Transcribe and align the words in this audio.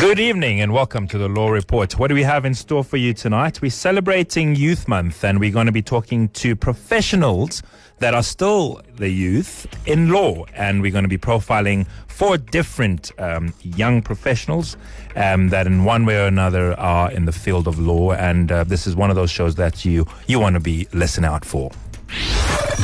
Good 0.00 0.20
evening 0.20 0.60
and 0.60 0.72
welcome 0.72 1.08
to 1.08 1.18
the 1.18 1.28
Law 1.28 1.48
Report. 1.48 1.98
What 1.98 2.06
do 2.06 2.14
we 2.14 2.22
have 2.22 2.44
in 2.44 2.54
store 2.54 2.84
for 2.84 2.96
you 2.96 3.12
tonight? 3.12 3.60
We're 3.60 3.72
celebrating 3.72 4.54
Youth 4.54 4.86
Month 4.86 5.24
and 5.24 5.40
we're 5.40 5.50
going 5.50 5.66
to 5.66 5.72
be 5.72 5.82
talking 5.82 6.28
to 6.28 6.54
professionals 6.54 7.64
that 7.98 8.14
are 8.14 8.22
still 8.22 8.80
the 8.94 9.08
youth 9.08 9.66
in 9.88 10.10
law. 10.10 10.44
And 10.54 10.82
we're 10.82 10.92
going 10.92 11.02
to 11.02 11.08
be 11.08 11.18
profiling 11.18 11.84
four 12.06 12.38
different 12.38 13.10
um, 13.18 13.52
young 13.60 14.00
professionals 14.00 14.76
um, 15.16 15.48
that, 15.48 15.66
in 15.66 15.84
one 15.84 16.06
way 16.06 16.16
or 16.22 16.26
another, 16.26 16.78
are 16.78 17.10
in 17.10 17.24
the 17.24 17.32
field 17.32 17.66
of 17.66 17.80
law. 17.80 18.12
And 18.12 18.52
uh, 18.52 18.62
this 18.62 18.86
is 18.86 18.94
one 18.94 19.10
of 19.10 19.16
those 19.16 19.32
shows 19.32 19.56
that 19.56 19.84
you, 19.84 20.06
you 20.28 20.38
want 20.38 20.54
to 20.54 20.60
be 20.60 20.86
listening 20.92 21.28
out 21.28 21.44
for. 21.44 21.72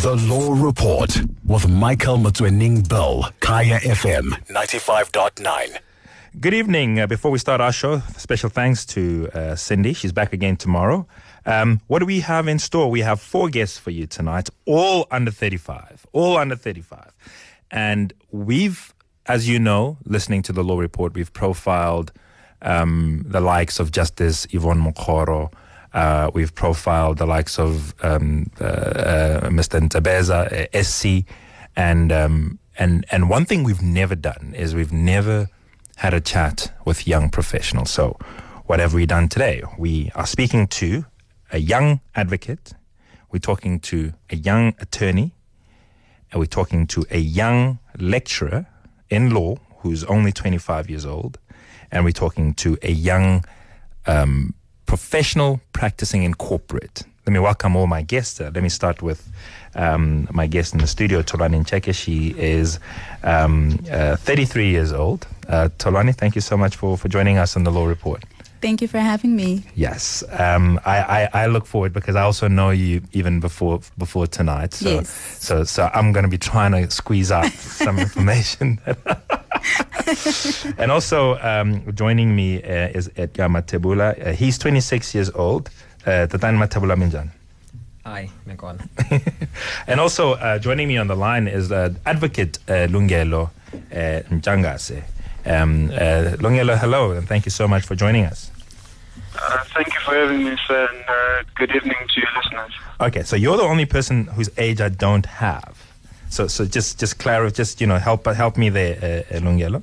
The 0.03 0.17
Law 0.29 0.53
Report 0.53 1.17
with 1.45 1.69
Michael 1.69 2.19
Motsoeneng 2.19 2.89
Bill, 2.89 3.27
Kaya 3.39 3.79
FM 3.79 4.31
95.9. 4.49 5.79
Good 6.41 6.53
evening. 6.53 6.99
Uh, 6.99 7.07
before 7.07 7.31
we 7.31 7.39
start 7.39 7.61
our 7.61 7.71
show, 7.71 8.01
special 8.17 8.51
thanks 8.51 8.85
to 8.87 9.31
uh, 9.35 9.55
Cindy. 9.55 9.93
She's 9.93 10.11
back 10.11 10.33
again 10.33 10.57
tomorrow. 10.57 11.07
Um, 11.47 11.81
what 11.87 12.01
do 12.01 12.07
we 12.07 12.21
have 12.21 12.49
in 12.49 12.59
store? 12.59 12.91
We 12.91 13.03
have 13.03 13.21
four 13.21 13.49
guests 13.49 13.79
for 13.79 13.93
you 13.93 14.09
tonight, 14.09 14.51
all 14.67 15.07
under 15.13 15.31
35, 15.31 16.05
all 16.13 16.37
under 16.37 16.57
35. 16.57 17.13
And 17.71 18.13
we've, 18.33 18.93
as 19.27 19.49
you 19.49 19.61
know, 19.61 19.97
listening 20.05 20.43
to 20.43 20.53
the 20.53 20.65
Law 20.65 20.77
Report, 20.77 21.15
we've 21.15 21.33
profiled 21.33 22.11
um, 22.63 23.23
the 23.29 23.41
likes 23.41 23.79
of 23.79 23.93
Justice 23.93 24.45
Yvonne 24.51 24.83
Mokgoro. 24.83 25.53
Uh, 25.93 26.33
we've 26.35 26.53
profiled 26.53 27.19
the 27.19 27.27
likes 27.27 27.61
of 27.61 27.95
um, 28.05 28.51
uh, 28.61 28.65
uh, 28.65 29.41
Mr. 29.51 29.81
Ntsebeza, 29.81 30.69
uh, 30.75 30.83
SC. 30.83 31.31
And, 31.77 32.11
um, 32.11 32.59
and, 32.77 33.07
and 33.13 33.31
one 33.31 33.45
thing 33.45 33.63
we've 33.63 33.83
never 33.83 34.17
done 34.17 34.53
is 34.57 34.75
we've 34.75 34.93
never 34.93 35.49
had 35.97 36.15
a 36.15 36.21
chat 36.21 36.73
with 36.85 37.07
young 37.07 37.31
professionals. 37.31 37.91
So, 37.91 38.19
what 38.67 38.81
have 38.81 38.95
we 38.95 39.07
done 39.07 39.29
today? 39.29 39.63
We 39.79 40.11
are 40.15 40.27
speaking 40.27 40.67
to 40.69 41.05
a 41.53 41.59
young 41.59 42.01
advocate, 42.15 42.73
we're 43.31 43.39
talking 43.39 43.81
to 43.81 44.13
a 44.31 44.37
young 44.37 44.75
attorney, 44.81 45.35
and 46.31 46.41
we're 46.41 46.47
talking 46.47 46.87
to 46.89 47.05
a 47.11 47.19
young 47.19 47.79
lecturer 47.99 48.67
in 49.11 49.31
law 49.31 49.57
who's 49.79 50.03
only 50.05 50.33
25 50.33 50.89
years 50.89 51.05
old, 51.05 51.39
and 51.91 52.05
we're 52.05 52.11
talking 52.11 52.55
to 52.55 52.77
a 52.83 52.91
young 52.91 53.45
um, 54.07 54.55
professional 54.87 55.61
practicing 55.73 56.23
in 56.23 56.35
corporate. 56.35 57.03
Let 57.27 57.33
me 57.33 57.39
welcome 57.39 57.75
all 57.75 57.87
my 57.87 58.03
guests. 58.03 58.41
Uh, 58.41 58.51
let 58.55 58.63
me 58.63 58.69
start 58.69 59.01
with 59.01 59.31
um, 59.75 60.29
my 60.31 60.47
guest 60.47 60.75
in 60.75 60.81
the 60.81 60.87
studio, 60.87 61.23
Tholoana 61.23 61.65
Ncheke. 61.65 61.95
She 61.95 62.35
is 62.37 62.79
um, 63.23 63.79
uh, 63.91 64.17
33 64.17 64.69
years 64.69 64.93
old. 64.93 65.27
Uh, 65.49 65.69
Tholoana, 65.79 66.15
thank 66.15 66.35
you 66.35 66.41
so 66.41 66.57
much 66.57 66.77
for, 66.77 66.97
for 66.97 67.09
joining 67.09 67.39
us 67.39 67.57
on 67.57 67.65
the 67.65 67.71
Law 67.71 67.87
Report. 67.87 68.25
Thank 68.61 68.81
you 68.81 68.89
for 68.89 68.99
having 68.99 69.37
me. 69.37 69.63
Yes, 69.75 70.25
um, 70.39 70.81
I, 70.87 71.29
I, 71.35 71.43
I, 71.43 71.47
look 71.49 71.67
forward 71.67 71.93
because 71.93 72.17
I 72.17 72.23
also 72.23 72.49
know 72.49 72.71
you 72.71 73.03
even 73.13 73.39
before 73.39 73.81
before 73.99 74.27
tonight. 74.27 74.73
So, 74.73 74.89
yes. 74.89 75.11
So 75.39 75.65
so 75.65 75.91
I'm 75.93 76.13
going 76.13 76.23
to 76.23 76.31
be 76.31 76.39
trying 76.39 76.73
to 76.73 76.91
squeeze 76.91 77.31
out 77.31 77.53
some 77.53 77.99
information. 78.07 78.81
and 80.79 80.91
also 80.91 81.39
um, 81.41 81.95
joining 81.95 82.35
me 82.35 82.63
uh, 82.63 82.89
is 82.89 83.11
Edgar 83.17 83.49
Mathebula. 83.51 84.29
Uh, 84.29 84.33
he's 84.33 84.57
26 84.57 85.15
years 85.15 85.29
old. 85.35 85.69
Uh, 86.07 86.27
Tatan 86.27 86.57
Mathebula 86.57 86.97
Minjan. 86.97 87.29
Hi, 88.07 88.31
Mekwan. 88.47 88.81
and 89.87 90.01
also 90.01 90.33
uh, 90.35 90.59
joining 90.59 90.89
me 90.89 90.97
on 90.97 91.07
the 91.07 91.17
line 91.17 91.49
is 91.49 91.71
uh, 91.71 91.93
Advocate 92.07 92.59
uh, 92.69 92.87
Lungelo 92.89 93.51
uh, 93.75 94.23
Ntshangase. 94.31 95.03
Um, 95.47 95.91
uh, 95.91 96.37
hello, 96.39 97.13
and 97.13 97.29
thank 97.29 97.45
you 97.45 97.51
so 97.51 97.69
much 97.69 97.85
for 97.85 97.95
joining 97.95 98.25
us. 98.25 98.51
Uh, 99.37 99.65
thank 99.75 99.89
you 99.89 100.01
for 100.01 100.15
having 100.15 100.45
me, 100.45 100.57
sir, 100.67 100.89
and 100.93 101.05
uh, 101.09 101.43
good 101.55 101.75
evening 101.75 101.97
to 102.09 102.21
your 102.21 102.31
listeners. 102.37 102.73
Okay, 103.01 103.23
so 103.23 103.37
you're 103.37 103.57
the 103.57 103.63
only 103.63 103.85
person 103.85 104.27
whose 104.27 104.51
age 104.57 104.81
I 104.81 104.89
don't 104.89 105.27
have. 105.27 105.77
So, 106.31 106.47
so 106.47 106.65
just, 106.65 106.99
just 106.99 107.19
clarify, 107.19 107.55
just 107.55 107.81
you 107.81 107.87
know, 107.87 107.99
help, 107.99 108.27
help 108.27 108.57
me 108.57 108.71
there, 108.71 109.25
uh, 109.31 109.39
Lungelo. 109.41 109.83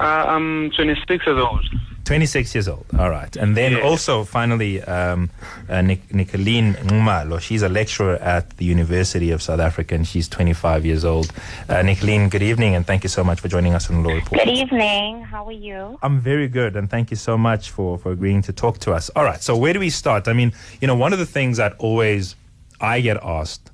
Uh, 0.00 0.02
I'm 0.02 0.70
26 0.70 1.26
years 1.26 1.38
old. 1.38 1.64
26 2.12 2.54
years 2.54 2.68
old. 2.68 2.86
All 2.98 3.10
right. 3.10 3.36
And 3.36 3.54
then 3.54 3.72
Yeah. 3.72 3.80
also, 3.88 4.24
finally, 4.24 4.82
um, 4.84 5.28
uh, 5.68 5.82
Nic- 5.82 6.08
Nicholene 6.10 6.74
Nxumalo. 6.76 7.38
She's 7.38 7.60
a 7.62 7.68
lecturer 7.68 8.16
at 8.16 8.56
the 8.56 8.64
University 8.64 9.30
of 9.30 9.42
South 9.42 9.60
Africa 9.60 9.94
and 9.94 10.06
she's 10.08 10.26
25 10.26 10.86
years 10.86 11.04
old. 11.04 11.30
Uh, 11.68 11.82
Nicholene, 11.82 12.30
good 12.30 12.42
evening 12.42 12.74
and 12.74 12.86
thank 12.86 13.02
you 13.02 13.10
so 13.10 13.22
much 13.22 13.40
for 13.40 13.48
joining 13.48 13.74
us 13.74 13.90
on 13.90 14.02
the 14.02 14.08
Law 14.08 14.14
Report. 14.14 14.42
Good 14.42 14.48
evening. 14.56 15.22
How 15.22 15.44
are 15.46 15.52
you? 15.52 15.98
I'm 16.02 16.18
very 16.18 16.48
good 16.48 16.76
and 16.76 16.88
thank 16.88 17.10
you 17.10 17.16
so 17.18 17.36
much 17.36 17.70
for, 17.70 17.98
for 17.98 18.10
agreeing 18.10 18.40
to 18.42 18.54
talk 18.54 18.78
to 18.78 18.92
us. 18.94 19.10
All 19.14 19.24
right. 19.24 19.42
So, 19.42 19.54
where 19.54 19.74
do 19.74 19.80
we 19.80 19.90
start? 19.90 20.28
I 20.28 20.32
mean, 20.32 20.54
you 20.80 20.86
know, 20.88 20.96
one 20.96 21.12
of 21.12 21.18
the 21.18 21.26
things 21.26 21.58
that 21.58 21.74
always 21.78 22.36
I 22.80 23.02
get 23.02 23.18
asked 23.22 23.70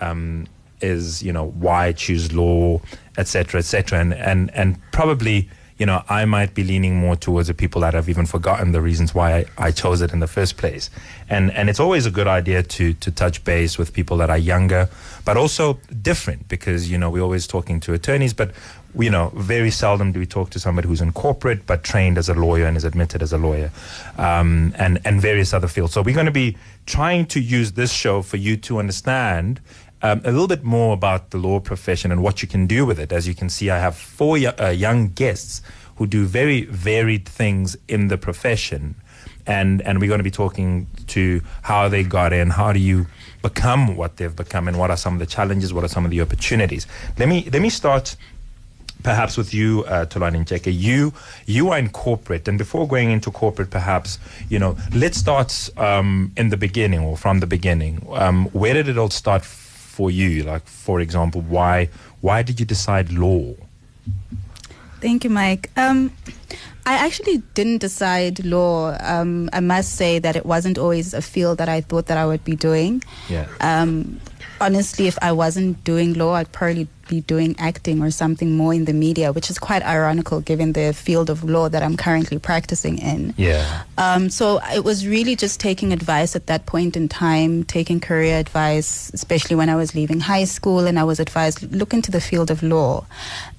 um, 0.00 0.46
is, 0.80 1.22
you 1.22 1.32
know, 1.34 1.48
why 1.50 1.92
choose 1.92 2.32
law, 2.32 2.80
et 3.18 3.28
cetera, 3.28 3.58
et 3.58 3.66
cetera. 3.66 3.98
And, 4.00 4.14
and, 4.14 4.50
and 4.54 4.78
probably, 4.92 5.50
you 5.78 5.84
know, 5.84 6.02
I 6.08 6.24
might 6.24 6.54
be 6.54 6.64
leaning 6.64 6.96
more 6.96 7.16
towards 7.16 7.48
the 7.48 7.54
people 7.54 7.82
that 7.82 7.92
have 7.92 8.08
even 8.08 8.24
forgotten 8.24 8.72
the 8.72 8.80
reasons 8.80 9.14
why 9.14 9.38
I, 9.38 9.44
I 9.58 9.70
chose 9.70 10.00
it 10.00 10.12
in 10.12 10.20
the 10.20 10.26
first 10.26 10.56
place. 10.56 10.88
And, 11.28 11.52
and 11.52 11.68
it's 11.68 11.80
always 11.80 12.06
a 12.06 12.10
good 12.10 12.26
idea 12.26 12.62
to, 12.62 12.94
to 12.94 13.10
touch 13.10 13.44
base 13.44 13.76
with 13.76 13.92
people 13.92 14.16
that 14.18 14.30
are 14.30 14.38
younger, 14.38 14.88
but 15.24 15.36
also 15.36 15.78
different 16.00 16.48
because, 16.48 16.90
you 16.90 16.96
know, 16.96 17.10
we're 17.10 17.22
always 17.22 17.46
talking 17.46 17.78
to 17.80 17.92
attorneys, 17.92 18.32
but, 18.32 18.52
you 18.98 19.10
know, 19.10 19.30
very 19.34 19.70
seldom 19.70 20.12
do 20.12 20.18
we 20.18 20.26
talk 20.26 20.48
to 20.50 20.58
somebody 20.58 20.88
who's 20.88 21.02
in 21.02 21.12
corporate 21.12 21.66
but 21.66 21.84
trained 21.84 22.16
as 22.16 22.30
a 22.30 22.34
lawyer 22.34 22.64
and 22.64 22.78
is 22.78 22.84
admitted 22.84 23.22
as 23.22 23.34
a 23.34 23.38
lawyer 23.38 23.70
um, 24.16 24.74
and, 24.78 24.98
and 25.04 25.20
various 25.20 25.52
other 25.52 25.68
fields. 25.68 25.92
So 25.92 26.00
we're 26.00 26.14
going 26.14 26.26
to 26.26 26.32
be 26.32 26.56
trying 26.86 27.26
to 27.26 27.40
use 27.40 27.72
this 27.72 27.92
show 27.92 28.22
for 28.22 28.38
you 28.38 28.56
to 28.58 28.78
understand 28.78 29.60
um, 30.06 30.20
a 30.24 30.30
little 30.30 30.46
bit 30.46 30.62
more 30.62 30.94
about 30.94 31.30
the 31.30 31.38
law 31.38 31.58
profession 31.58 32.12
and 32.12 32.22
what 32.22 32.42
you 32.42 32.48
can 32.48 32.66
do 32.66 32.86
with 32.86 32.98
it. 32.98 33.12
As 33.12 33.26
you 33.26 33.34
can 33.34 33.48
see, 33.48 33.70
I 33.70 33.78
have 33.78 33.96
four 33.96 34.36
uh, 34.36 34.70
young 34.70 35.08
guests 35.08 35.62
who 35.96 36.06
do 36.06 36.24
very 36.26 36.64
varied 36.64 37.26
things 37.28 37.76
in 37.88 38.08
the 38.08 38.18
profession. 38.18 38.94
And, 39.46 39.80
and 39.82 40.00
we're 40.00 40.08
going 40.08 40.18
to 40.18 40.24
be 40.24 40.30
talking 40.30 40.86
to 41.08 41.40
how 41.62 41.88
they 41.88 42.02
got 42.02 42.32
in, 42.32 42.50
how 42.50 42.72
do 42.72 42.78
you 42.78 43.06
become 43.42 43.96
what 43.96 44.16
they've 44.16 44.34
become, 44.34 44.68
and 44.68 44.78
what 44.78 44.90
are 44.90 44.96
some 44.96 45.14
of 45.14 45.20
the 45.20 45.26
challenges, 45.26 45.72
what 45.72 45.84
are 45.84 45.88
some 45.88 46.04
of 46.04 46.10
the 46.10 46.20
opportunities. 46.20 46.86
Let 47.18 47.28
me, 47.28 47.48
let 47.52 47.62
me 47.62 47.70
start 47.70 48.16
perhaps 49.02 49.36
with 49.36 49.54
you, 49.54 49.84
uh, 49.84 50.04
Tholoana 50.06 50.44
Ncheke, 50.44 50.72
you 50.76 51.12
you 51.46 51.70
are 51.70 51.78
in 51.78 51.90
corporate, 51.90 52.48
and 52.48 52.58
before 52.58 52.88
going 52.88 53.12
into 53.12 53.30
corporate, 53.30 53.70
perhaps 53.70 54.18
you 54.48 54.58
know, 54.58 54.76
let's 54.92 55.16
start 55.16 55.70
um, 55.76 56.32
in 56.36 56.48
the 56.48 56.56
beginning 56.56 57.00
or 57.00 57.16
from 57.16 57.38
the 57.38 57.46
beginning. 57.46 58.04
Um, 58.10 58.46
where 58.46 58.74
did 58.74 58.88
it 58.88 58.98
all 58.98 59.10
start 59.10 59.44
for 59.96 60.10
you? 60.10 60.44
Like, 60.44 60.66
for 60.66 61.00
example, 61.00 61.40
why 61.40 61.88
why 62.20 62.42
did 62.42 62.60
you 62.60 62.66
decide 62.66 63.10
law? 63.12 63.54
Thank 65.00 65.24
you, 65.24 65.30
Mike. 65.30 65.70
Um, 65.76 66.12
I 66.84 66.94
actually 67.06 67.38
didn't 67.54 67.78
decide 67.78 68.44
law. 68.44 68.96
Um, 69.00 69.48
I 69.52 69.60
must 69.60 69.96
say 69.96 70.18
that 70.18 70.36
it 70.36 70.44
wasn't 70.44 70.78
always 70.78 71.14
a 71.14 71.22
field 71.22 71.58
that 71.58 71.68
I 71.68 71.80
thought 71.80 72.06
that 72.06 72.18
I 72.18 72.26
would 72.26 72.44
be 72.44 72.56
doing. 72.56 73.02
Yeah. 73.28 73.46
Um, 73.60 74.20
honestly, 74.60 75.06
if 75.06 75.18
I 75.22 75.32
wasn't 75.32 75.82
doing 75.84 76.14
law, 76.14 76.34
I'd 76.34 76.52
probably 76.52 76.88
be 77.08 77.20
doing 77.20 77.54
acting 77.58 78.02
or 78.02 78.10
something 78.10 78.56
more 78.56 78.74
in 78.74 78.84
the 78.84 78.92
media, 78.92 79.32
which 79.32 79.50
is 79.50 79.58
quite 79.58 79.82
ironical 79.82 80.40
given 80.40 80.72
the 80.72 80.92
field 80.92 81.30
of 81.30 81.44
law 81.44 81.68
that 81.68 81.82
I'm 81.82 81.96
currently 81.96 82.38
practicing 82.38 82.98
in. 82.98 83.34
Yeah. 83.36 83.82
Um, 83.98 84.30
so 84.30 84.60
it 84.74 84.84
was 84.84 85.06
really 85.06 85.36
just 85.36 85.60
taking 85.60 85.92
advice 85.92 86.36
at 86.36 86.46
that 86.46 86.66
point 86.66 86.96
in 86.96 87.08
time, 87.08 87.64
taking 87.64 88.00
career 88.00 88.38
advice, 88.38 89.10
especially 89.14 89.56
when 89.56 89.68
I 89.68 89.76
was 89.76 89.94
leaving 89.94 90.20
high 90.20 90.44
school, 90.44 90.86
and 90.86 90.98
I 90.98 91.04
was 91.04 91.20
advised 91.20 91.62
look 91.74 91.92
into 91.92 92.10
the 92.10 92.20
field 92.20 92.50
of 92.50 92.62
law. 92.62 93.06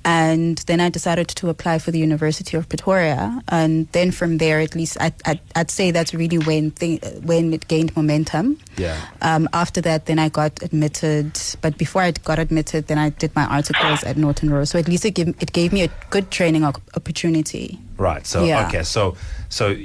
And 0.05 0.57
then 0.67 0.79
I 0.79 0.89
decided 0.89 1.27
to 1.27 1.49
apply 1.49 1.79
for 1.79 1.91
the 1.91 1.99
University 1.99 2.55
of 2.55 2.69
Pretoria, 2.69 3.41
and 3.49 3.91
then 3.91 4.11
from 4.11 4.37
there, 4.37 4.61
at 4.61 4.73
least 4.73 4.97
I, 5.01 5.11
I, 5.25 5.39
I'd 5.53 5.69
say 5.69 5.91
that's 5.91 6.13
really 6.13 6.37
when 6.37 6.71
thing, 6.71 6.99
when 7.23 7.53
it 7.53 7.67
gained 7.67 7.93
momentum. 7.93 8.57
Yeah. 8.77 8.97
Um, 9.21 9.49
after 9.51 9.81
that, 9.81 10.05
then 10.05 10.17
I 10.17 10.29
got 10.29 10.63
admitted. 10.63 11.37
But 11.61 11.77
before 11.77 12.03
I 12.03 12.11
got 12.11 12.39
admitted, 12.39 12.87
then 12.87 12.97
I 12.97 13.09
did 13.09 13.35
my 13.37 13.45
articles 13.45 14.03
at 14.03 14.17
Norton 14.17 14.49
Rose. 14.49 14.71
So 14.71 14.79
at 14.79 14.87
least 14.87 15.05
it 15.05 15.11
gave, 15.11 15.29
it 15.39 15.53
gave 15.53 15.71
me 15.71 15.83
a 15.83 15.89
good 16.09 16.31
training 16.31 16.63
opportunity. 16.65 17.79
Right. 17.97 18.25
So 18.25 18.43
Yeah. 18.43 18.67
okay. 18.67 18.83
So 18.83 19.15
so 19.49 19.75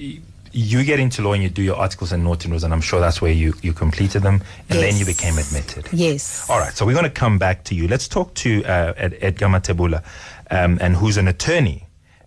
you 0.54 0.84
get 0.84 0.98
into 1.00 1.22
law 1.22 1.32
and 1.32 1.42
you 1.42 1.48
do 1.48 1.62
your 1.62 1.76
articles 1.76 2.12
in 2.12 2.22
Norton 2.24 2.50
Rose, 2.50 2.64
and 2.64 2.72
I'm 2.74 2.80
sure 2.80 3.00
that's 3.00 3.20
where 3.22 3.32
you 3.32 3.54
you 3.62 3.72
completed 3.72 4.22
them, 4.22 4.42
and 4.68 4.78
then 4.78 4.96
you 4.96 5.06
became 5.06 5.38
admitted. 5.38 5.88
Yes. 5.92 6.48
All 6.50 6.58
right, 6.58 6.74
so 6.76 6.84
we're 6.84 6.98
going 7.00 7.12
to 7.14 7.20
come 7.24 7.38
back 7.38 7.64
to 7.64 7.74
you. 7.74 7.88
Let's 7.88 8.08
talk 8.08 8.34
to 8.44 8.62
uh, 8.64 8.92
Ed, 8.96 9.16
Edgar 9.20 9.46
Mathebula, 9.48 10.02
um, 10.50 10.78
and 10.80 10.96
who's 10.96 11.16
an 11.16 11.28
attorney. 11.28 11.84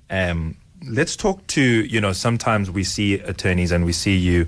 Um, 0.09 0.55
let's 0.99 1.15
talk 1.15 1.45
to 1.47 1.61
you 1.61 2.01
know. 2.01 2.13
Sometimes 2.13 2.71
we 2.71 2.83
see 2.83 3.15
attorneys 3.15 3.71
and 3.71 3.85
we 3.85 3.93
see 3.93 4.17
you 4.17 4.47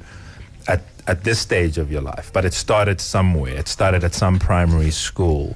at 0.67 0.81
at 1.05 1.23
this 1.23 1.39
stage 1.39 1.77
of 1.77 1.91
your 1.91 2.01
life, 2.01 2.31
but 2.33 2.45
it 2.45 2.53
started 2.53 2.99
somewhere. 2.99 3.55
It 3.57 3.67
started 3.67 4.03
at 4.03 4.13
some 4.15 4.39
primary 4.39 4.91
school. 4.91 5.55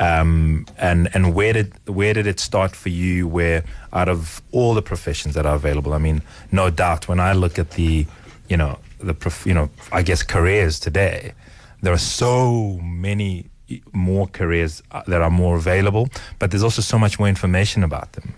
Um, 0.00 0.64
and 0.78 1.10
and 1.14 1.34
where 1.34 1.52
did 1.52 1.74
where 1.86 2.14
did 2.14 2.26
it 2.26 2.40
start 2.40 2.74
for 2.74 2.88
you? 2.88 3.28
Where 3.28 3.62
out 3.92 4.08
of 4.08 4.40
all 4.50 4.72
the 4.74 4.82
professions 4.82 5.34
that 5.34 5.44
are 5.44 5.54
available, 5.54 5.92
I 5.92 5.98
mean, 5.98 6.22
no 6.50 6.70
doubt 6.70 7.06
when 7.06 7.20
I 7.20 7.34
look 7.34 7.58
at 7.58 7.72
the, 7.72 8.06
you 8.48 8.56
know, 8.56 8.78
the 8.98 9.12
prof, 9.12 9.46
you 9.46 9.52
know, 9.52 9.68
I 9.92 10.00
guess 10.02 10.22
careers 10.22 10.80
today, 10.80 11.34
there 11.82 11.92
are 11.92 11.98
so 11.98 12.80
many 12.82 13.50
more 13.92 14.26
careers 14.26 14.82
uh, 14.90 15.02
that 15.06 15.20
are 15.20 15.30
more 15.30 15.56
available, 15.56 16.08
but 16.38 16.50
there's 16.50 16.64
also 16.64 16.82
so 16.82 16.98
much 16.98 17.18
more 17.18 17.28
information 17.28 17.84
about 17.84 18.12
them. 18.12 18.34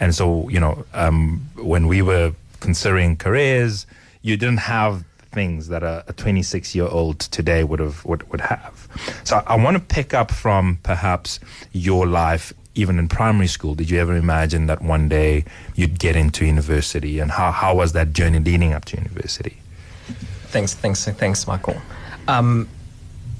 And 0.00 0.14
so, 0.14 0.48
you 0.48 0.58
know, 0.58 0.84
um, 0.94 1.46
when 1.56 1.88
we 1.88 2.00
were 2.00 2.32
considering 2.60 3.16
careers, 3.16 3.86
you 4.22 4.38
didn't 4.38 4.60
have 4.60 5.04
things 5.32 5.68
that 5.68 5.82
a, 5.82 6.04
a 6.08 6.12
26 6.12 6.74
year 6.74 6.86
old 6.86 7.20
today 7.20 7.64
would 7.64 7.80
have 7.80 8.04
would, 8.04 8.28
would 8.30 8.40
have. 8.42 8.88
So 9.24 9.36
I, 9.36 9.54
I 9.54 9.56
want 9.56 9.76
to 9.76 9.82
pick 9.82 10.14
up 10.14 10.30
from 10.30 10.78
perhaps 10.82 11.40
your 11.72 12.06
life 12.06 12.52
even 12.74 12.98
in 12.98 13.08
primary 13.08 13.46
school. 13.46 13.74
Did 13.74 13.90
you 13.90 14.00
ever 14.00 14.16
imagine 14.16 14.66
that 14.66 14.82
one 14.82 15.08
day 15.08 15.44
you'd 15.74 15.98
get 15.98 16.16
into 16.16 16.46
university 16.46 17.18
and 17.18 17.30
how, 17.30 17.50
how 17.52 17.74
was 17.74 17.92
that 17.92 18.12
journey 18.12 18.38
leading 18.38 18.72
up 18.72 18.84
to 18.86 18.96
university? 18.96 19.58
Thanks, 20.46 20.74
thanks, 20.74 21.04
thanks, 21.04 21.46
Michael. 21.46 21.76
Um, 22.28 22.68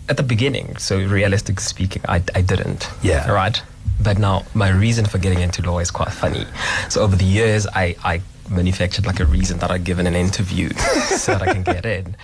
at 0.08 0.16
the 0.16 0.22
beginning, 0.22 0.76
so 0.76 0.98
realistic 0.98 1.60
speaking, 1.60 2.02
I, 2.08 2.22
I 2.34 2.42
didn't. 2.42 2.88
Yeah. 3.02 3.30
Right. 3.30 3.62
But 4.02 4.18
now 4.18 4.44
my 4.54 4.70
reason 4.70 5.06
for 5.06 5.18
getting 5.18 5.40
into 5.40 5.62
law 5.62 5.78
is 5.78 5.90
quite 5.90 6.10
funny. 6.10 6.44
So 6.88 7.02
over 7.02 7.16
the 7.16 7.24
years, 7.24 7.66
I, 7.66 7.96
I 8.02 8.20
manufactured 8.50 9.06
like 9.06 9.20
a 9.20 9.24
reason 9.26 9.58
that 9.58 9.70
I 9.70 9.78
give 9.78 9.98
in 9.98 10.06
an 10.06 10.14
interview 10.14 10.68
so 11.16 11.32
that 11.32 11.42
I 11.42 11.52
can 11.52 11.62
get 11.62 11.84
in. 11.86 12.16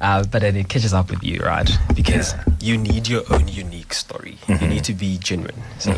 Uh, 0.00 0.24
but 0.24 0.42
then 0.42 0.56
it 0.56 0.68
catches 0.68 0.92
up 0.94 1.10
with 1.10 1.22
you, 1.22 1.40
right? 1.40 1.70
Because 1.94 2.32
Yeah. 2.34 2.44
you 2.60 2.78
need 2.78 3.08
your 3.08 3.22
own 3.30 3.48
unique 3.48 3.94
story. 3.94 4.38
Mm-hmm. 4.46 4.64
You 4.64 4.68
need 4.70 4.84
to 4.84 4.94
be 4.94 5.18
genuine. 5.18 5.62
So 5.78 5.94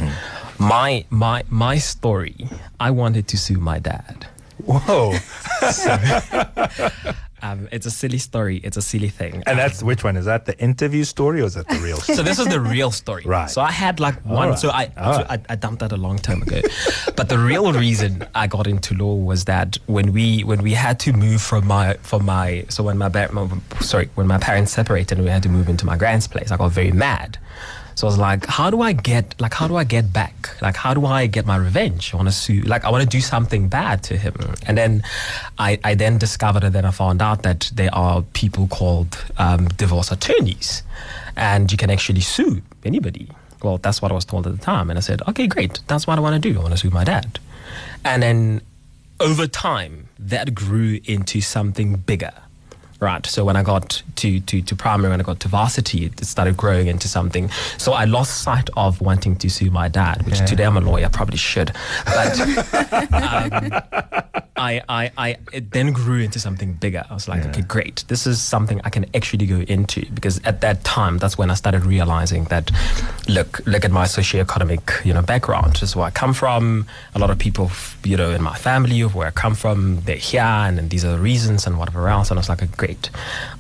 my 0.58 1.04
my 1.10 1.44
my 1.48 1.78
story, 1.78 2.48
I 2.80 2.90
wanted 2.90 3.28
to 3.28 3.36
sue 3.36 3.58
my 3.58 3.78
dad. 3.78 4.26
Whoa. 4.64 5.14
Um, 7.40 7.68
it's 7.70 7.86
a 7.86 7.90
silly 7.90 8.18
story. 8.18 8.56
It's 8.64 8.76
a 8.76 8.82
silly 8.82 9.08
thing. 9.08 9.42
And 9.46 9.58
that's 9.58 9.82
which 9.82 10.02
one? 10.02 10.16
Is 10.16 10.24
that 10.24 10.44
the 10.46 10.58
interview 10.58 11.04
story 11.04 11.40
or 11.40 11.44
is 11.44 11.54
that 11.54 11.68
the 11.68 11.76
real 11.76 11.98
story? 11.98 12.16
so 12.16 12.22
this 12.22 12.38
is 12.38 12.48
the 12.48 12.60
real 12.60 12.90
story. 12.90 13.22
Right. 13.24 13.48
So 13.48 13.60
I 13.60 13.70
had 13.70 14.00
like 14.00 14.16
one. 14.24 14.50
right. 14.50 14.58
So 14.58 14.70
I 14.70 14.86
so 14.86 14.92
right. 14.96 15.40
I, 15.48 15.52
I 15.52 15.56
dumped 15.56 15.80
that 15.80 15.92
a 15.92 15.96
long 15.96 16.18
time 16.18 16.42
ago. 16.42 16.60
but 17.16 17.28
the 17.28 17.38
real 17.38 17.72
reason 17.72 18.26
I 18.34 18.48
got 18.48 18.66
into 18.66 18.94
law 18.94 19.14
was 19.14 19.44
that 19.44 19.78
when 19.86 20.12
we 20.12 20.42
when 20.42 20.62
we 20.62 20.72
had 20.72 20.98
to 21.00 21.12
move 21.12 21.40
from 21.40 21.66
my 21.66 21.94
from 22.02 22.24
my 22.24 22.64
so 22.68 22.82
when 22.82 22.98
my, 22.98 23.08
my 23.08 23.48
sorry 23.80 24.10
when 24.16 24.26
my 24.26 24.38
parents 24.38 24.72
separated 24.72 25.18
and 25.18 25.24
we 25.24 25.30
had 25.30 25.42
to 25.44 25.48
move 25.48 25.68
into 25.68 25.86
my 25.86 25.96
grand's 25.96 26.26
place, 26.26 26.50
I 26.50 26.56
got 26.56 26.72
very 26.72 26.92
mad. 26.92 27.38
So 27.98 28.06
I 28.06 28.10
was 28.10 28.18
like, 28.18 28.46
how 28.46 28.70
do 28.70 28.80
I 28.80 28.92
get 28.92 29.34
like 29.40 29.52
how 29.52 29.66
do 29.66 29.74
I 29.74 29.82
get 29.82 30.12
back? 30.12 30.56
Like 30.62 30.76
how 30.76 30.94
do 30.94 31.04
I 31.04 31.26
get 31.26 31.46
my 31.46 31.56
revenge? 31.56 32.14
I 32.14 32.16
want 32.16 32.28
to 32.28 32.32
sue 32.32 32.60
like 32.60 32.84
I 32.84 32.90
want 32.92 33.02
to 33.02 33.08
do 33.08 33.20
something 33.20 33.68
bad 33.68 34.04
to 34.04 34.16
him. 34.16 34.36
And 34.68 34.78
then 34.78 35.02
I, 35.58 35.80
I 35.82 35.96
then 35.96 36.16
discovered 36.16 36.62
and 36.62 36.72
then 36.72 36.84
I 36.84 36.92
found 36.92 37.20
out 37.20 37.42
that 37.42 37.72
there 37.74 37.92
are 37.92 38.22
people 38.34 38.68
called 38.68 39.18
um, 39.38 39.66
divorce 39.70 40.12
attorneys 40.12 40.84
and 41.34 41.72
you 41.72 41.76
can 41.76 41.90
actually 41.90 42.20
sue 42.20 42.62
anybody. 42.84 43.26
Well, 43.64 43.78
that's 43.78 44.00
what 44.00 44.12
I 44.12 44.14
was 44.14 44.24
told 44.24 44.46
at 44.46 44.52
the 44.52 44.64
time. 44.64 44.90
And 44.90 44.96
I 44.96 45.02
said, 45.02 45.20
okay, 45.26 45.48
great. 45.48 45.80
That's 45.88 46.06
what 46.06 46.18
I 46.18 46.20
want 46.20 46.40
to 46.40 46.52
do. 46.52 46.56
I 46.56 46.62
want 46.62 46.74
to 46.74 46.78
sue 46.78 46.90
my 46.90 47.02
dad. 47.02 47.40
And 48.04 48.22
then 48.22 48.60
over 49.18 49.48
time, 49.48 50.08
that 50.20 50.54
grew 50.54 51.00
into 51.06 51.40
something 51.40 51.96
bigger. 51.96 52.32
Right. 53.00 53.24
So 53.26 53.44
when 53.44 53.54
I 53.54 53.62
got 53.62 54.02
to, 54.16 54.40
to, 54.40 54.60
to 54.60 54.74
primary, 54.76 55.10
when 55.10 55.20
I 55.20 55.22
got 55.22 55.38
to 55.40 55.48
varsity, 55.48 56.06
it 56.06 56.24
started 56.24 56.56
growing 56.56 56.88
into 56.88 57.06
something. 57.06 57.48
So 57.76 57.92
I 57.92 58.06
lost 58.06 58.42
sight 58.42 58.68
of 58.76 59.00
wanting 59.00 59.36
to 59.36 59.48
sue 59.48 59.70
my 59.70 59.86
dad, 59.86 60.26
which 60.26 60.40
Yeah. 60.40 60.46
today 60.46 60.64
I'm 60.64 60.76
a 60.76 60.80
lawyer, 60.80 61.08
probably 61.08 61.36
should. 61.38 61.72
But 62.04 62.40
um, 63.12 63.72
I, 64.56 64.82
I, 64.88 65.10
I, 65.16 65.36
it 65.52 65.70
then 65.70 65.92
grew 65.92 66.20
into 66.22 66.40
something 66.40 66.72
bigger. 66.72 67.04
I 67.08 67.14
was 67.14 67.28
like, 67.28 67.44
Yeah. 67.44 67.50
okay, 67.50 67.62
great. 67.62 68.04
This 68.08 68.26
is 68.26 68.42
something 68.42 68.80
I 68.84 68.90
can 68.90 69.06
actually 69.14 69.46
go 69.46 69.60
into 69.60 70.04
because 70.12 70.40
at 70.44 70.60
that 70.62 70.82
time, 70.82 71.18
that's 71.18 71.38
when 71.38 71.50
I 71.52 71.54
started 71.54 71.84
realizing 71.84 72.44
that, 72.46 72.72
look, 73.28 73.60
look 73.66 73.84
at 73.84 73.92
my 73.92 74.06
socioeconomic, 74.06 75.04
you 75.04 75.14
know, 75.14 75.22
background. 75.22 75.74
This 75.74 75.82
is 75.84 75.94
where 75.96 76.06
I 76.06 76.10
come 76.10 76.34
from. 76.34 76.86
A 77.14 77.20
lot 77.20 77.30
of 77.30 77.38
people, 77.38 77.70
you 78.02 78.16
know, 78.16 78.30
in 78.30 78.42
my 78.42 78.56
family 78.56 79.00
of 79.02 79.14
where 79.14 79.28
I 79.28 79.30
come 79.30 79.54
from, 79.54 80.00
they're 80.00 80.16
here, 80.16 80.40
and, 80.42 80.78
then 80.78 80.88
these 80.88 81.04
are 81.04 81.12
the 81.12 81.18
reasons 81.20 81.64
and 81.66 81.78
whatever 81.78 82.08
else. 82.08 82.30
And 82.32 82.38
I 82.38 82.40
was 82.40 82.48
like, 82.48 82.76
great. 82.76 82.87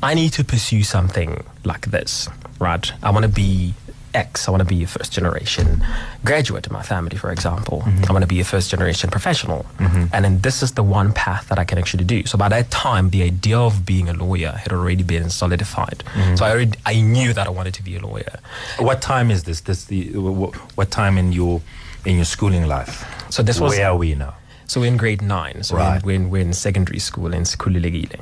I 0.02 0.14
need 0.14 0.32
to 0.34 0.44
pursue 0.44 0.82
something 0.82 1.44
like 1.64 1.90
this, 1.90 2.28
right? 2.60 2.90
I 3.02 3.10
want 3.10 3.24
to 3.24 3.28
be 3.28 3.74
X. 4.14 4.48
I 4.48 4.50
want 4.50 4.62
to 4.62 4.74
be 4.76 4.82
a 4.82 4.86
first 4.86 5.12
generation 5.12 5.84
graduate 6.24 6.66
in 6.66 6.72
my 6.72 6.82
family, 6.82 7.16
for 7.18 7.30
example. 7.30 7.82
Mm-hmm. 7.84 8.04
I 8.08 8.12
want 8.12 8.22
to 8.22 8.26
be 8.26 8.40
a 8.40 8.44
first 8.44 8.70
generation 8.70 9.10
professional. 9.10 9.66
Mm-hmm. 9.78 10.04
And 10.14 10.24
then 10.24 10.40
this 10.40 10.62
is 10.62 10.72
the 10.72 10.82
one 10.82 11.12
path 11.12 11.48
that 11.50 11.58
I 11.58 11.64
can 11.64 11.78
actually 11.78 12.04
do. 12.04 12.24
So 12.26 12.38
by 12.38 12.48
that 12.48 12.70
time, 12.70 13.10
the 13.10 13.22
idea 13.22 13.58
of 13.58 13.84
being 13.84 14.08
a 14.08 14.14
lawyer 14.14 14.52
had 14.52 14.72
already 14.72 15.02
been 15.02 15.28
solidified. 15.30 15.98
Mm-hmm. 16.14 16.36
So 16.36 16.46
I 16.46 16.50
already, 16.52 16.78
I 16.86 17.00
knew 17.02 17.32
that 17.34 17.46
I 17.46 17.50
wanted 17.50 17.74
to 17.74 17.82
be 17.82 17.96
a 17.96 18.00
lawyer. 18.00 18.38
what 18.78 19.02
time 19.02 19.30
is 19.30 19.44
this? 19.44 19.60
This 19.60 19.84
the 19.84 20.00
wh- 20.12 20.36
wh- 20.54 20.78
what 20.78 20.90
time 20.90 21.18
in 21.18 21.32
your 21.32 21.60
in 22.06 22.16
your 22.16 22.24
schooling 22.24 22.66
life? 22.66 23.04
So 23.30 23.42
this 23.42 23.60
was- 23.60 23.72
where 23.76 23.88
are 23.90 23.96
we 23.96 24.14
now? 24.14 24.34
So 24.68 24.80
we're 24.80 24.86
in 24.88 24.96
grade 24.98 25.22
nine. 25.22 25.62
So 25.62 25.76
Right. 25.76 26.02
we're, 26.04 26.14
in, 26.16 26.28
we're 26.30 26.42
in 26.42 26.52
secondary 26.52 26.98
school 26.98 27.32
in 27.32 27.42
Skululegile. 27.44 28.20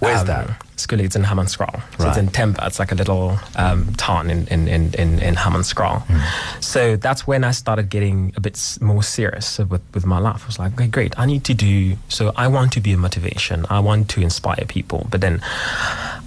Where's 0.00 0.24
that? 0.24 0.48
Skule, 0.76 1.00
it's 1.04 1.14
in 1.14 1.22
Hammanskraal. 1.22 1.80
So 1.98 2.08
it's 2.08 2.16
in 2.18 2.28
Temba. 2.28 2.66
It's 2.66 2.78
like 2.78 2.90
a 2.90 2.94
little 2.94 3.38
um, 3.56 3.92
town 3.94 4.30
in, 4.30 4.46
in, 4.48 4.66
in, 4.66 4.92
in, 4.94 5.18
in 5.20 5.34
Hammanskraal. 5.34 6.02
So 6.60 6.96
that's 6.96 7.26
when 7.26 7.44
I 7.44 7.50
started 7.52 7.90
getting 7.90 8.32
a 8.36 8.40
bit 8.40 8.78
more 8.80 9.02
serious 9.02 9.58
with, 9.58 9.82
with 9.92 10.04
my 10.06 10.18
life. 10.18 10.42
I 10.44 10.46
was 10.46 10.58
like, 10.58 10.72
okay, 10.74 10.88
great. 10.88 11.18
I 11.18 11.26
need 11.26 11.44
to 11.44 11.54
do, 11.54 11.96
so 12.08 12.32
I 12.34 12.48
want 12.48 12.72
to 12.72 12.80
be 12.80 12.92
a 12.92 12.96
motivation. 12.96 13.66
I 13.70 13.78
want 13.80 14.08
to 14.10 14.22
inspire 14.22 14.64
people. 14.66 15.06
But 15.10 15.20
then 15.20 15.40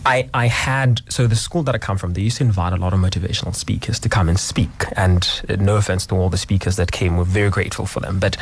I, 0.05 0.29
I 0.33 0.47
had, 0.47 1.01
so 1.09 1.27
the 1.27 1.35
school 1.35 1.63
that 1.63 1.73
I 1.75 1.79
come 1.79 1.97
from, 1.97 2.13
they 2.13 2.21
used 2.21 2.37
to 2.37 2.43
invite 2.43 2.73
a 2.73 2.77
lot 2.77 2.93
of 2.93 2.99
motivational 2.99 3.53
speakers 3.55 3.99
to 4.01 4.07
come 4.09 4.29
and 4.29 4.39
speak. 4.39 4.85
And 4.95 5.27
uh, 5.49 5.55
no 5.55 5.75
offense 5.77 6.05
to 6.07 6.15
all 6.15 6.29
the 6.29 6.37
speakers 6.37 6.75
that 6.77 6.91
came, 6.91 7.17
we're 7.17 7.23
very 7.25 7.49
grateful 7.49 7.85
for 7.87 7.99
them. 7.99 8.19
But 8.19 8.37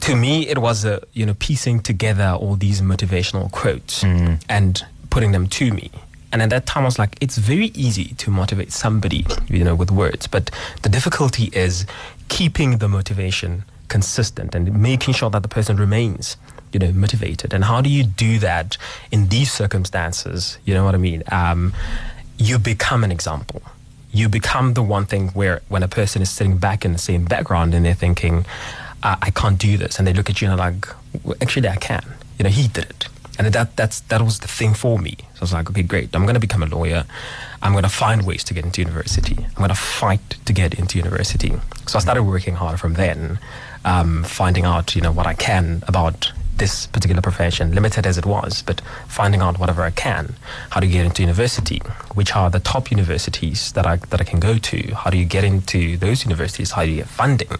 to 0.00 0.16
me, 0.16 0.48
it 0.48 0.58
was 0.58 0.84
a, 0.84 1.02
you 1.12 1.26
know, 1.26 1.34
piecing 1.34 1.80
together 1.80 2.36
all 2.38 2.56
these 2.56 2.80
motivational 2.80 3.50
quotes 3.50 4.04
and 4.48 4.84
putting 5.10 5.32
them 5.32 5.46
to 5.48 5.72
me. 5.72 5.90
And 6.32 6.42
at 6.42 6.50
that 6.50 6.66
time, 6.66 6.82
I 6.82 6.86
was 6.86 6.98
like, 6.98 7.16
it's 7.20 7.38
very 7.38 7.66
easy 7.68 8.14
to 8.14 8.30
motivate 8.30 8.72
somebody, 8.72 9.24
you 9.48 9.64
know, 9.64 9.74
with 9.74 9.90
words. 9.90 10.26
But 10.26 10.50
the 10.82 10.88
difficulty 10.88 11.50
is 11.52 11.86
keeping 12.28 12.78
the 12.78 12.88
motivation 12.88 13.64
consistent 13.88 14.54
and 14.54 14.80
making 14.80 15.14
sure 15.14 15.30
that 15.30 15.42
the 15.42 15.48
person 15.48 15.76
remains, 15.76 16.36
you 16.72 16.80
know, 16.80 16.92
motivated. 16.92 17.54
And 17.54 17.64
how 17.64 17.80
do 17.80 17.88
you 17.88 18.04
do 18.04 18.38
that 18.40 18.76
in 19.10 19.28
these 19.28 19.50
circumstances? 19.52 20.58
You 20.64 20.74
know 20.74 20.84
what 20.84 20.94
I 20.94 20.98
mean? 20.98 21.22
Um, 21.30 21.72
you 22.36 22.58
become 22.58 23.04
an 23.04 23.12
example. 23.12 23.62
You 24.12 24.28
become 24.28 24.74
the 24.74 24.82
one 24.82 25.06
thing 25.06 25.28
where 25.28 25.62
when 25.68 25.82
a 25.82 25.88
person 25.88 26.20
is 26.22 26.30
sitting 26.30 26.58
back 26.58 26.84
in 26.84 26.92
the 26.92 26.98
same 26.98 27.24
background 27.24 27.74
and 27.74 27.86
they're 27.86 27.94
thinking, 27.94 28.44
uh, 29.06 29.16
I 29.22 29.30
can't 29.30 29.58
do 29.58 29.78
this, 29.78 29.98
and 29.98 30.06
they 30.06 30.12
look 30.12 30.28
at 30.28 30.40
you 30.40 30.48
and 30.48 30.58
they're 30.58 30.66
like, 30.66 30.88
well, 31.22 31.36
actually, 31.40 31.68
I 31.68 31.76
can. 31.76 32.04
You 32.38 32.42
know, 32.42 32.50
he 32.50 32.66
did 32.66 32.86
it. 32.90 33.06
And 33.38 33.46
that 33.54 33.76
that's 33.76 34.00
that 34.10 34.20
was 34.22 34.40
the 34.40 34.48
thing 34.48 34.74
for 34.74 34.98
me. 34.98 35.14
So 35.34 35.40
I 35.40 35.42
was 35.42 35.52
like, 35.52 35.70
okay, 35.70 35.82
great. 35.82 36.08
I'm 36.14 36.22
going 36.22 36.34
to 36.34 36.40
become 36.40 36.62
a 36.62 36.66
lawyer. 36.66 37.04
I'm 37.62 37.72
going 37.72 37.84
to 37.84 37.96
find 38.04 38.26
ways 38.26 38.42
to 38.44 38.54
get 38.54 38.64
into 38.64 38.80
university. 38.80 39.36
I'm 39.38 39.58
going 39.58 39.68
to 39.68 39.74
fight 39.74 40.26
to 40.46 40.52
get 40.52 40.74
into 40.74 40.98
university. 40.98 41.52
So 41.86 41.98
I 41.98 42.00
started 42.00 42.24
working 42.24 42.56
hard 42.56 42.80
from 42.80 42.94
then, 42.94 43.38
um, 43.84 44.24
finding 44.24 44.64
out 44.64 44.96
you 44.96 45.02
know 45.02 45.12
what 45.12 45.26
I 45.26 45.34
can 45.34 45.84
about 45.86 46.32
this 46.58 46.86
particular 46.86 47.22
profession, 47.22 47.74
limited 47.74 48.06
as 48.06 48.18
it 48.18 48.26
was, 48.26 48.62
but 48.62 48.80
finding 49.08 49.40
out 49.40 49.58
whatever 49.58 49.82
I 49.82 49.90
can, 49.90 50.34
how 50.70 50.80
to 50.80 50.86
get 50.86 51.04
into 51.04 51.22
university, 51.22 51.80
which 52.14 52.34
are 52.34 52.50
the 52.50 52.60
top 52.60 52.90
universities 52.90 53.72
that 53.72 53.86
I 53.86 53.96
that 53.96 54.20
I 54.20 54.24
can 54.24 54.40
go 54.40 54.58
to. 54.58 54.94
How 54.94 55.10
do 55.10 55.18
you 55.18 55.24
get 55.24 55.44
into 55.44 55.96
those 55.96 56.24
universities? 56.24 56.72
How 56.72 56.84
do 56.84 56.90
you 56.90 56.98
get 56.98 57.08
funding? 57.08 57.50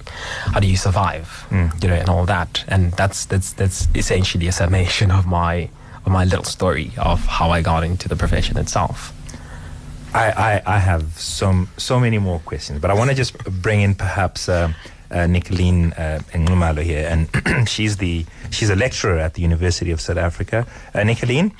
How 0.53 0.61
do 0.61 0.67
you 0.67 0.77
survive? 0.77 1.47
You 1.83 1.89
know, 1.89 1.95
and 1.95 2.09
all 2.09 2.27
that. 2.27 2.65
And 2.69 2.93
that's 2.93 3.27
that's 3.27 3.53
that's 3.53 3.89
essentially 3.95 4.49
a 4.49 4.53
summation 4.53 5.11
of 5.11 5.27
my 5.27 5.69
of 6.05 6.13
my 6.13 6.25
little 6.25 6.45
story 6.45 6.93
of 6.99 7.25
how 7.27 7.51
I 7.51 7.61
got 7.61 7.85
into 7.85 8.09
the 8.09 8.17
profession 8.17 8.57
itself. 8.57 9.13
I, 10.15 10.31
I, 10.31 10.77
I 10.77 10.79
have 10.79 11.19
so, 11.19 11.67
so 11.77 12.01
many 12.01 12.19
more 12.19 12.39
questions, 12.39 12.81
but 12.81 12.91
I 12.91 12.95
want 12.95 13.11
to 13.11 13.17
just 13.17 13.37
bring 13.61 13.83
in 13.83 13.95
perhaps 13.95 14.49
uh, 14.49 14.73
uh, 15.11 15.27
Nicholene 15.27 15.93
uh, 15.99 16.21
Nxumalo 16.33 16.83
here, 16.83 17.07
and 17.09 17.69
she's 17.69 17.97
the 17.99 18.25
she's 18.51 18.71
a 18.71 18.77
lecturer 18.77 19.19
at 19.19 19.35
the 19.35 19.43
University 19.43 19.91
of 19.91 20.01
South 20.01 20.17
Africa. 20.19 20.67
Uh, 20.95 21.01
Nicholene, 21.05 21.53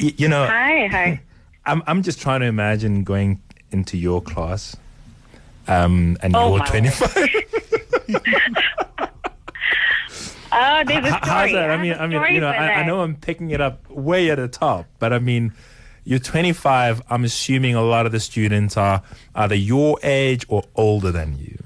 y- 0.00 0.14
you 0.16 0.28
know, 0.28 0.46
Hi, 0.46 0.86
hi. 0.86 1.20
I'm 1.66 1.82
I'm 1.86 2.02
just 2.02 2.20
trying 2.20 2.40
to 2.40 2.46
imagine 2.46 3.04
going 3.04 3.40
into 3.70 3.96
your 3.96 4.20
class, 4.22 4.76
um, 5.66 6.16
and 6.22 6.36
Oh, 6.36 6.56
you're 6.56 6.64
25. 6.66 7.28
Oh, 10.56 10.84
there's 10.86 11.04
a 11.04 11.08
story. 11.08 11.20
How's 11.22 11.52
that? 11.52 11.68
I 11.70 11.72
have 11.72 11.80
mean, 11.80 11.94
I 11.94 12.06
mean, 12.06 12.34
you 12.34 12.40
know, 12.40 12.46
I, 12.46 12.74
I 12.74 12.86
know 12.86 13.00
I'm 13.00 13.16
picking 13.16 13.50
it 13.50 13.60
up 13.60 13.90
way 13.90 14.30
at 14.30 14.36
the 14.36 14.46
top, 14.46 14.86
but 15.00 15.12
I 15.12 15.18
mean, 15.18 15.52
you're 16.04 16.20
25. 16.20 17.02
I'm 17.10 17.24
assuming 17.24 17.74
a 17.74 17.82
lot 17.82 18.06
of 18.06 18.12
the 18.12 18.20
students 18.20 18.76
are 18.76 19.02
either 19.34 19.56
your 19.56 19.98
age 20.04 20.46
or 20.48 20.62
older 20.76 21.10
than 21.10 21.36
you. 21.40 21.58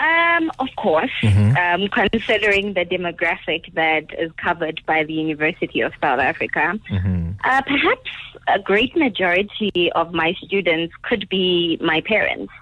Um, 0.00 0.50
of 0.58 0.68
course, 0.76 1.10
Mm-hmm. 1.22 1.56
um, 1.56 1.88
considering 1.88 2.74
the 2.74 2.84
demographic 2.84 3.72
that 3.74 4.06
is 4.18 4.30
covered 4.36 4.80
by 4.86 5.04
the 5.04 5.12
University 5.12 5.80
of 5.80 5.92
South 6.00 6.20
Africa, 6.20 6.78
Mm-hmm. 6.90 7.32
uh, 7.44 7.62
perhaps 7.62 8.10
a 8.46 8.58
great 8.58 8.96
majority 8.96 9.90
of 9.94 10.12
my 10.12 10.34
students 10.44 10.94
could 11.02 11.28
be 11.28 11.78
my 11.80 12.00
parents. 12.02 12.52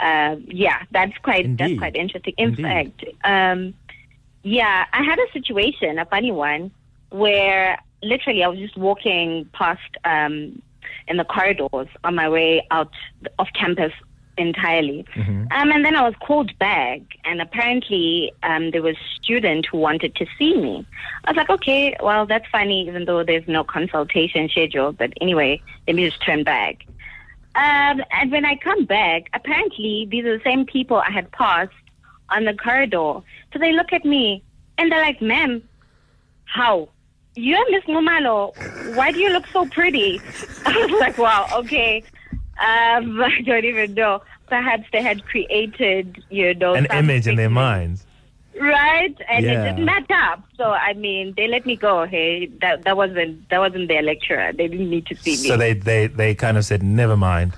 Uh, 0.00 0.36
yeah, 0.46 0.82
that's 0.92 1.16
quite 1.22 1.56
that's 1.58 1.76
quite 1.78 1.96
interesting. 1.96 2.34
In 2.38 2.50
Indeed. 2.50 2.62
fact, 2.62 3.04
um, 3.24 3.74
yeah, 4.42 4.84
I 4.92 5.02
had 5.02 5.18
a 5.18 5.32
situation, 5.32 5.98
a 5.98 6.06
funny 6.06 6.32
one, 6.32 6.70
where 7.10 7.78
literally 8.02 8.42
I 8.42 8.48
was 8.48 8.58
just 8.58 8.76
walking 8.78 9.48
past 9.52 9.90
um, 10.04 10.62
in 11.08 11.16
the 11.16 11.24
corridors 11.24 11.88
on 12.04 12.14
my 12.14 12.28
way 12.28 12.66
out 12.70 12.92
of 13.38 13.46
campus 13.54 13.92
entirely. 14.40 15.06
Um, 15.52 15.72
and 15.72 15.84
then 15.84 15.96
I 15.96 16.02
was 16.02 16.14
called 16.20 16.56
back, 16.58 17.00
and 17.24 17.40
apparently 17.40 18.32
um, 18.42 18.70
there 18.70 18.82
was 18.82 18.96
a 18.96 19.22
student 19.22 19.66
who 19.66 19.78
wanted 19.78 20.14
to 20.16 20.26
see 20.38 20.56
me. 20.56 20.86
I 21.24 21.30
was 21.30 21.36
like, 21.36 21.50
okay, 21.50 21.96
well, 22.02 22.26
that's 22.26 22.46
funny, 22.50 22.86
even 22.88 23.04
though 23.04 23.22
there's 23.24 23.46
no 23.46 23.64
consultation 23.64 24.48
schedule. 24.48 24.92
But 24.92 25.12
anyway, 25.20 25.62
let 25.86 25.96
me 25.96 26.08
just 26.08 26.24
turn 26.24 26.44
back. 26.44 26.84
Um, 27.54 28.02
and 28.12 28.30
when 28.30 28.44
I 28.44 28.56
come 28.56 28.84
back, 28.84 29.28
apparently 29.34 30.06
these 30.10 30.24
are 30.24 30.38
the 30.38 30.44
same 30.44 30.64
people 30.64 30.98
I 30.98 31.10
had 31.10 31.30
passed 31.32 31.72
on 32.28 32.44
the 32.44 32.54
corridor. 32.54 33.20
So 33.52 33.58
they 33.58 33.72
look 33.72 33.92
at 33.92 34.04
me 34.04 34.42
and 34.78 34.90
they're 34.90 35.02
like, 35.02 35.20
ma'am, 35.20 35.62
how? 36.44 36.88
You're 37.34 37.70
Miss 37.70 37.84
Nxumalo. 37.84 38.96
Why 38.96 39.12
do 39.12 39.20
you 39.20 39.30
look 39.30 39.46
so 39.48 39.66
pretty? 39.66 40.20
I 40.66 40.86
was 40.86 41.00
like, 41.00 41.18
wow, 41.18 41.46
okay. 41.54 42.04
Um, 42.60 43.20
I 43.22 43.40
don't 43.44 43.64
even 43.64 43.94
know. 43.94 44.22
Perhaps 44.48 44.84
they 44.92 45.02
had 45.02 45.24
created, 45.26 46.22
you 46.30 46.54
know, 46.54 46.74
An 46.74 46.86
image 46.92 47.26
in 47.26 47.36
their 47.36 47.50
minds. 47.50 48.04
right? 48.60 49.16
And 49.28 49.44
Yeah. 49.44 49.52
it 49.52 49.64
didn't 49.70 49.84
match 49.84 50.10
up. 50.10 50.42
So 50.56 50.64
I 50.64 50.92
mean, 50.94 51.34
they 51.36 51.46
let 51.48 51.64
me 51.66 51.76
go. 51.76 52.04
Hey, 52.06 52.46
that 52.60 52.84
that 52.84 52.96
wasn't 52.96 53.48
that 53.48 53.58
wasn't 53.58 53.88
their 53.88 54.02
lecturer. 54.02 54.52
They 54.52 54.68
didn't 54.68 54.90
need 54.90 55.06
to 55.06 55.16
see 55.16 55.32
me. 55.42 55.48
So 55.48 55.56
they, 55.56 55.72
they, 55.74 56.08
they 56.08 56.34
kind 56.34 56.58
of 56.58 56.64
said, 56.64 56.82
never 56.82 57.16
mind. 57.16 57.52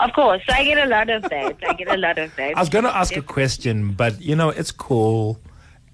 of 0.00 0.12
course, 0.12 0.40
so 0.48 0.54
I 0.54 0.62
get 0.64 0.78
a 0.78 0.86
lot 0.86 1.10
of 1.10 1.22
that. 1.22 1.56
I 1.66 1.72
get 1.74 1.88
a 1.88 1.96
lot 1.96 2.18
of 2.18 2.30
that. 2.36 2.56
I 2.56 2.60
was 2.60 2.68
going 2.68 2.84
to 2.84 2.94
ask 2.96 3.16
a 3.16 3.22
question, 3.22 3.92
but 3.92 4.20
you 4.20 4.36
know, 4.36 4.50
it's 4.50 4.70
cool. 4.70 5.40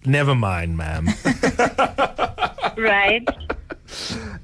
Never 0.05 0.35
mind, 0.35 0.77
ma'am. 0.77 1.09
right? 2.77 3.27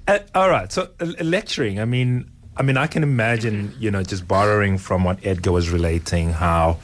Uh, 0.07 0.19
all 0.35 0.51
right. 0.51 0.71
So 0.73 0.89
uh, 1.01 1.07
lecturing. 1.23 1.81
I 1.81 1.85
mean, 1.87 2.31
I 2.56 2.62
mean, 2.62 2.76
I 2.76 2.87
can 2.87 3.02
imagine, 3.02 3.75
you 3.78 3.90
know, 3.90 4.02
just 4.02 4.28
borrowing 4.28 4.78
from 4.78 5.02
what 5.04 5.25
Edgar 5.25 5.52
was 5.52 5.70
relating, 5.70 6.30
how 6.30 6.75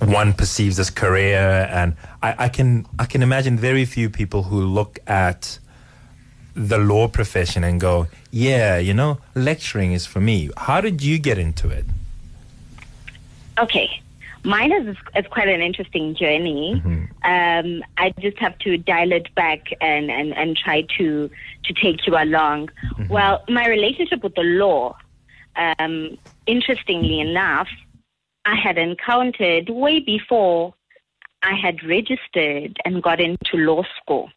one 0.00 0.32
perceives 0.32 0.76
this 0.76 0.90
career, 0.90 1.68
and 1.70 1.96
I, 2.22 2.34
I 2.38 2.48
can, 2.48 2.86
I 2.98 3.06
can 3.06 3.22
imagine 3.22 3.56
very 3.56 3.84
few 3.84 4.08
people 4.08 4.44
who 4.44 4.60
look 4.60 4.98
at 5.06 5.58
the 6.54 6.78
law 6.78 7.08
profession 7.08 7.64
and 7.64 7.80
go, 7.80 8.06
yeah, 8.30 8.78
you 8.78 8.94
know, 8.94 9.18
lecturing 9.34 9.92
is 9.92 10.06
for 10.06 10.20
me. 10.20 10.50
How 10.56 10.80
did 10.80 11.02
you 11.02 11.18
get 11.18 11.38
into 11.38 11.68
it? 11.68 11.84
Okay. 13.58 14.00
Mine 14.46 14.70
is, 14.70 14.96
is 15.16 15.26
quite 15.28 15.48
an 15.48 15.60
interesting 15.60 16.14
journey. 16.14 16.80
Um, 17.24 17.82
I 17.98 18.14
just 18.20 18.38
have 18.38 18.56
to 18.60 18.78
dial 18.78 19.10
it 19.10 19.34
back 19.34 19.72
and, 19.80 20.08
and, 20.08 20.32
and 20.34 20.56
try 20.56 20.82
to 20.98 21.28
to 21.64 21.72
take 21.74 22.06
you 22.06 22.16
along. 22.16 22.70
Well, 23.10 23.42
my 23.48 23.66
relationship 23.66 24.22
with 24.22 24.36
the 24.36 24.44
law, 24.44 24.96
um, 25.56 26.16
interestingly 26.46 27.18
enough, 27.18 27.66
I 28.44 28.54
had 28.54 28.78
encountered 28.78 29.68
way 29.68 29.98
before 29.98 30.74
I 31.42 31.54
had 31.54 31.82
registered 31.82 32.78
and 32.84 33.02
got 33.02 33.20
into 33.20 33.56
law 33.56 33.82
school. 34.00 34.30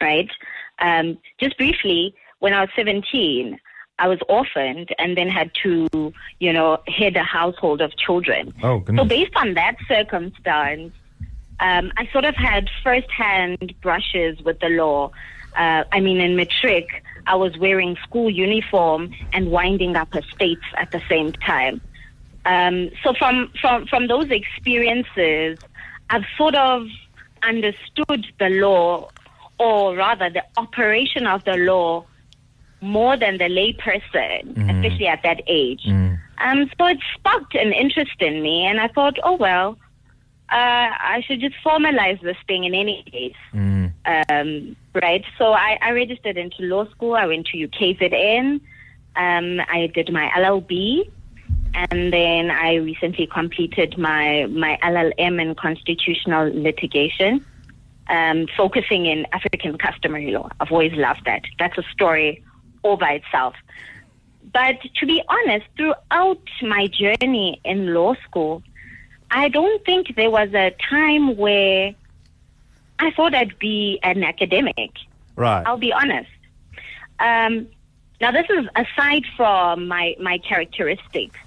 Right? 0.00 0.30
Um, 0.78 1.18
just 1.38 1.58
briefly, 1.58 2.14
when 2.38 2.54
I 2.54 2.62
was 2.62 2.70
17, 2.74 3.58
I 3.98 4.08
was 4.08 4.18
orphaned 4.28 4.94
and 4.98 5.16
then 5.16 5.28
had 5.28 5.50
to, 5.62 6.12
you 6.38 6.52
know, 6.52 6.78
head 6.86 7.16
a 7.16 7.22
household 7.22 7.80
of 7.80 7.96
children. 7.96 8.52
Oh, 8.62 8.84
So 8.94 9.04
based 9.04 9.34
on 9.36 9.54
that 9.54 9.76
circumstance, 9.88 10.92
um, 11.60 11.92
I 11.96 12.06
sort 12.12 12.26
of 12.26 12.36
had 12.36 12.68
first-hand 12.84 13.74
brushes 13.80 14.40
with 14.42 14.60
the 14.60 14.68
law. 14.68 15.10
Uh, 15.56 15.84
I 15.90 16.00
mean, 16.00 16.20
in 16.20 16.36
matric, 16.36 17.02
I 17.26 17.36
was 17.36 17.56
wearing 17.56 17.96
school 18.02 18.28
uniform 18.28 19.14
and 19.32 19.50
winding 19.50 19.96
up 19.96 20.14
estates 20.14 20.66
at 20.76 20.90
the 20.90 21.00
same 21.08 21.32
time. 21.32 21.80
Um, 22.44 22.90
so 23.02 23.14
from, 23.14 23.50
from, 23.60 23.86
from 23.86 24.06
those 24.06 24.30
experiences, 24.30 25.58
I've 26.10 26.26
sort 26.36 26.54
of 26.54 26.86
understood 27.42 28.26
the 28.38 28.50
law, 28.50 29.08
or 29.58 29.96
rather 29.96 30.28
the 30.28 30.44
operation 30.58 31.26
of 31.26 31.44
the 31.44 31.56
law, 31.56 32.04
more 32.80 33.16
than 33.16 33.38
the 33.38 33.44
layperson, 33.44 34.50
especially 34.70 35.06
at 35.06 35.22
that 35.22 35.40
age. 35.46 35.82
Um, 36.38 36.70
so 36.78 36.86
it 36.86 36.98
sparked 37.14 37.54
an 37.54 37.72
interest 37.72 38.20
in 38.20 38.42
me, 38.42 38.66
and 38.66 38.80
I 38.80 38.88
thought, 38.88 39.18
oh 39.22 39.36
well, 39.36 39.78
uh, 40.50 40.90
I 41.16 41.24
should 41.26 41.40
just 41.40 41.56
formalize 41.64 42.20
this 42.22 42.36
thing 42.46 42.64
in 42.64 42.74
any 42.74 43.02
case. 43.10 43.34
Um, 44.28 44.76
right? 44.94 45.24
So 45.38 45.52
I, 45.52 45.78
I 45.82 45.90
registered 45.90 46.36
into 46.36 46.62
law 46.62 46.88
school. 46.90 47.14
I 47.14 47.26
went 47.26 47.46
to 47.48 47.68
UKZN. 47.68 48.60
Um, 49.16 49.60
I 49.68 49.90
did 49.92 50.12
my 50.12 50.30
LLB, 50.36 51.10
and 51.74 52.12
then 52.12 52.50
I 52.50 52.74
recently 52.74 53.26
completed 53.26 53.96
my 53.98 54.46
my 54.46 54.78
LLM 54.82 55.40
in 55.40 55.54
constitutional 55.54 56.50
litigation, 56.52 57.44
um, 58.08 58.46
focusing 58.56 59.06
in 59.06 59.26
African 59.32 59.78
customary 59.78 60.30
law. 60.30 60.50
I've 60.60 60.70
always 60.70 60.92
loved 60.92 61.24
that. 61.24 61.42
That's 61.58 61.78
a 61.78 61.84
story 61.92 62.44
all 62.86 62.96
by 62.96 63.12
itself. 63.20 63.54
But 64.52 64.76
to 64.98 65.06
be 65.06 65.22
honest, 65.28 65.66
throughout 65.76 66.46
my 66.62 66.86
journey 66.86 67.60
in 67.64 67.92
law 67.92 68.14
school, 68.24 68.62
I 69.30 69.48
don't 69.48 69.84
think 69.84 70.14
there 70.14 70.30
was 70.30 70.54
a 70.54 70.74
time 70.88 71.36
where 71.36 71.94
I 72.98 73.10
thought 73.10 73.34
I'd 73.34 73.58
be 73.58 73.98
an 74.02 74.22
academic. 74.24 74.92
Right. 75.34 75.64
I'll 75.66 75.76
be 75.76 75.92
honest. 75.92 76.30
Um, 77.18 77.66
now, 78.20 78.30
this 78.30 78.46
is 78.48 78.66
aside 78.74 79.24
from 79.36 79.88
my, 79.88 80.16
my 80.20 80.38
characteristics, 80.38 81.38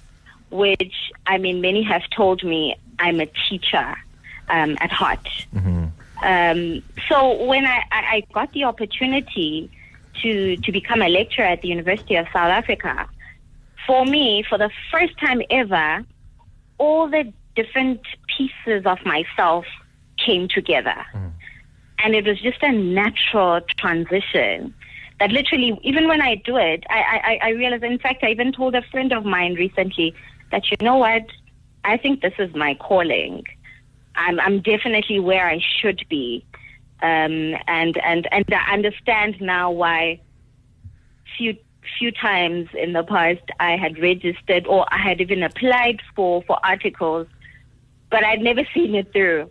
which, 0.51 0.95
I 1.25 1.37
mean, 1.37 1.61
many 1.61 1.81
have 1.83 2.03
told 2.15 2.43
me 2.43 2.75
I'm 2.99 3.19
a 3.19 3.27
teacher 3.49 3.95
um, 4.49 4.77
at 4.81 4.91
heart. 4.91 5.27
Um, 6.21 6.83
so 7.07 7.45
when 7.45 7.65
I, 7.65 7.81
I 7.91 8.23
got 8.33 8.51
the 8.51 8.65
opportunity 8.65 9.71
to, 10.21 10.57
to 10.57 10.71
become 10.71 11.01
a 11.01 11.09
lecturer 11.09 11.45
at 11.45 11.61
the 11.61 11.67
University 11.67 12.15
of 12.15 12.25
South 12.27 12.49
Africa, 12.49 13.07
for 13.85 14.05
me, 14.05 14.43
for 14.47 14.57
the 14.57 14.69
first 14.91 15.17
time 15.19 15.41
ever, 15.49 16.05
all 16.77 17.09
the 17.09 17.31
different 17.55 18.01
pieces 18.37 18.85
of 18.85 18.97
myself 19.05 19.65
came 20.17 20.47
together. 20.47 21.05
Hmm. 21.11 21.27
And 22.03 22.15
it 22.15 22.25
was 22.25 22.39
just 22.39 22.61
a 22.61 22.71
natural 22.71 23.61
transition 23.77 24.73
that 25.19 25.31
literally, 25.31 25.77
even 25.83 26.07
when 26.07 26.21
I 26.21 26.35
do 26.35 26.55
it, 26.55 26.85
I, 26.89 27.39
I, 27.41 27.47
I 27.47 27.49
realize, 27.51 27.83
in 27.83 27.99
fact, 27.99 28.23
I 28.23 28.29
even 28.29 28.53
told 28.53 28.73
a 28.75 28.81
friend 28.83 29.11
of 29.11 29.25
mine 29.25 29.55
recently 29.55 30.15
that, 30.51 30.71
you 30.71 30.77
know 30.81 30.95
what, 30.95 31.25
I 31.83 31.97
think 31.97 32.21
this 32.21 32.33
is 32.39 32.55
my 32.55 32.75
calling. 32.75 33.43
I'm, 34.15 34.39
I'm 34.39 34.61
definitely 34.61 35.19
where 35.19 35.47
I 35.47 35.59
should 35.59 36.05
be. 36.09 36.45
Um, 37.01 37.55
and, 37.67 37.97
and, 38.03 38.27
and 38.31 38.45
I 38.51 38.73
understand 38.73 39.39
now 39.39 39.71
why 39.71 40.19
few 41.37 41.55
few 41.97 42.11
times 42.11 42.69
in 42.73 42.93
the 42.93 43.03
past 43.03 43.41
I 43.59 43.75
had 43.77 43.97
registered 43.99 44.67
or 44.67 44.85
I 44.93 44.97
had 44.97 45.21
even 45.21 45.41
applied 45.43 46.01
for, 46.15 46.43
for 46.43 46.59
articles, 46.63 47.27
but 48.11 48.23
I'd 48.23 48.41
never 48.41 48.61
seen 48.73 48.93
it 48.95 49.11
through. 49.11 49.49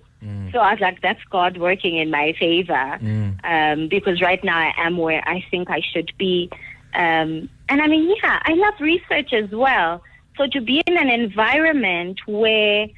So 0.53 0.59
I 0.59 0.73
was 0.73 0.81
like, 0.81 1.01
that's 1.01 1.23
God 1.31 1.59
working 1.59 1.97
in 1.97 2.11
my 2.11 2.35
favor. 2.39 2.99
Um, 3.45 3.89
because 3.89 4.21
right 4.21 4.43
now 4.43 4.59
I 4.59 4.73
am 4.77 4.99
where 4.99 5.23
I 5.27 5.45
think 5.51 5.71
I 5.71 5.81
should 5.81 6.13
be. 6.19 6.51
Um, 6.95 7.49
and 7.69 7.83
I 7.83 7.87
mean, 7.87 8.15
yeah, 8.23 8.41
I 8.45 8.55
love 8.55 8.75
research 8.81 9.33
as 9.33 9.51
well. 9.51 10.03
So 10.37 10.47
to 10.47 10.61
be 10.61 10.83
in 10.87 10.97
an 10.97 11.09
environment 11.09 12.21
where 12.27 12.89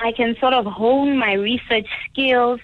I 0.00 0.12
can 0.12 0.36
sort 0.40 0.54
of 0.54 0.66
hone 0.66 1.18
my 1.18 1.34
research 1.34 1.86
skills 2.10 2.60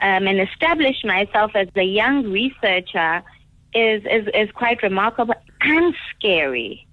um, 0.00 0.26
and 0.26 0.40
establish 0.40 1.04
myself 1.04 1.52
as 1.54 1.68
a 1.76 1.82
young 1.82 2.24
researcher 2.30 3.22
is, 3.74 4.02
is, 4.10 4.28
is 4.34 4.50
quite 4.52 4.82
remarkable 4.82 5.34
and 5.60 5.94
scary. 6.10 6.86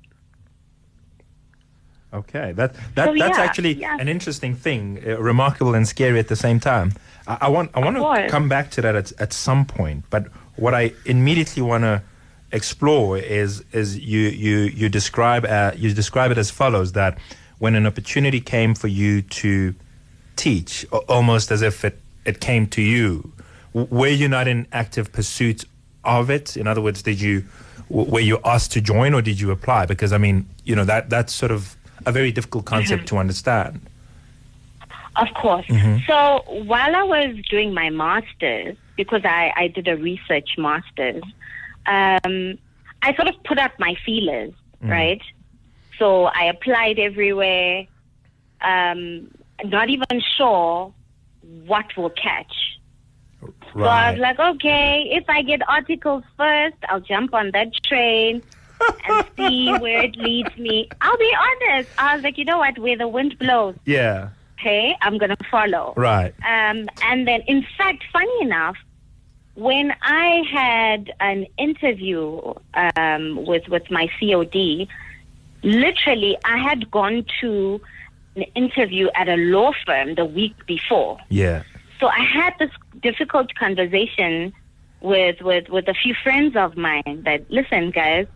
Okay, 2.14 2.54
that 2.54 2.76
that 2.96 3.08
So, 3.08 3.14
that's 3.18 3.38
yeah, 3.38 3.44
actually 3.44 3.74
yeah. 3.74 3.98
an 4.00 4.08
interesting 4.08 4.56
thing, 4.56 5.04
uh, 5.06 5.20
remarkable 5.20 5.76
and 5.76 5.86
scary 5.86 6.18
at 6.18 6.30
the 6.30 6.36
same 6.38 6.62
time. 6.62 6.94
I, 7.28 7.38
I 7.42 7.50
want 7.50 7.72
I 7.74 7.80
want 7.82 7.98
to 7.98 8.30
come 8.30 8.48
back 8.48 8.72
to 8.72 8.82
that 8.82 8.96
at, 8.96 9.12
at 9.20 9.34
some 9.34 9.66
point, 9.66 10.06
but 10.10 10.28
what 10.56 10.74
I 10.74 10.94
immediately 11.06 11.62
want 11.62 11.84
to 11.84 12.02
explore 12.54 13.18
is 13.18 13.66
is 13.74 13.98
you 14.00 14.22
you 14.30 14.58
you 14.60 14.88
describe 14.88 15.44
uh, 15.44 15.72
you 15.76 15.94
describe 15.94 16.32
it 16.32 16.38
as 16.38 16.50
follows 16.50 16.94
that 16.94 17.18
when 17.60 17.76
an 17.76 17.86
opportunity 17.86 18.40
came 18.40 18.76
for 18.76 18.88
you 18.88 19.22
to 19.22 19.76
teach, 20.38 20.86
almost 21.10 21.52
as 21.52 21.62
if 21.62 21.84
it 21.84 22.00
it 22.26 22.40
came 22.40 22.68
to 22.68 22.82
you, 22.82 23.32
were 23.74 24.08
you 24.08 24.28
not 24.28 24.48
in 24.48 24.68
active 24.72 25.12
pursuit 25.12 25.66
of 26.04 26.30
it? 26.30 26.58
In 26.58 26.68
other 26.68 26.82
words, 26.82 27.02
did 27.02 27.22
you 27.22 27.46
were 27.90 28.20
you 28.20 28.40
asked 28.44 28.72
to 28.72 28.82
join 28.82 29.14
or 29.14 29.22
did 29.22 29.40
you 29.40 29.52
apply? 29.52 29.86
Because 29.86 30.12
I 30.12 30.18
mean, 30.18 30.48
you 30.64 30.76
know 30.76 30.86
that 30.86 31.10
that's 31.10 31.34
sort 31.34 31.52
of 31.52 31.76
a 32.06 32.12
very 32.12 32.32
difficult 32.32 32.66
concept 32.66 33.08
to 33.08 33.18
understand. 33.18 33.82
Of 35.16 35.34
course. 35.34 35.66
So 36.08 36.44
while 36.66 36.94
I 36.94 37.04
was 37.04 37.38
doing 37.50 37.74
my 37.74 37.90
master's, 37.90 38.76
because 38.98 39.24
I, 39.24 39.54
I 39.56 39.68
did 39.70 39.88
a 39.88 39.96
research 39.96 40.58
master's, 40.58 41.24
um, 41.86 42.58
I 43.02 43.16
sort 43.16 43.30
of 43.30 43.42
put 43.44 43.58
out 43.58 43.72
my 43.80 43.96
feelers, 44.06 44.54
right? 44.82 45.22
So 45.98 46.26
I 46.26 46.46
applied 46.46 47.00
everywhere, 47.00 47.86
um, 48.62 49.32
not 49.64 49.90
even 49.90 50.22
sure 50.38 50.94
what 51.66 51.86
will 51.98 52.10
catch. 52.10 52.54
So 53.74 53.84
I 53.84 54.12
was 54.12 54.20
like, 54.20 54.40
okay, 54.40 55.10
if 55.12 55.26
I 55.28 55.42
get 55.42 55.62
articles 55.68 56.24
first, 56.38 56.78
I'll 56.88 57.02
jump 57.02 57.34
on 57.34 57.52
that 57.52 57.74
train 57.84 58.42
and 59.08 59.26
see 59.38 59.72
where 59.74 60.04
it 60.04 60.16
leads 60.16 60.56
me. 60.58 60.90
I'll 61.02 61.18
be 61.18 61.36
honest. 61.38 61.90
I 61.98 62.16
was 62.16 62.24
like, 62.24 62.38
you 62.38 62.46
know 62.46 62.58
what? 62.60 62.78
Where 62.80 62.98
the 62.98 63.08
wind 63.08 63.38
blows, 63.38 63.76
yeah. 63.86 64.30
okay, 64.60 64.96
I'm 65.02 65.18
going 65.18 65.36
to 65.36 65.44
follow. 65.52 65.94
Right. 65.98 66.34
Um, 66.40 66.88
and 67.04 67.28
then, 67.28 67.42
in 67.48 67.66
fact, 67.78 68.04
funny 68.12 68.42
enough, 68.42 68.78
when 69.56 69.94
I 70.02 70.44
had 70.52 71.14
an 71.20 71.46
interview 71.58 72.54
um, 72.96 73.46
with 73.46 73.68
with 73.70 73.90
my 73.90 74.10
COD, 74.20 74.88
literally, 75.64 76.38
I 76.44 76.58
had 76.58 76.92
gone 76.92 77.26
to 77.42 77.82
an 78.36 78.44
interview 78.56 79.10
at 79.16 79.30
a 79.30 79.36
law 79.36 79.72
firm 79.86 80.16
the 80.16 80.26
week 80.26 80.66
before. 80.66 81.18
Yeah. 81.30 81.64
So 82.00 82.08
I 82.08 82.20
had 82.20 82.54
this 82.60 82.72
difficult 83.02 83.56
conversation 83.56 84.54
with, 85.02 85.42
with, 85.42 85.70
with 85.70 85.88
a 85.88 85.94
few 85.94 86.14
friends 86.24 86.56
of 86.56 86.76
mine 86.76 87.24
that, 87.26 87.50
listen, 87.50 87.92
guys, 87.92 88.28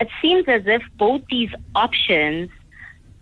it 0.00 0.08
seems 0.22 0.44
as 0.46 0.62
if 0.66 0.82
both 0.96 1.22
these 1.28 1.50
options, 1.74 2.50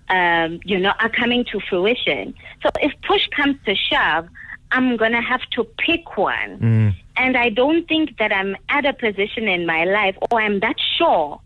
um, 0.09 0.61
you 0.65 0.79
know, 0.79 0.93
are 1.01 1.09
coming 1.09 1.45
to 1.53 1.61
fruition. 1.61 2.35
So 2.63 2.69
if 2.81 2.93
push 3.03 3.27
comes 3.29 3.57
to 3.65 3.75
shove, 3.75 4.29
I'm 4.73 4.97
going 4.97 5.13
to 5.13 5.23
have 5.23 5.43
to 5.53 5.65
pick 5.65 6.17
one. 6.19 6.59
And 7.17 7.37
I 7.37 7.49
don't 7.49 7.89
think 7.89 8.19
that 8.19 8.33
I'm 8.33 8.57
at 8.69 8.85
a 8.85 8.93
position 8.93 9.49
in 9.49 9.65
my 9.65 9.85
life 9.85 10.17
or 10.31 10.41
I'm 10.41 10.61
that 10.61 10.77
sure 10.99 11.41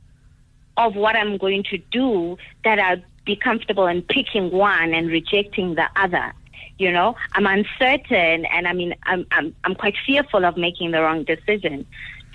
of 0.76 0.97
what 0.97 1.14
I'm 1.14 1.37
going 1.37 1.62
to 1.64 1.78
do 1.78 2.38
that 2.64 2.78
I'd 2.78 3.04
be 3.30 3.37
comfortable 3.37 3.87
in 3.87 4.02
picking 4.02 4.50
one 4.50 4.92
and 4.92 5.08
rejecting 5.08 5.76
the 5.76 5.88
other. 6.04 6.32
You 6.78 6.90
know, 6.90 7.14
I'm 7.34 7.46
uncertain 7.46 8.44
and 8.46 8.66
I 8.66 8.72
mean, 8.72 8.94
I'm, 9.04 9.25
I'm, 9.30 9.54
I'm 9.64 9.75
quite 9.75 9.94
fearful 10.04 10.44
of 10.44 10.56
making 10.56 10.90
the 10.90 11.00
wrong 11.02 11.22
decision. 11.25 11.87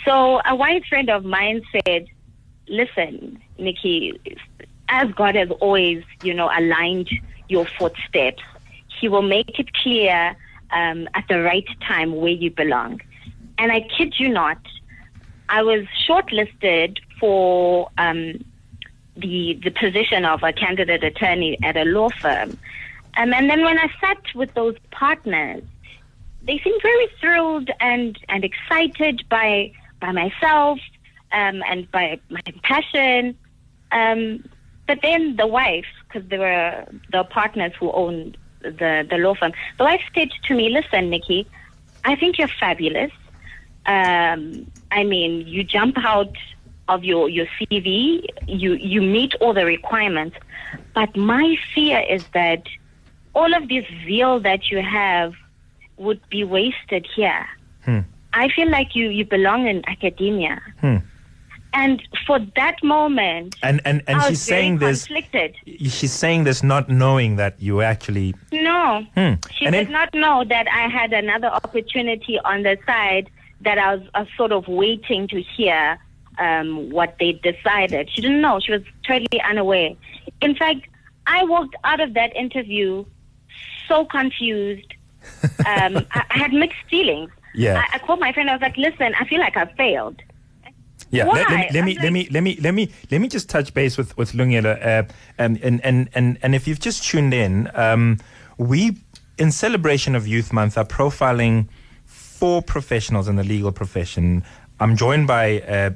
So 0.05 0.39
a 0.45 0.55
wise 0.55 0.83
friend 0.87 1.09
of 1.09 1.25
mine 1.25 1.63
said, 1.73 2.07
listen, 2.69 3.41
Nikki, 3.57 3.97
as 4.87 5.11
God 5.11 5.35
has 5.35 5.49
always, 5.59 6.03
you 6.21 6.33
know, 6.33 6.49
aligned 6.59 7.09
your 7.49 7.65
footsteps, 7.77 8.43
He 8.99 9.09
will 9.09 9.27
make 9.37 9.59
it 9.59 9.73
clear 9.73 10.37
um, 10.71 11.09
at 11.13 11.25
the 11.27 11.41
right 11.41 11.67
time 11.81 12.15
where 12.15 12.37
you 12.43 12.51
belong. 12.51 13.01
And 13.57 13.71
I 13.71 13.81
kid 13.81 14.15
you 14.17 14.29
not, 14.29 14.59
I 15.49 15.63
was 15.63 15.85
shortlisted 16.07 16.99
for 17.19 17.89
um, 17.97 18.45
the 19.15 19.59
the 19.63 19.71
position 19.71 20.25
of 20.25 20.43
a 20.43 20.53
candidate 20.53 21.03
attorney 21.03 21.57
at 21.63 21.77
a 21.77 21.85
law 21.85 22.09
firm. 22.21 22.57
Um, 23.17 23.33
and 23.33 23.49
then 23.49 23.63
when 23.63 23.79
I 23.79 23.89
sat 24.01 24.17
with 24.35 24.53
those 24.55 24.75
partners, 24.91 25.63
they 26.43 26.59
seemed 26.63 26.81
very 26.81 27.07
thrilled 27.19 27.69
and, 27.79 28.17
and 28.29 28.43
excited 28.43 29.23
by 29.29 29.71
by 29.99 30.11
myself 30.11 30.79
um, 31.31 31.63
and 31.69 31.89
by 31.91 32.19
my 32.29 32.41
passion. 32.63 33.37
Um, 33.91 34.47
but 34.87 34.99
then 35.01 35.35
the 35.37 35.47
wife, 35.47 35.85
because 36.07 36.27
they 36.29 36.37
were 36.37 36.85
the 37.11 37.23
partners 37.23 37.71
who 37.79 37.91
owned 37.91 38.37
the, 38.61 39.07
the 39.09 39.17
law 39.17 39.33
firm, 39.35 39.53
the 39.77 39.83
wife 39.83 40.01
said 40.13 40.29
to 40.47 40.53
me, 40.53 40.69
Listen, 40.69 41.09
Nikki, 41.09 41.47
I 42.03 42.15
think 42.15 42.37
you're 42.37 42.49
fabulous. 42.59 43.11
Um, 43.85 44.69
I 44.91 45.03
mean, 45.03 45.47
you 45.47 45.63
jump 45.63 45.97
out 45.97 46.35
of 46.87 47.03
your, 47.03 47.29
your 47.29 47.47
CV, 47.59 48.25
you, 48.47 48.73
you 48.75 49.01
meet 49.01 49.33
all 49.41 49.53
the 49.53 49.65
requirements. 49.65 50.37
But 50.93 51.15
my 51.15 51.55
fear 51.73 51.99
is 52.07 52.25
that 52.33 52.63
all 53.33 53.53
of 53.53 53.67
this 53.69 53.85
zeal 54.05 54.39
that 54.41 54.69
you 54.69 54.81
have 54.81 55.33
would 55.97 56.21
be 56.29 56.43
wasted 56.43 57.07
here. 57.15 57.45
I 58.33 58.49
feel 58.49 58.69
like 58.69 58.95
you, 58.95 59.09
you 59.09 59.25
belong 59.25 59.67
in 59.67 59.81
academia. 59.87 60.61
And 61.73 62.01
for 62.25 62.39
that 62.55 62.81
moment, 62.83 63.55
And 63.61 63.81
and 63.83 64.01
and 64.07 64.17
I 64.21 64.29
she's 64.29 64.41
saying 64.41 64.77
this. 64.77 65.05
conflicted. 65.07 65.55
She's 65.65 66.13
saying 66.13 66.45
this 66.45 66.63
not 66.63 66.87
knowing 66.89 67.35
that 67.35 67.61
you 67.61 67.81
actually. 67.81 68.33
No, 68.53 69.05
Hmm. 69.13 69.33
she 69.53 69.65
And 69.65 69.73
did 69.75 69.87
then- 69.87 69.91
not 69.91 70.13
know 70.13 70.45
that 70.45 70.67
I 70.69 70.87
had 70.87 71.11
another 71.11 71.47
opportunity 71.47 72.39
on 72.39 72.63
the 72.63 72.77
side 72.85 73.29
that 73.61 73.77
I 73.77 73.95
was, 73.95 74.03
uh 74.13 74.23
sort 74.37 74.53
of 74.53 74.67
waiting 74.69 75.27
to 75.29 75.41
hear 75.41 75.97
um, 76.37 76.89
what 76.89 77.15
they 77.19 77.33
decided. 77.33 78.09
She 78.11 78.21
didn't 78.21 78.41
know. 78.41 78.59
She 78.59 78.71
was 78.71 78.81
totally 79.07 79.41
unaware. 79.41 79.91
In 80.41 80.55
fact, 80.55 80.87
I 81.27 81.43
walked 81.43 81.75
out 81.83 81.99
of 81.99 82.13
that 82.13 82.35
interview 82.35 83.05
so 83.87 84.05
confused. 84.05 84.93
Um, 85.65 85.97
I, 86.11 86.23
I 86.29 86.37
had 86.37 86.53
mixed 86.53 86.79
feelings. 86.89 87.31
Yeah. 87.53 87.83
I, 87.91 87.95
I 87.95 87.99
called 87.99 88.19
my 88.19 88.33
friend. 88.33 88.49
I 88.49 88.53
was 88.53 88.61
like, 88.61 88.77
"Listen, 88.77 89.13
I 89.19 89.25
feel 89.25 89.39
like 89.39 89.57
I 89.57 89.65
failed." 89.77 90.21
Yeah, 91.11 91.25
Why? 91.25 91.45
let, 91.47 91.49
let 91.49 91.61
me 91.61 91.69
let 91.73 91.85
me, 91.85 91.97
let 92.01 92.13
me 92.13 92.27
let 92.31 92.43
me 92.43 92.57
let 92.61 92.73
me 92.73 92.91
let 93.11 93.21
me 93.21 93.27
just 93.27 93.49
touch 93.49 93.73
base 93.73 93.97
with 93.97 94.17
with 94.17 94.33
Lungelo, 94.33 94.75
uh, 94.85 95.03
um, 95.39 95.57
and 95.61 95.83
and 95.83 96.09
and 96.13 96.37
and 96.41 96.55
if 96.55 96.67
you've 96.67 96.79
just 96.79 97.03
tuned 97.03 97.33
in, 97.33 97.69
um, 97.73 98.17
we 98.57 98.97
in 99.37 99.51
celebration 99.51 100.15
of 100.15 100.27
Youth 100.27 100.51
Month 100.51 100.77
are 100.77 100.85
profiling 100.85 101.67
four 102.05 102.61
professionals 102.61 103.27
in 103.27 103.35
the 103.35 103.43
legal 103.43 103.71
profession. 103.71 104.43
I'm 104.79 104.97
joined 104.97 105.27
by. 105.27 105.61
Uh, 105.61 105.91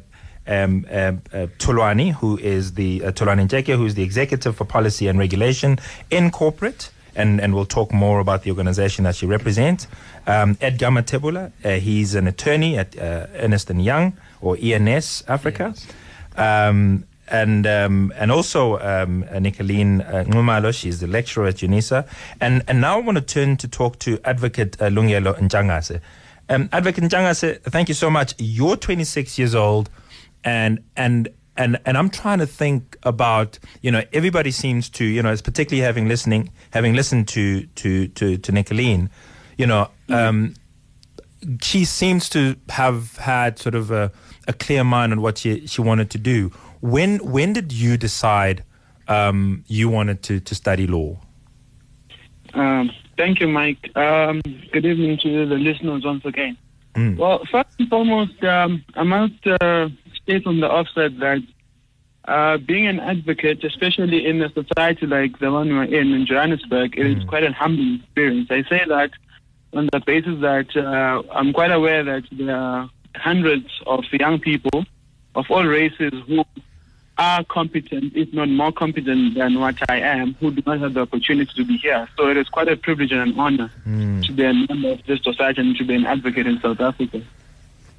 um, 0.50 0.86
uh, 0.90 0.94
uh, 0.94 1.48
Tholoana, 1.60 2.14
who 2.14 2.38
is 2.38 2.74
the 2.74 3.04
uh, 3.06 3.12
Tholoana 3.12 3.48
Ncheke, 3.48 3.78
who 3.78 3.86
is 3.86 3.96
the 3.96 4.04
executive 4.04 4.56
for 4.58 4.66
policy 4.66 5.08
and 5.08 5.20
regulation 5.20 5.80
in 6.10 6.32
corporate, 6.32 6.92
and 7.16 7.40
and 7.40 7.54
we'll 7.54 7.66
talk 7.66 7.94
more 7.94 8.20
about 8.20 8.44
the 8.44 8.50
organization 8.50 9.04
that 9.04 9.16
she 9.16 9.26
represents. 9.26 9.88
Um, 10.26 10.58
Edgar 10.60 10.88
Mathebula, 10.88 11.52
uh, 11.64 11.70
he's 11.80 12.16
an 12.16 12.28
attorney 12.28 12.78
at 12.78 12.98
uh, 12.98 13.28
Ernest 13.36 13.70
and 13.70 13.84
Young 13.84 14.18
or 14.42 14.58
ENS 14.60 15.24
Africa, 15.28 15.76
um, 16.36 17.06
and 17.28 17.68
um, 17.68 18.12
and 18.16 18.32
also 18.32 18.80
um, 18.80 19.24
Nicholene 19.40 20.02
uh, 20.02 20.24
Nxumalo, 20.24 20.74
she's 20.74 21.00
the 21.00 21.08
lecturer 21.08 21.46
at 21.46 21.58
UNISA, 21.58 22.08
and 22.42 22.64
and 22.68 22.82
now 22.82 22.98
I 22.98 23.02
want 23.02 23.18
to 23.20 23.24
turn 23.24 23.58
to 23.58 23.68
talk 23.68 24.00
to 24.00 24.20
Advocate 24.26 24.82
uh, 24.82 24.90
Lungelo 24.90 25.38
Ntshangase. 25.38 26.02
Um, 26.52 26.68
Advocate 26.72 27.04
Ntshangase, 27.04 27.62
thank 27.62 27.90
you 27.90 27.94
so 27.94 28.10
much. 28.10 28.34
You're 28.40 28.76
26 28.76 29.38
years 29.38 29.54
old, 29.54 29.88
and 30.44 30.80
and 30.96 31.30
and 31.58 31.80
and 31.86 31.98
I'm 31.98 32.10
trying 32.10 32.40
to 32.40 32.48
think 32.48 32.98
about 33.04 33.60
you 33.82 33.92
know 33.92 34.04
everybody 34.14 34.52
seems 34.52 34.90
to 34.92 35.06
you 35.06 35.22
know 35.22 35.36
particularly 35.44 35.84
having 35.84 36.08
listening 36.08 36.52
having 36.72 36.94
listened 36.94 37.28
to 37.30 37.66
to 37.66 38.08
to 38.08 38.38
to 38.38 38.52
Nicholene, 38.52 39.10
you 39.58 39.68
know. 39.68 39.90
Um, 40.10 40.56
she 41.62 41.86
seems 41.86 42.28
to 42.30 42.58
have 42.68 43.16
had 43.16 43.60
sort 43.60 43.74
of 43.74 43.92
a, 43.92 44.12
a 44.50 44.52
clear 44.52 44.84
mind 44.84 45.14
on 45.14 45.22
what 45.22 45.38
she, 45.38 45.66
she 45.68 45.80
wanted 45.80 46.10
to 46.12 46.18
do. 46.18 46.52
When 46.82 47.20
when 47.20 47.54
did 47.54 47.72
you 47.72 47.98
decide 47.98 48.64
um, 49.08 49.64
you 49.68 49.90
wanted 49.90 50.22
to, 50.24 50.40
to 50.40 50.56
study 50.56 50.86
law? 50.86 51.18
Um, 52.54 52.92
thank 53.18 53.40
you, 53.40 53.48
Mike. 53.48 53.90
Um, 53.96 54.42
good 54.72 54.86
evening 54.86 55.18
to 55.24 55.46
the 55.46 55.56
listeners 55.56 56.04
once 56.04 56.26
again. 56.26 56.58
Well, 57.18 57.46
first 57.50 57.70
and 57.80 57.88
foremost, 57.90 58.44
um, 58.44 58.84
I 58.96 59.04
must 59.04 59.48
uh, 59.48 59.90
state 60.30 60.46
on 60.46 60.60
the 60.60 60.70
offset 60.70 61.18
that 61.20 61.42
uh, 62.26 62.58
being 62.58 62.86
an 62.86 63.00
advocate, 63.00 63.64
especially 63.64 64.26
in 64.28 64.42
a 64.42 64.50
society 64.50 65.08
like 65.08 65.40
the 65.40 65.52
one 65.52 65.70
we're 65.70 65.86
in 65.86 66.14
in 66.14 66.26
Johannesburg, 66.28 66.98
it 66.98 67.08
is 67.08 67.24
quite 67.24 67.44
a 67.44 67.52
humbling 67.52 68.02
experience. 68.04 68.48
I 68.52 68.62
say 68.64 68.84
that 68.88 69.12
on 69.74 69.90
the 69.92 70.00
basis 70.06 70.40
that 70.42 70.76
uh, 70.78 71.24
I'm 71.32 71.52
quite 71.54 71.72
aware 71.72 72.04
that 72.04 72.24
there 72.32 72.56
are 72.56 72.90
hundreds 73.16 73.70
of 73.88 74.04
young 74.12 74.40
people 74.40 74.86
of 75.34 75.50
all 75.50 75.66
races 75.66 76.14
who 76.28 76.44
are 77.18 77.44
competent, 77.46 78.16
if 78.16 78.32
not 78.34 78.50
more 78.50 78.72
competent 78.72 79.34
than 79.34 79.60
what 79.60 79.78
I 79.90 80.00
am, 80.00 80.36
who 80.36 80.52
do 80.52 80.62
not 80.66 80.80
have 80.80 80.94
the 80.94 81.02
opportunity 81.02 81.52
to 81.56 81.66
be 81.66 81.78
here. 81.78 82.08
So 82.18 82.30
it 82.30 82.38
is 82.38 82.48
quite 82.50 82.68
a 82.68 82.78
privilege 82.78 83.12
and 83.12 83.32
an 83.32 83.40
honor 83.40 83.72
to 84.24 84.32
be 84.32 84.44
a 84.44 84.54
member 84.54 84.90
of 84.90 85.06
this 85.08 85.22
society 85.24 85.62
and 85.62 85.76
to 85.78 85.84
be 85.84 85.96
an 85.96 86.06
advocate 86.06 86.46
in 86.46 86.62
South 86.62 86.80
Africa. 86.80 87.22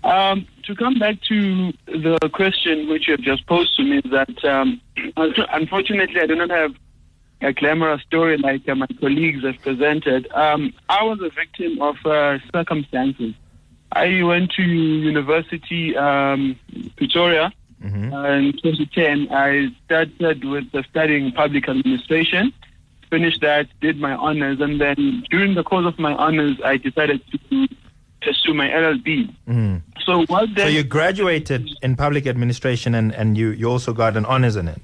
Um, 0.05 0.47
to 0.71 0.77
come 0.77 0.99
back 0.99 1.21
to 1.23 1.73
the 1.87 2.31
question 2.33 2.89
which 2.89 3.09
you 3.09 3.13
have 3.13 3.21
just 3.21 3.47
posed 3.47 3.77
to 3.77 3.83
me, 3.83 3.99
is 3.99 4.11
that 4.11 4.45
um, 4.45 4.81
unfortunately 5.17 6.21
I 6.21 6.27
do 6.27 6.35
not 6.37 6.51
have 6.51 6.75
a 7.43 7.53
glamorous 7.53 8.03
story 8.03 8.37
like 8.37 8.69
uh, 8.69 8.75
my 8.75 8.87
colleagues 9.01 9.45
have 9.45 9.61
presented. 9.63 10.31
Um, 10.33 10.73
I 10.89 11.03
was 11.05 11.21
a 11.21 11.31
victim 11.31 11.81
of 11.81 11.97
uh, 12.05 12.39
circumstances. 12.53 13.35
I 13.93 14.23
went 14.23 14.53
to 14.53 14.63
university, 14.63 15.97
um, 15.97 16.57
Pretoria, 16.97 17.53
Mm-hmm. 17.83 18.13
uh, 18.13 18.33
in 18.35 18.53
2010. 18.53 19.29
I 19.33 19.69
started 19.87 20.45
with 20.45 20.67
studying 20.91 21.33
public 21.33 21.67
administration, 21.67 22.53
finished 23.09 23.41
that, 23.41 23.69
did 23.81 23.99
my 23.99 24.13
honors, 24.13 24.61
and 24.61 24.79
then 24.79 25.25
during 25.31 25.55
the 25.55 25.65
course 25.65 25.87
of 25.87 25.99
my 25.99 26.13
honors, 26.13 26.61
I 26.63 26.77
decided 26.77 27.23
to 27.31 27.69
pursue 28.23 28.55
my 28.55 28.69
LLB. 28.69 29.35
Mm. 29.49 29.83
So 30.05 30.25
while 30.27 30.47
So 30.57 30.67
you 30.67 30.83
graduated 30.83 31.69
in 31.83 31.97
public 31.97 32.27
administration 32.27 32.95
and, 32.95 33.15
and 33.15 33.37
you, 33.37 33.51
you 33.51 33.71
also 33.71 33.93
got 33.93 34.17
an 34.17 34.25
honors 34.27 34.57
in 34.57 34.69
it. 34.69 34.81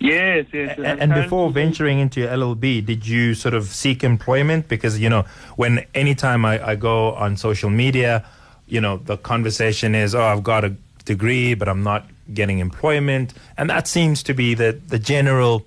yes, 0.00 0.46
yes. 0.52 0.78
A- 0.78 0.86
And, 1.02 1.14
before 1.14 1.50
venturing 1.50 1.98
into 1.98 2.20
your 2.20 2.28
LLB, 2.30 2.84
did 2.84 3.06
you 3.06 3.34
sort 3.34 3.54
of 3.54 3.64
seek 3.68 4.04
employment? 4.04 4.68
Because, 4.68 4.98
you 5.00 5.08
know, 5.08 5.24
when 5.56 5.84
anytime 5.94 6.44
I, 6.44 6.54
I 6.72 6.74
go 6.76 7.12
on 7.14 7.36
social 7.36 7.70
media, 7.70 8.24
you 8.68 8.80
know, 8.80 8.98
the 8.98 9.16
conversation 9.16 9.94
is, 9.94 10.14
oh, 10.14 10.22
I've 10.22 10.42
got 10.42 10.64
a 10.64 10.74
degree, 11.04 11.54
but 11.54 11.68
I'm 11.68 11.82
not 11.82 12.04
getting 12.34 12.58
employment. 12.58 13.32
And 13.56 13.70
that 13.70 13.86
seems 13.88 14.22
to 14.24 14.34
be 14.34 14.54
the, 14.54 14.78
the 14.88 14.98
general 14.98 15.64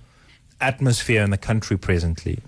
atmosphere 0.61 1.23
in 1.23 1.29
the 1.31 1.37
country 1.37 1.77
presently. 1.77 2.39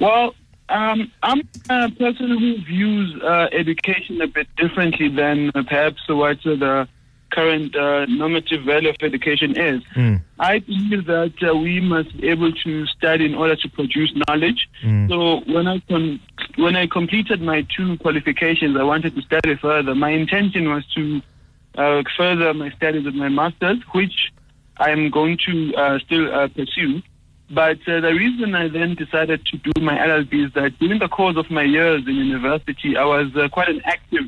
Well, 0.00 0.34
um, 0.72 1.12
I'm 1.22 1.40
a 1.68 1.90
person 1.90 2.28
who 2.38 2.56
views 2.64 3.22
uh, 3.22 3.48
education 3.52 4.20
a 4.22 4.26
bit 4.26 4.48
differently 4.56 5.08
than 5.08 5.52
perhaps 5.52 6.00
what 6.08 6.38
uh, 6.46 6.56
the 6.56 6.88
current 7.30 7.74
uh, 7.74 8.06
normative 8.06 8.62
value 8.64 8.90
of 8.90 8.96
education 9.00 9.56
is. 9.56 9.82
Mm. 9.96 10.22
I 10.38 10.58
believe 10.60 11.06
that 11.06 11.34
uh, 11.42 11.54
we 11.54 11.80
must 11.80 12.16
be 12.18 12.28
able 12.28 12.52
to 12.52 12.86
study 12.86 13.24
in 13.26 13.34
order 13.34 13.56
to 13.56 13.68
produce 13.68 14.12
knowledge. 14.26 14.68
Mm. 14.84 15.08
So 15.08 15.52
when 15.52 15.66
I 15.66 15.80
con- 15.80 16.20
when 16.56 16.76
I 16.76 16.86
completed 16.86 17.40
my 17.40 17.66
two 17.76 17.96
qualifications, 17.98 18.76
I 18.76 18.82
wanted 18.82 19.14
to 19.16 19.22
study 19.22 19.56
further. 19.56 19.94
My 19.94 20.10
intention 20.10 20.68
was 20.68 20.84
to 20.94 21.22
uh, 21.76 22.02
further 22.16 22.52
my 22.54 22.70
studies 22.72 23.04
with 23.04 23.14
my 23.14 23.28
masters, 23.28 23.78
which 23.92 24.32
I 24.76 24.90
am 24.90 25.10
going 25.10 25.38
to 25.46 25.74
uh, 25.74 25.98
still 26.00 26.34
uh, 26.34 26.48
pursue. 26.48 27.02
But 27.52 27.86
uh, 27.86 28.00
the 28.00 28.14
reason 28.14 28.54
I 28.54 28.68
then 28.68 28.94
decided 28.94 29.44
to 29.44 29.58
do 29.58 29.72
my 29.82 29.98
LLB 29.98 30.46
is 30.46 30.52
that 30.54 30.78
during 30.78 30.98
the 31.00 31.08
course 31.08 31.36
of 31.36 31.50
my 31.50 31.62
years 31.62 32.02
in 32.06 32.14
university, 32.14 32.96
I 32.96 33.04
was 33.04 33.36
uh, 33.36 33.48
quite 33.50 33.68
an 33.68 33.82
active 33.84 34.24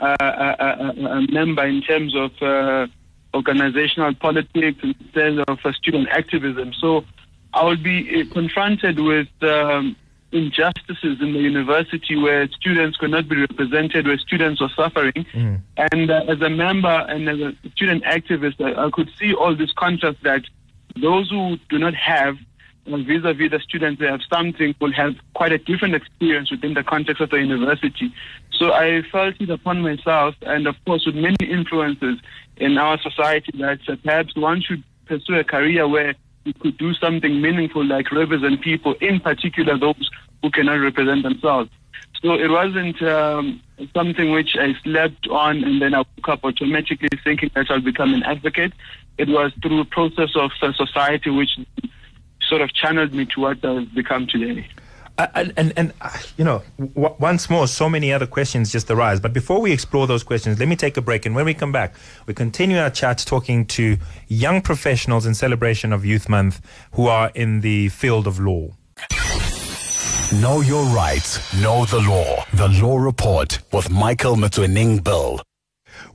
uh, 0.00 0.16
uh, 0.20 0.24
uh, 0.24 0.92
uh, 0.92 1.20
member 1.32 1.66
in 1.66 1.80
terms 1.80 2.14
of 2.14 2.30
uh, 2.42 2.86
organizational 3.32 4.14
politics 4.14 4.78
and 4.82 4.94
in 5.00 5.08
terms 5.14 5.44
of 5.48 5.58
uh, 5.64 5.72
student 5.72 6.08
activism. 6.10 6.74
So 6.74 7.06
I 7.54 7.64
would 7.64 7.82
be 7.82 8.26
confronted 8.26 9.00
with 9.00 9.28
um, 9.40 9.96
injustices 10.30 11.22
in 11.22 11.32
the 11.32 11.40
university 11.40 12.16
where 12.16 12.48
students 12.48 12.98
could 12.98 13.12
not 13.12 13.30
be 13.30 13.36
represented, 13.36 14.06
where 14.06 14.18
students 14.18 14.60
were 14.60 14.68
suffering. 14.76 15.26
Mm. 15.32 15.60
And 15.90 16.10
uh, 16.10 16.24
as 16.28 16.42
a 16.42 16.50
member 16.50 17.06
and 17.08 17.28
as 17.30 17.40
a 17.40 17.70
student 17.70 18.04
activist, 18.04 18.60
I, 18.60 18.86
I 18.86 18.90
could 18.90 19.10
see 19.18 19.32
all 19.32 19.56
this 19.56 19.72
contrast 19.72 20.18
that 20.22 20.42
those 20.96 21.30
who 21.30 21.56
do 21.70 21.78
not 21.78 21.94
have 21.94 22.36
vis-a-vis 22.96 23.50
the 23.50 23.60
students 23.60 24.00
that 24.00 24.10
have 24.10 24.20
something 24.30 24.74
will 24.80 24.92
have 24.92 25.14
quite 25.34 25.52
a 25.52 25.58
different 25.58 25.94
experience 25.94 26.50
within 26.50 26.74
the 26.74 26.82
context 26.82 27.20
of 27.20 27.30
the 27.30 27.38
university. 27.38 28.12
So 28.52 28.72
I 28.72 29.02
felt 29.12 29.40
it 29.40 29.50
upon 29.50 29.82
myself, 29.82 30.34
and 30.42 30.66
of 30.66 30.76
course 30.84 31.06
with 31.06 31.14
many 31.14 31.36
influences 31.40 32.18
in 32.56 32.78
our 32.78 32.98
society, 33.00 33.52
that 33.58 33.80
perhaps 34.02 34.34
one 34.34 34.62
should 34.62 34.82
pursue 35.06 35.36
a 35.36 35.44
career 35.44 35.86
where 35.86 36.14
you 36.44 36.54
could 36.54 36.78
do 36.78 36.94
something 36.94 37.40
meaningful 37.40 37.84
like 37.84 38.10
represent 38.10 38.62
people, 38.62 38.94
in 39.00 39.20
particular 39.20 39.78
those 39.78 40.10
who 40.42 40.50
cannot 40.50 40.76
represent 40.76 41.22
themselves. 41.22 41.70
So 42.22 42.32
it 42.32 42.50
wasn't 42.50 43.00
um, 43.02 43.62
something 43.94 44.32
which 44.32 44.56
I 44.56 44.74
slept 44.82 45.28
on 45.28 45.62
and 45.62 45.80
then 45.80 45.94
I 45.94 45.98
woke 45.98 46.28
up 46.28 46.40
automatically 46.42 47.08
thinking 47.22 47.50
that 47.54 47.70
I'll 47.70 47.80
become 47.80 48.12
an 48.12 48.24
advocate. 48.24 48.72
It 49.18 49.28
was 49.28 49.52
through 49.62 49.80
a 49.80 49.84
process 49.84 50.30
of 50.34 50.50
society 50.74 51.30
which 51.30 51.50
sort 52.48 52.62
of 52.62 52.72
channeled 52.74 53.12
me 53.12 53.26
to 53.26 53.40
what 53.40 53.64
I've 53.64 53.94
become 53.94 54.26
today. 54.26 54.66
Uh, 55.18 55.26
and, 55.34 55.52
and, 55.56 55.72
and 55.76 55.92
uh, 56.00 56.16
you 56.36 56.44
know, 56.44 56.62
w- 56.78 57.14
once 57.18 57.50
more, 57.50 57.66
so 57.66 57.88
many 57.88 58.12
other 58.12 58.26
questions 58.26 58.70
just 58.70 58.88
arise. 58.88 59.18
But 59.18 59.32
before 59.32 59.60
we 59.60 59.72
explore 59.72 60.06
those 60.06 60.22
questions, 60.22 60.60
let 60.60 60.68
me 60.68 60.76
take 60.76 60.96
a 60.96 61.00
break. 61.00 61.26
And 61.26 61.34
when 61.34 61.44
we 61.44 61.54
come 61.54 61.72
back, 61.72 61.94
we 62.26 62.34
continue 62.34 62.78
our 62.78 62.90
chat 62.90 63.18
talking 63.26 63.66
to 63.66 63.96
young 64.28 64.62
professionals 64.62 65.26
in 65.26 65.34
celebration 65.34 65.92
of 65.92 66.04
Youth 66.04 66.28
Month 66.28 66.60
who 66.92 67.08
are 67.08 67.32
in 67.34 67.62
the 67.62 67.88
field 67.88 68.28
of 68.28 68.38
law. 68.38 68.70
Know 70.40 70.60
your 70.60 70.84
rights, 70.84 71.40
know 71.60 71.84
the 71.86 72.00
law. 72.00 72.44
The 72.52 72.68
Law 72.68 72.98
Report 72.98 73.58
with 73.72 73.90
Michael 73.90 74.36
Motsoeneng 74.36 75.02
Bill. 75.02 75.40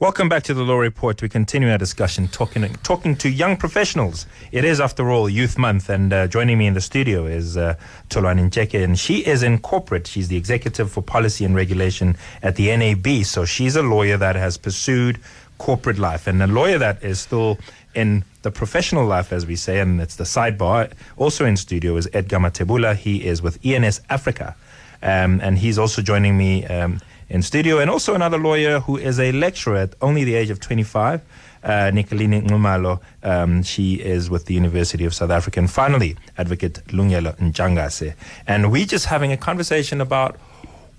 Welcome 0.03 0.27
back 0.27 0.43
to 0.43 0.53
the 0.53 0.63
Law 0.63 0.79
Report. 0.79 1.21
We 1.21 1.29
continue 1.29 1.71
our 1.71 1.77
discussion 1.77 2.27
talking 2.27 2.67
talking 2.83 3.15
to 3.15 3.29
young 3.29 3.55
professionals. 3.55 4.25
It 4.51 4.65
is, 4.65 4.81
after 4.81 5.09
all, 5.09 5.29
Youth 5.29 5.57
Month, 5.57 5.87
and 5.87 6.11
uh, 6.11 6.27
joining 6.27 6.57
me 6.57 6.67
in 6.67 6.73
the 6.73 6.81
studio 6.81 7.25
is 7.25 7.55
uh, 7.55 7.75
Tholoana 8.09 8.83
and 8.83 8.99
she 8.99 9.25
is 9.25 9.43
in 9.43 9.59
corporate. 9.59 10.05
She's 10.05 10.27
the 10.27 10.35
executive 10.35 10.91
for 10.91 11.01
policy 11.01 11.45
and 11.45 11.55
regulation 11.55 12.17
at 12.41 12.57
the 12.57 12.75
NAB. 12.75 13.23
So 13.23 13.45
she's 13.45 13.77
a 13.77 13.81
lawyer 13.81 14.17
that 14.17 14.35
has 14.35 14.57
pursued 14.57 15.21
corporate 15.57 15.99
life, 15.99 16.27
and 16.27 16.43
a 16.43 16.47
lawyer 16.47 16.77
that 16.79 17.01
is 17.01 17.21
still 17.21 17.57
in 17.95 18.25
the 18.41 18.51
professional 18.51 19.05
life, 19.05 19.31
as 19.31 19.45
we 19.45 19.55
say, 19.55 19.79
and 19.79 20.01
it's 20.01 20.17
the 20.17 20.25
sidebar. 20.25 20.91
Also 21.15 21.45
in 21.45 21.55
studio 21.55 21.95
is 21.95 22.09
Edgar 22.11 22.39
Mathebula. 22.39 22.97
He 22.97 23.25
is 23.25 23.41
with 23.41 23.57
ENS 23.65 24.01
Africa, 24.09 24.53
um, 25.01 25.39
and 25.39 25.57
he's 25.57 25.77
also 25.77 26.01
joining 26.01 26.37
me. 26.37 26.65
Um, 26.65 26.99
in 27.33 27.41
studio, 27.41 27.79
and 27.79 27.89
also 27.89 28.13
another 28.13 28.37
lawyer 28.37 28.79
who 28.79 28.95
is 28.95 29.19
a 29.19 29.31
lecturer 29.31 29.75
at 29.77 29.95
only 30.03 30.23
the 30.23 30.35
age 30.35 30.51
of 30.51 30.59
25, 30.59 31.19
uh, 31.63 31.91
Nicolini 31.91 32.41
Nxumalo. 32.41 33.01
Um, 33.23 33.63
she 33.63 33.95
is 33.95 34.29
with 34.29 34.45
the 34.45 34.53
University 34.53 35.03
of 35.03 35.15
South 35.15 35.31
Africa. 35.31 35.59
And 35.59 35.69
finally, 35.69 36.15
Advocate 36.37 36.75
Lungelo 36.89 37.35
Ntshangase. 37.37 38.13
And 38.45 38.71
we're 38.71 38.85
just 38.85 39.07
having 39.07 39.31
a 39.31 39.37
conversation 39.37 39.99
about 39.99 40.37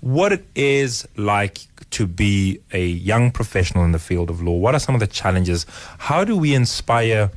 what 0.01 0.33
it 0.33 0.45
is 0.55 1.07
like 1.15 1.59
to 1.91 2.05
be 2.05 2.59
a 2.73 2.85
young 2.85 3.31
professional 3.31 3.85
in 3.85 3.93
the 3.93 3.99
field 3.99 4.29
of 4.29 4.41
law. 4.41 4.57
What 4.57 4.75
are 4.75 4.79
some 4.79 4.93
of 4.93 4.99
the 4.99 5.07
challenges? 5.07 5.65
How 5.99 6.25
do 6.25 6.35
we 6.35 6.53
inspire 6.53 7.31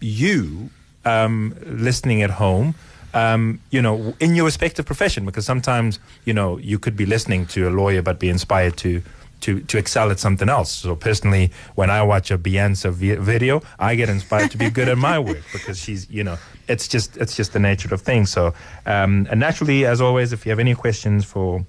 you 0.00 0.70
um, 1.04 1.54
listening 1.64 2.20
at 2.22 2.30
home? 2.30 2.74
Um, 3.14 3.60
you 3.70 3.80
know, 3.80 4.14
in 4.20 4.34
your 4.34 4.44
respective 4.44 4.84
profession, 4.84 5.24
because 5.24 5.46
sometimes, 5.46 5.98
you 6.24 6.34
know, 6.34 6.58
you 6.58 6.78
could 6.78 6.96
be 6.96 7.06
listening 7.06 7.46
to 7.46 7.68
a 7.68 7.70
lawyer 7.70 8.02
but 8.02 8.18
be 8.18 8.28
inspired 8.28 8.76
to 8.78 9.02
to, 9.40 9.60
to 9.60 9.76
excel 9.76 10.10
at 10.10 10.18
something 10.18 10.48
else. 10.48 10.70
So 10.70 10.96
personally, 10.96 11.50
when 11.74 11.90
I 11.90 12.02
watch 12.02 12.30
a 12.30 12.38
Beyonce 12.38 12.90
vi- 12.90 13.16
video, 13.16 13.60
I 13.78 13.94
get 13.94 14.08
inspired 14.08 14.50
to 14.52 14.56
be 14.56 14.70
good 14.70 14.88
at 14.88 14.96
my 14.96 15.18
work 15.18 15.42
because 15.52 15.78
she's, 15.78 16.10
you 16.10 16.24
know, 16.24 16.38
it's 16.66 16.88
just 16.88 17.18
it's 17.18 17.36
just 17.36 17.52
the 17.52 17.58
nature 17.58 17.92
of 17.92 18.00
things. 18.00 18.30
So, 18.30 18.54
um, 18.86 19.26
and 19.30 19.38
naturally, 19.38 19.84
as 19.84 20.00
always, 20.00 20.32
if 20.32 20.46
you 20.46 20.50
have 20.50 20.60
any 20.60 20.74
questions 20.74 21.26
for 21.26 21.62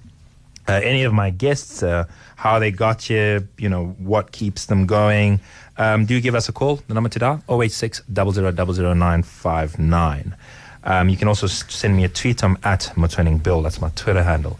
uh, 0.68 0.80
any 0.82 1.04
of 1.04 1.12
my 1.12 1.28
guests, 1.28 1.82
uh, 1.82 2.06
how 2.36 2.58
they 2.58 2.70
got 2.70 3.02
here, 3.02 3.46
you 3.58 3.68
know, 3.68 3.88
what 3.98 4.32
keeps 4.32 4.64
them 4.66 4.86
going, 4.86 5.40
um, 5.76 6.06
do 6.06 6.18
give 6.20 6.34
us 6.34 6.48
a 6.48 6.52
call. 6.52 6.76
The 6.88 6.94
number 6.94 7.10
to 7.10 7.18
dial 7.18 7.42
086 7.48 8.00
000959. 8.10 10.34
Um, 10.86 11.08
you 11.08 11.16
can 11.16 11.28
also 11.28 11.46
send 11.48 11.96
me 11.96 12.04
a 12.04 12.08
tweet. 12.08 12.42
I'm 12.42 12.56
at 12.62 12.92
Motsoeneng 12.94 13.42
Bill. 13.42 13.60
That's 13.60 13.80
my 13.80 13.90
Twitter 13.90 14.22
handle. 14.22 14.58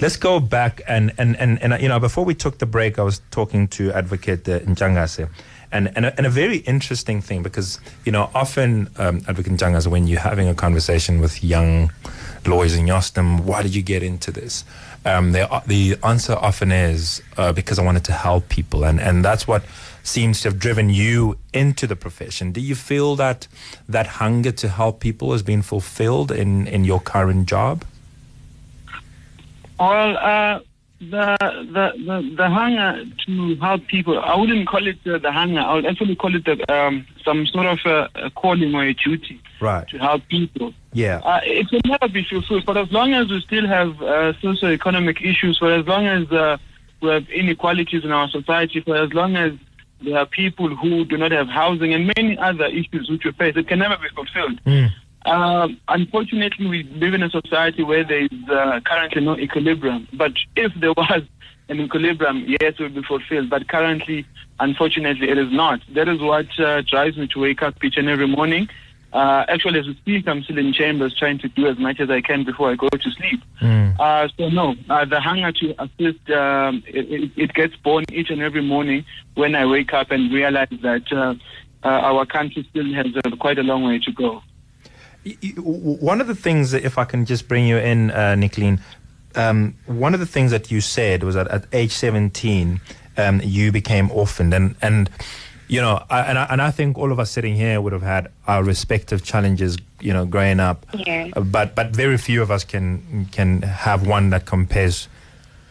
Let's 0.00 0.16
go 0.16 0.38
back 0.40 0.82
and, 0.86 1.12
and, 1.18 1.36
and, 1.36 1.62
and, 1.62 1.80
you 1.80 1.88
know, 1.88 1.98
before 1.98 2.24
we 2.24 2.34
took 2.34 2.58
the 2.58 2.66
break, 2.66 2.98
I 2.98 3.02
was 3.02 3.20
talking 3.30 3.68
to 3.68 3.92
Advocate 3.92 4.48
uh, 4.48 4.60
Ntshangase. 4.60 5.28
And, 5.70 5.92
and, 5.96 6.06
a, 6.06 6.16
and 6.16 6.26
a 6.26 6.30
very 6.30 6.58
interesting 6.58 7.20
thing 7.20 7.42
because, 7.42 7.78
you 8.04 8.12
know, 8.12 8.30
often, 8.34 8.90
um, 8.96 9.22
Advocate 9.28 9.52
Ntshangase, 9.52 9.86
when 9.86 10.06
you're 10.06 10.20
having 10.20 10.48
a 10.48 10.54
conversation 10.54 11.20
with 11.20 11.42
young 11.44 11.92
lawyers 12.46 12.76
ask 12.78 13.14
them, 13.14 13.46
why 13.46 13.62
did 13.62 13.74
you 13.74 13.82
get 13.82 14.02
into 14.02 14.30
this? 14.30 14.64
Um, 15.04 15.32
the 15.32 15.98
answer 16.02 16.34
often 16.34 16.72
is 16.72 17.22
uh, 17.36 17.52
because 17.52 17.78
I 17.78 17.84
wanted 17.84 18.04
to 18.04 18.12
help 18.12 18.48
people. 18.48 18.84
And, 18.84 19.00
and 19.00 19.24
that's 19.24 19.46
what 19.46 19.62
seems 20.08 20.40
to 20.40 20.48
have 20.48 20.58
driven 20.58 20.88
you 20.90 21.36
into 21.52 21.86
the 21.86 21.96
profession. 21.96 22.52
Do 22.52 22.60
you 22.60 22.74
feel 22.74 23.16
that 23.16 23.46
that 23.88 24.06
hunger 24.22 24.52
to 24.52 24.68
help 24.68 24.94
people 25.00 25.32
has 25.32 25.42
been 25.42 25.62
fulfilled 25.62 26.30
in, 26.32 26.66
in 26.66 26.84
your 26.84 27.00
current 27.00 27.46
job? 27.48 27.84
Well, 29.78 30.16
uh, 30.16 30.60
the, 31.00 31.36
the 31.76 31.86
the 32.08 32.34
the 32.36 32.48
hunger 32.48 33.04
to 33.26 33.54
help 33.56 33.86
people, 33.86 34.18
I 34.18 34.34
wouldn't 34.34 34.66
call 34.66 34.84
it 34.84 34.98
uh, 35.06 35.18
the 35.18 35.30
hunger. 35.30 35.60
I 35.60 35.74
would 35.74 35.86
actually 35.86 36.16
call 36.16 36.34
it 36.34 36.44
the, 36.44 36.56
um, 36.76 37.06
some 37.24 37.46
sort 37.46 37.66
of 37.66 37.78
a, 37.86 38.08
a 38.26 38.30
calling 38.30 38.74
or 38.74 38.84
a 38.84 38.94
duty 38.94 39.40
Right. 39.60 39.86
to 39.88 39.98
help 39.98 40.22
people. 40.28 40.72
Yeah. 40.92 41.18
Uh, 41.18 41.40
it 41.44 41.66
will 41.70 41.80
never 41.84 42.08
be 42.12 42.24
fulfilled, 42.24 42.64
but 42.66 42.76
as 42.76 42.90
long 42.90 43.14
as 43.14 43.28
we 43.30 43.40
still 43.42 43.66
have 43.66 44.00
uh, 44.02 44.32
socio-economic 44.40 45.20
issues, 45.22 45.58
for 45.58 45.72
as 45.72 45.86
long 45.86 46.06
as 46.06 46.30
uh, 46.32 46.56
we 47.00 47.10
have 47.10 47.28
inequalities 47.30 48.02
in 48.04 48.10
our 48.10 48.28
society, 48.28 48.80
for 48.80 48.96
as 48.96 49.12
long 49.12 49.36
as 49.36 49.52
there 50.02 50.18
are 50.18 50.26
people 50.26 50.74
who 50.76 51.04
do 51.04 51.16
not 51.16 51.32
have 51.32 51.48
housing 51.48 51.92
and 51.92 52.10
many 52.16 52.38
other 52.38 52.66
issues 52.66 53.08
which 53.10 53.24
we 53.24 53.32
face, 53.32 53.54
it 53.56 53.68
can 53.68 53.80
never 53.80 53.96
be 53.96 54.08
fulfilled. 54.14 54.60
Mm. 54.64 54.90
Uh, 55.24 55.68
unfortunately, 55.88 56.66
we 56.66 56.82
live 56.84 57.14
in 57.14 57.22
a 57.22 57.30
society 57.30 57.82
where 57.82 58.04
there 58.04 58.24
is 58.24 58.48
uh, 58.50 58.80
currently 58.84 59.22
no 59.22 59.36
equilibrium. 59.36 60.08
But 60.12 60.32
if 60.56 60.72
there 60.80 60.92
was 60.92 61.22
an 61.68 61.80
equilibrium, 61.80 62.44
yes, 62.46 62.74
it 62.78 62.80
would 62.80 62.94
be 62.94 63.02
fulfilled. 63.02 63.50
But 63.50 63.68
currently, 63.68 64.26
unfortunately, 64.60 65.28
it 65.28 65.36
is 65.36 65.52
not. 65.52 65.80
That 65.94 66.08
is 66.08 66.20
what 66.20 66.46
uh, 66.58 66.82
drives 66.82 67.16
me 67.16 67.26
to 67.28 67.40
wake 67.40 67.62
up 67.62 67.82
each 67.84 67.96
and 67.96 68.08
every 68.08 68.28
morning. 68.28 68.68
Uh, 69.12 69.44
actually, 69.48 69.78
as 69.80 69.86
we 69.86 69.94
speak, 69.94 70.28
I'm 70.28 70.42
still 70.42 70.58
in 70.58 70.72
chambers 70.72 71.14
trying 71.14 71.38
to 71.38 71.48
do 71.48 71.66
as 71.66 71.78
much 71.78 71.98
as 71.98 72.10
I 72.10 72.20
can 72.20 72.44
before 72.44 72.70
I 72.70 72.74
go 72.74 72.88
to 72.88 73.10
sleep. 73.10 73.42
Mm. 73.62 73.98
Uh, 73.98 74.28
so 74.36 74.48
no, 74.50 74.74
uh, 74.90 75.04
the 75.06 75.18
hunger 75.20 75.50
to 75.50 75.74
assist, 75.82 76.30
um, 76.30 76.82
it, 76.86 77.32
it, 77.36 77.54
gets 77.54 77.74
born 77.76 78.04
each 78.12 78.28
and 78.30 78.42
every 78.42 78.62
morning 78.62 79.04
when 79.34 79.54
I 79.54 79.64
wake 79.64 79.94
up 79.94 80.10
and 80.10 80.32
realize 80.32 80.68
that 80.82 81.10
uh, 81.10 81.34
uh, 81.82 81.88
our 81.88 82.26
country 82.26 82.66
still 82.70 82.92
has 82.92 83.06
uh, 83.24 83.36
quite 83.36 83.58
a 83.58 83.62
long 83.62 83.84
way 83.84 83.98
to 83.98 84.12
go. 84.12 84.42
Y- 85.24 85.36
y- 85.42 85.52
w- 85.56 85.96
One 85.96 86.20
of 86.20 86.26
the 86.26 86.34
things, 86.34 86.70
that 86.72 86.84
if 86.84 86.98
I 86.98 87.04
can 87.04 87.24
just 87.24 87.48
bring 87.48 87.66
you 87.66 87.78
in, 87.78 88.10
uh, 88.10 88.34
Nicholene, 88.34 88.80
um, 89.34 89.74
one 89.86 90.12
of 90.12 90.20
the 90.20 90.26
things 90.26 90.50
that 90.50 90.70
you 90.70 90.80
said 90.82 91.22
was 91.22 91.34
that 91.34 91.48
at 91.48 91.64
age 91.72 91.92
17, 91.92 92.80
um, 93.16 93.40
you 93.42 93.72
became 93.72 94.10
orphaned. 94.10 94.52
And, 94.52 94.76
and 94.82 95.08
you 95.68 95.80
know, 95.80 96.02
I, 96.10 96.20
and, 96.22 96.38
I, 96.38 96.44
and 96.50 96.62
I 96.62 96.70
think 96.70 96.96
all 96.98 97.12
of 97.12 97.18
us 97.20 97.30
sitting 97.30 97.54
here 97.54 97.80
would 97.80 97.92
have 97.92 98.02
had 98.02 98.28
our 98.46 98.64
respective 98.64 99.22
challenges, 99.22 99.76
you 100.00 100.12
know, 100.12 100.24
growing 100.26 100.60
up. 100.60 100.86
Yeah. 100.94 101.28
Uh, 101.36 101.40
But, 101.42 101.74
but 101.74 101.90
very 101.90 102.16
few 102.18 102.40
of 102.42 102.50
us 102.50 102.64
can, 102.64 103.26
can 103.32 103.62
have 103.62 104.06
one 104.06 104.30
that 104.30 104.46
compares 104.46 105.08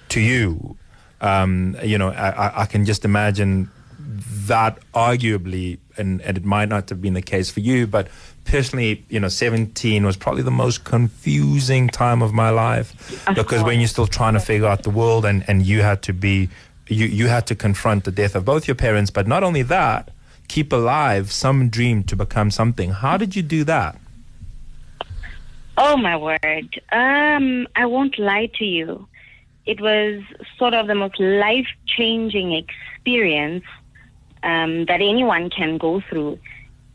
to 0.09 0.19
you. 0.21 0.77
Um, 1.19 1.75
you 1.83 1.97
know, 1.97 2.09
I, 2.09 2.61
I- 2.61 2.65
can 2.67 2.85
just 2.85 3.03
imagine 3.05 3.69
that 4.47 4.77
arguably, 4.93 5.79
and, 5.97 6.21
and 6.21 6.37
it 6.37 6.45
might 6.45 6.69
not 6.69 6.89
have 6.89 7.01
been 7.01 7.13
the 7.15 7.21
case 7.21 7.49
for 7.49 7.59
you, 7.59 7.87
but 7.87 8.07
personally, 8.45 9.03
you 9.09 9.19
know, 9.19 9.27
17 9.27 10.05
was 10.05 10.15
probably 10.15 10.43
the 10.43 10.51
most 10.51 10.83
confusing 10.83 11.89
time 11.89 12.21
of 12.21 12.33
my 12.33 12.49
life 12.51 13.27
Of 13.27 13.35
because 13.35 13.63
when 13.63 13.79
you're 13.79 13.87
still 13.89 14.07
trying 14.07 14.33
to 14.35 14.39
figure 14.39 14.67
out 14.67 14.83
the 14.83 14.89
world 14.91 15.25
and, 15.25 15.43
and 15.49 15.65
you 15.65 15.81
had 15.81 16.03
to 16.03 16.13
be, 16.13 16.49
you, 16.87 17.05
you 17.05 17.27
had 17.27 17.47
to 17.47 17.55
confront 17.55 18.03
the 18.03 18.11
death 18.11 18.35
of 18.35 18.45
both 18.45 18.67
your 18.67 18.75
parents, 18.75 19.11
but 19.11 19.27
not 19.27 19.43
only 19.43 19.61
that, 19.63 20.11
keep 20.47 20.71
alive 20.71 21.31
some 21.31 21.69
dream 21.69 22.03
to 22.05 22.15
become 22.15 22.51
something. 22.51 22.91
How 22.91 23.17
did 23.17 23.35
you 23.35 23.41
do 23.41 23.63
that? 23.65 23.97
Oh 25.77 25.95
my 25.95 26.17
word. 26.17 26.81
Um, 26.91 27.67
I 27.75 27.85
won't 27.85 28.17
lie 28.17 28.49
to 28.55 28.65
you. 28.65 29.07
It 29.65 29.79
was 29.79 30.23
sort 30.57 30.73
of 30.73 30.87
the 30.87 30.95
most 30.95 31.19
life 31.19 31.67
changing 31.85 32.53
experience 32.53 33.65
um, 34.43 34.85
that 34.85 35.01
anyone 35.01 35.49
can 35.49 35.77
go 35.77 36.01
through, 36.09 36.39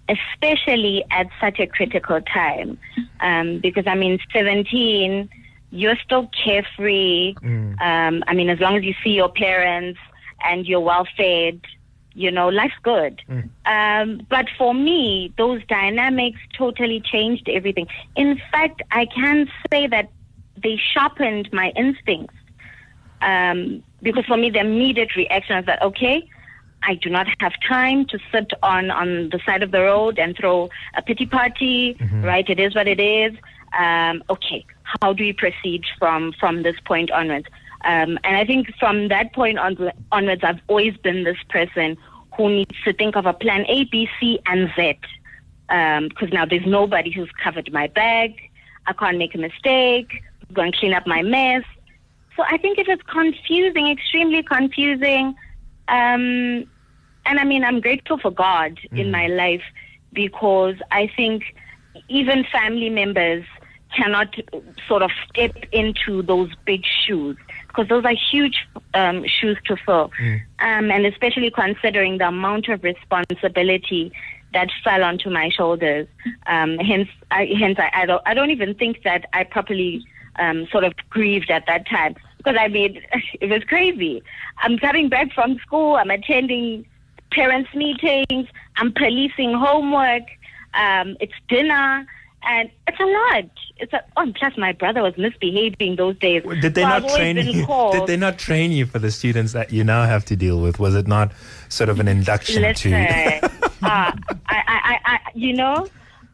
especially 0.09 1.05
at 1.11 1.29
such 1.41 1.61
a 1.61 1.67
critical 1.67 2.21
time. 2.23 2.79
Um, 3.21 3.59
because 3.59 3.87
I 3.87 3.95
mean, 3.95 4.19
17, 4.33 5.29
you're 5.73 5.97
still 6.05 6.31
carefree. 6.45 7.35
Um, 7.81 8.23
I 8.29 8.35
mean, 8.35 8.49
as 8.51 8.61
long 8.61 8.77
as 8.77 8.85
you 8.85 8.95
see 9.03 9.11
your 9.11 9.31
parents 9.31 9.99
and 10.45 10.67
you're 10.67 10.81
well 10.81 11.07
fed, 11.17 11.61
you 12.15 12.31
know, 12.31 12.49
life's 12.49 12.75
good. 12.83 13.23
Um, 13.65 14.27
but 14.29 14.47
for 14.59 14.75
me, 14.75 15.33
those 15.39 15.65
dynamics 15.67 16.39
totally 16.57 17.01
changed 17.01 17.49
everything. 17.49 17.87
In 18.17 18.39
fact, 18.53 18.83
I 18.91 19.07
can 19.07 19.49
say 19.71 19.87
that 19.87 20.11
they 20.63 20.79
sharpened 20.93 21.49
my 21.53 21.73
instincts. 21.75 22.37
Um, 23.23 23.83
because 24.03 24.27
for 24.27 24.37
me, 24.37 24.51
the 24.51 24.59
immediate 24.61 25.17
reaction 25.17 25.57
is 25.57 25.65
that, 25.67 25.81
okay, 25.81 26.29
I 26.83 26.97
do 26.97 27.09
not 27.09 27.29
have 27.41 27.53
time 27.67 28.05
to 28.07 28.19
sit 28.33 28.51
on, 28.63 28.91
on 28.91 29.31
the 29.31 29.41
side 29.47 29.63
of 29.63 29.71
the 29.71 29.81
road 29.81 30.19
and 30.19 30.37
throw 30.37 30.69
a 30.97 31.03
pity 31.03 31.25
party, 31.27 31.97
right? 32.23 32.49
It 32.49 32.59
is 32.61 32.75
what 32.75 32.89
it 32.89 33.01
is. 33.01 33.33
Um, 33.79 34.23
okay, 34.29 34.67
how 35.01 35.13
do 35.13 35.25
we 35.25 35.33
proceed 35.33 35.85
from, 35.99 36.33
from 36.39 36.63
this 36.63 36.77
point 36.85 37.11
onwards? 37.11 37.47
Um, 37.85 38.19
and 38.25 38.37
I 38.37 38.45
think 38.45 38.73
from 38.79 39.09
that 39.09 39.33
point 39.33 39.59
on, 39.59 39.93
onwards, 40.13 40.43
I've 40.45 40.61
always 40.69 40.97
been 40.99 41.25
this 41.25 41.39
person 41.49 41.97
who 42.37 42.49
needs 42.49 42.75
to 42.85 42.93
think 42.93 43.17
of 43.17 43.27
a 43.27 43.33
plan 43.33 43.65
A, 43.69 43.85
B, 43.85 44.09
C, 44.21 44.41
and 44.47 44.71
Z. 44.77 44.99
Because 45.69 46.33
now 46.33 46.45
there's 46.45 46.67
nobody 46.67 47.11
who's 47.11 47.31
covered 47.43 47.73
my 47.73 47.87
bag. 47.89 48.35
I 48.87 48.93
can't 48.93 49.19
make 49.19 49.35
a 49.35 49.39
mistake. 49.39 50.23
I'm 50.49 50.55
going 50.55 50.73
to 50.73 50.79
clean 50.79 50.93
up 50.93 51.07
my 51.07 51.23
mess. 51.23 51.65
So 52.37 52.43
I 52.43 52.57
think 52.59 52.79
it 52.79 52.89
was 52.89 52.99
confusing, 53.11 53.89
extremely 53.89 54.43
confusing. 54.43 55.35
Um, 55.89 56.67
and 57.25 57.39
I 57.39 57.45
mean, 57.45 57.65
I'm 57.65 57.81
grateful 57.81 58.19
for 58.19 58.31
God 58.31 58.79
in 58.93 59.11
my 59.11 59.29
life 59.29 59.63
because 60.13 60.77
I 60.91 61.11
think 61.17 61.55
even 62.09 62.45
family 62.51 62.91
members 62.91 63.45
cannot 63.97 64.35
sort 64.89 65.03
of 65.03 65.11
step 65.29 65.57
into 65.73 66.23
those 66.23 66.51
big 66.65 66.85
shoes 66.85 67.37
because 67.69 67.89
those 67.89 68.05
are 68.05 68.15
huge 68.15 68.67
um, 68.95 69.25
shoes 69.27 69.57
to 69.67 69.77
fill. 69.77 70.11
Um, 70.59 70.91
and 70.91 71.07
especially 71.07 71.51
considering 71.51 72.19
the 72.19 72.29
amount 72.29 72.69
of 72.69 72.83
responsibility 72.85 74.13
that 74.53 74.69
fell 74.85 75.03
onto 75.03 75.31
my 75.31 75.49
shoulders. 75.49 76.07
Um, 76.47 76.79
hence, 76.79 77.09
I, 77.31 77.47
hence 77.59 77.79
I, 77.79 77.91
I, 77.95 78.07
don't, 78.07 78.23
I 78.27 78.35
don't 78.35 78.51
even 78.51 78.75
think 78.75 79.03
that 79.05 79.27
I 79.33 79.45
properly 79.45 80.05
um, 80.39 80.67
sort 80.71 80.85
of 80.85 80.95
grieved 81.11 81.51
at 81.51 81.67
that 81.67 81.89
time 81.89 82.17
because 82.39 82.57
I 82.59 82.69
mean, 82.69 83.01
it 83.41 83.49
was 83.49 83.63
crazy. 83.65 84.23
I'm 84.59 84.79
coming 84.79 85.09
back 85.09 85.33
from 85.33 85.59
school, 85.59 85.97
I'm 85.97 86.11
attending 86.11 86.87
parents' 87.31 87.75
meetings, 87.75 88.49
I'm 88.77 88.93
policing 88.93 89.55
homework, 89.55 90.25
um, 90.75 91.17
it's 91.21 91.33
dinner, 91.49 92.07
and 92.49 92.71
it's 92.87 92.99
a 93.01 93.05
lot. 93.05 93.45
It's 93.79 93.93
a, 93.93 94.03
oh, 94.17 94.33
plus 94.35 94.57
my 94.57 94.73
brother 94.73 95.03
was 95.03 95.17
misbehaving 95.17 95.97
those 95.97 96.17
days. 96.19 96.43
Did 96.61 96.75
they 96.75 96.83
So 96.83 96.89
not 96.89 97.09
train 97.09 97.37
you? 97.37 97.67
called- 97.67 97.95
Did 97.95 98.07
they 98.07 98.17
not 98.17 98.39
train 98.39 98.73
you 98.73 98.87
for 98.87 98.99
the 98.99 99.11
students 99.11 99.53
that 99.53 99.73
you 99.73 99.85
now 99.85 100.05
have 100.05 100.25
to 100.27 100.37
deal 100.37 100.61
with? 100.61 100.79
Was 100.79 100.95
it 100.95 101.07
not 101.07 101.33
sort 101.69 101.89
of 101.89 101.99
an 102.01 102.09
induction 102.09 102.63
Listen, 102.63 102.91
to? 102.93 103.45
uh, 103.47 103.49
I, 103.83 104.13
I, 104.49 104.63
I, 104.69 104.99
I, 105.05 105.19
you 105.35 105.53
know, 105.55 105.87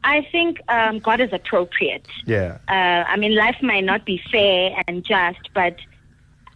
I 0.04 0.26
think 0.30 0.60
um, 0.68 0.98
God 1.00 1.20
is 1.20 1.32
appropriate. 1.32 2.06
yeah. 2.26 2.58
Uh, 2.68 3.04
I 3.08 3.16
mean, 3.16 3.34
life 3.34 3.56
might 3.62 3.84
not 3.84 4.04
be 4.04 4.20
fair 4.30 4.82
and 4.86 5.04
just, 5.04 5.50
but 5.54 5.76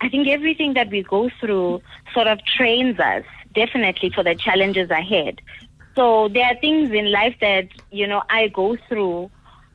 I 0.00 0.08
think 0.08 0.28
everything 0.28 0.74
that 0.74 0.90
we 0.90 1.02
go 1.02 1.30
through 1.40 1.80
sort 2.12 2.26
of 2.26 2.38
trains 2.44 2.98
us 2.98 3.24
definitely 3.54 4.10
for 4.10 4.22
the 4.24 4.34
challenges 4.34 4.90
ahead. 4.90 5.40
So 5.94 6.28
there 6.28 6.46
are 6.46 6.56
things 6.56 6.90
in 6.90 7.12
life 7.12 7.36
that, 7.40 7.68
you 7.90 8.06
know, 8.06 8.22
I 8.30 8.48
go 8.48 8.76
through 8.88 9.30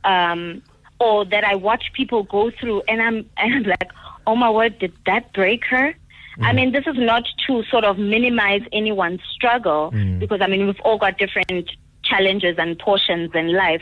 um, 0.07 0.63
or 0.99 1.25
that 1.25 1.43
I 1.43 1.53
watch 1.55 1.91
people 1.93 2.23
go 2.23 2.49
through 2.49 2.81
and 2.87 3.01
I'm, 3.01 3.29
and 3.37 3.53
I'm 3.53 3.63
like, 3.63 3.91
oh 4.25 4.35
my 4.35 4.49
word, 4.49 4.79
did 4.79 4.93
that 5.05 5.31
break 5.33 5.65
her? 5.65 5.93
I 6.39 6.53
mean, 6.53 6.71
this 6.71 6.85
is 6.85 6.97
not 6.97 7.23
to 7.47 7.63
sort 7.63 7.83
of 7.83 7.97
minimize 7.97 8.61
anyone's 8.71 9.21
struggle 9.31 9.89
because, 10.19 10.39
I 10.39 10.45
mean, 10.45 10.67
we've 10.67 10.79
all 10.81 10.99
got 10.99 11.17
different 11.17 11.71
challenges 12.03 12.57
and 12.59 12.77
portions 12.77 13.31
in 13.33 13.53
life, 13.53 13.81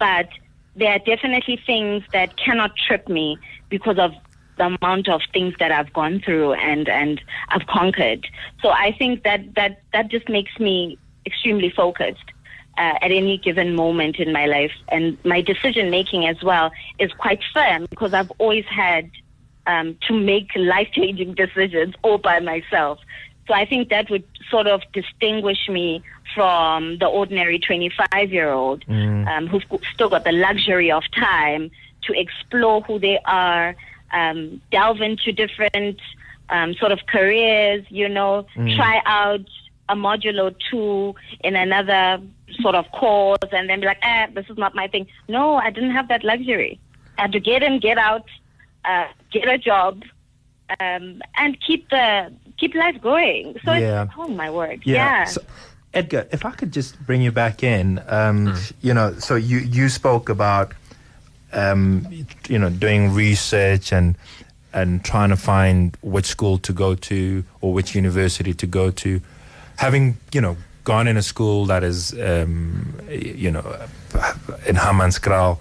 but 0.00 0.28
there 0.74 0.90
are 0.90 0.98
definitely 0.98 1.60
things 1.64 2.02
that 2.12 2.36
cannot 2.36 2.72
trip 2.76 3.08
me 3.08 3.38
because 3.68 3.98
of 3.98 4.10
the 4.58 4.76
amount 4.82 5.08
of 5.08 5.20
things 5.32 5.54
that 5.60 5.70
I've 5.70 5.92
gone 5.92 6.20
through 6.24 6.54
and, 6.54 6.88
and 6.88 7.20
I've 7.50 7.68
conquered. 7.68 8.26
So 8.62 8.70
I 8.70 8.90
think 8.98 9.22
that, 9.22 9.54
that, 9.54 9.82
that 9.92 10.08
just 10.08 10.28
makes 10.28 10.58
me 10.58 10.98
extremely 11.24 11.70
focused 11.70 12.31
uh, 12.78 12.94
at 13.00 13.10
any 13.10 13.38
given 13.38 13.74
moment 13.74 14.16
in 14.16 14.32
my 14.32 14.46
life. 14.46 14.72
And 14.88 15.18
my 15.24 15.40
decision 15.40 15.90
making 15.90 16.26
as 16.26 16.42
well 16.42 16.70
is 16.98 17.12
quite 17.12 17.40
firm 17.52 17.86
because 17.90 18.14
I've 18.14 18.30
always 18.38 18.64
had 18.66 19.10
um, 19.66 19.96
to 20.08 20.14
make 20.14 20.48
life 20.56 20.88
changing 20.92 21.34
decisions 21.44 21.94
all 22.02 22.18
by 22.18 22.40
myself. 22.40 22.98
So 23.48 23.54
I 23.54 23.66
think 23.66 23.88
that 23.90 24.08
would 24.08 24.24
sort 24.50 24.66
of 24.66 24.82
distinguish 24.92 25.68
me 25.68 26.02
from 26.34 26.98
the 26.98 27.06
ordinary 27.06 27.58
25 27.58 28.32
year 28.32 28.50
old 28.50 28.84
um, 29.28 29.46
who's 29.48 29.64
still 29.92 30.08
got 30.08 30.24
the 30.24 30.32
luxury 30.32 30.90
of 30.90 31.02
time 31.12 31.70
to 32.04 32.18
explore 32.18 32.80
who 32.82 32.98
they 32.98 33.18
are, 33.24 33.74
um, 34.12 34.60
delve 34.70 35.00
into 35.00 35.32
different 35.32 36.00
um, 36.50 36.74
sort 36.74 36.92
of 36.92 37.00
careers, 37.06 37.84
you 37.88 38.08
know, 38.08 38.46
try 38.76 39.02
out 39.06 39.46
a 39.88 39.94
module 39.94 40.42
or 40.42 40.52
two 40.70 41.14
in 41.40 41.56
another 41.56 42.20
sort 42.60 42.74
of 42.74 42.90
course 42.92 43.38
and 43.52 43.68
then 43.68 43.80
be 43.80 43.86
like, 43.86 43.98
eh, 44.02 44.26
this 44.34 44.46
is 44.48 44.56
not 44.58 44.74
my 44.74 44.86
thing. 44.86 45.06
No, 45.28 45.56
I 45.56 45.70
didn't 45.70 45.92
have 45.92 46.08
that 46.08 46.24
luxury. 46.24 46.78
I 47.18 47.22
had 47.22 47.32
to 47.32 47.40
get 47.40 47.62
in, 47.62 47.78
get 47.80 47.98
out, 47.98 48.26
uh, 48.84 49.06
get 49.32 49.48
a 49.48 49.58
job, 49.58 50.02
um, 50.80 51.20
and 51.36 51.60
keep 51.60 51.90
the 51.90 52.32
keep 52.58 52.74
life 52.74 53.00
going. 53.00 53.56
So 53.64 53.72
Yeah. 53.72 54.04
it's, 54.04 54.12
oh 54.16 54.28
my 54.28 54.50
word, 54.50 54.82
Yeah. 54.84 54.96
yeah. 54.96 55.24
So, 55.24 55.42
Edgar, 55.94 56.26
if 56.32 56.44
I 56.44 56.52
could 56.52 56.72
just 56.72 56.98
bring 57.04 57.20
you 57.20 57.32
back 57.32 57.62
in, 57.62 58.00
um, 58.08 58.54
you 58.80 58.94
know, 58.94 59.14
so 59.18 59.34
you 59.34 59.58
you 59.58 59.88
spoke 59.88 60.28
about, 60.30 60.72
um, 61.52 62.06
you 62.48 62.58
know, 62.58 62.70
doing 62.70 63.12
research 63.12 63.92
and 63.92 64.14
and 64.72 65.04
trying 65.04 65.28
to 65.28 65.36
find 65.36 65.96
which 66.00 66.24
school 66.24 66.56
to 66.58 66.72
go 66.72 66.94
to 66.94 67.44
or 67.60 67.74
which 67.74 67.94
university 67.94 68.54
to 68.54 68.66
go 68.66 68.90
to, 68.90 69.20
having 69.82 70.16
you 70.32 70.40
know 70.40 70.56
gone 70.84 71.08
in 71.08 71.16
a 71.16 71.22
school 71.22 71.66
that 71.66 71.82
is 71.82 72.12
um, 72.20 72.94
you 73.10 73.50
know 73.50 73.64
in 74.64 74.76
Hammanskraal, 74.76 75.58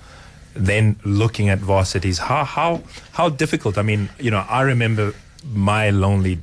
then 0.53 0.95
looking 1.03 1.49
at 1.49 1.57
varsities, 1.57 2.19
how 2.19 2.43
how 2.43 2.83
how 3.13 3.29
difficult? 3.29 3.77
I 3.77 3.81
mean, 3.81 4.09
you 4.19 4.29
know, 4.29 4.45
I 4.47 4.61
remember 4.61 5.13
my 5.53 5.89
lonely 5.89 6.37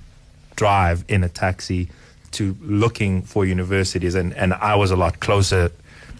drive 0.56 1.04
in 1.08 1.22
a 1.22 1.28
taxi 1.28 1.88
to 2.32 2.56
looking 2.60 3.22
for 3.22 3.46
universities, 3.46 4.16
and 4.16 4.34
and 4.34 4.54
I 4.54 4.74
was 4.74 4.90
a 4.90 4.96
lot 4.96 5.20
closer 5.20 5.70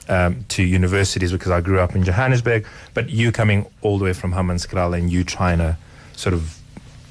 um, 0.08 0.44
to 0.50 0.62
universities 0.62 1.32
because 1.32 1.50
I 1.50 1.60
grew 1.60 1.80
up 1.80 1.96
in 1.96 2.04
Johannesburg. 2.04 2.66
But 2.94 3.10
you 3.10 3.32
coming 3.32 3.66
all 3.82 3.98
the 3.98 4.04
way 4.04 4.12
from 4.12 4.32
Hammanskraal 4.32 4.96
and 4.96 5.10
you 5.10 5.24
trying 5.24 5.58
to 5.58 5.76
sort 6.14 6.34
of 6.34 6.57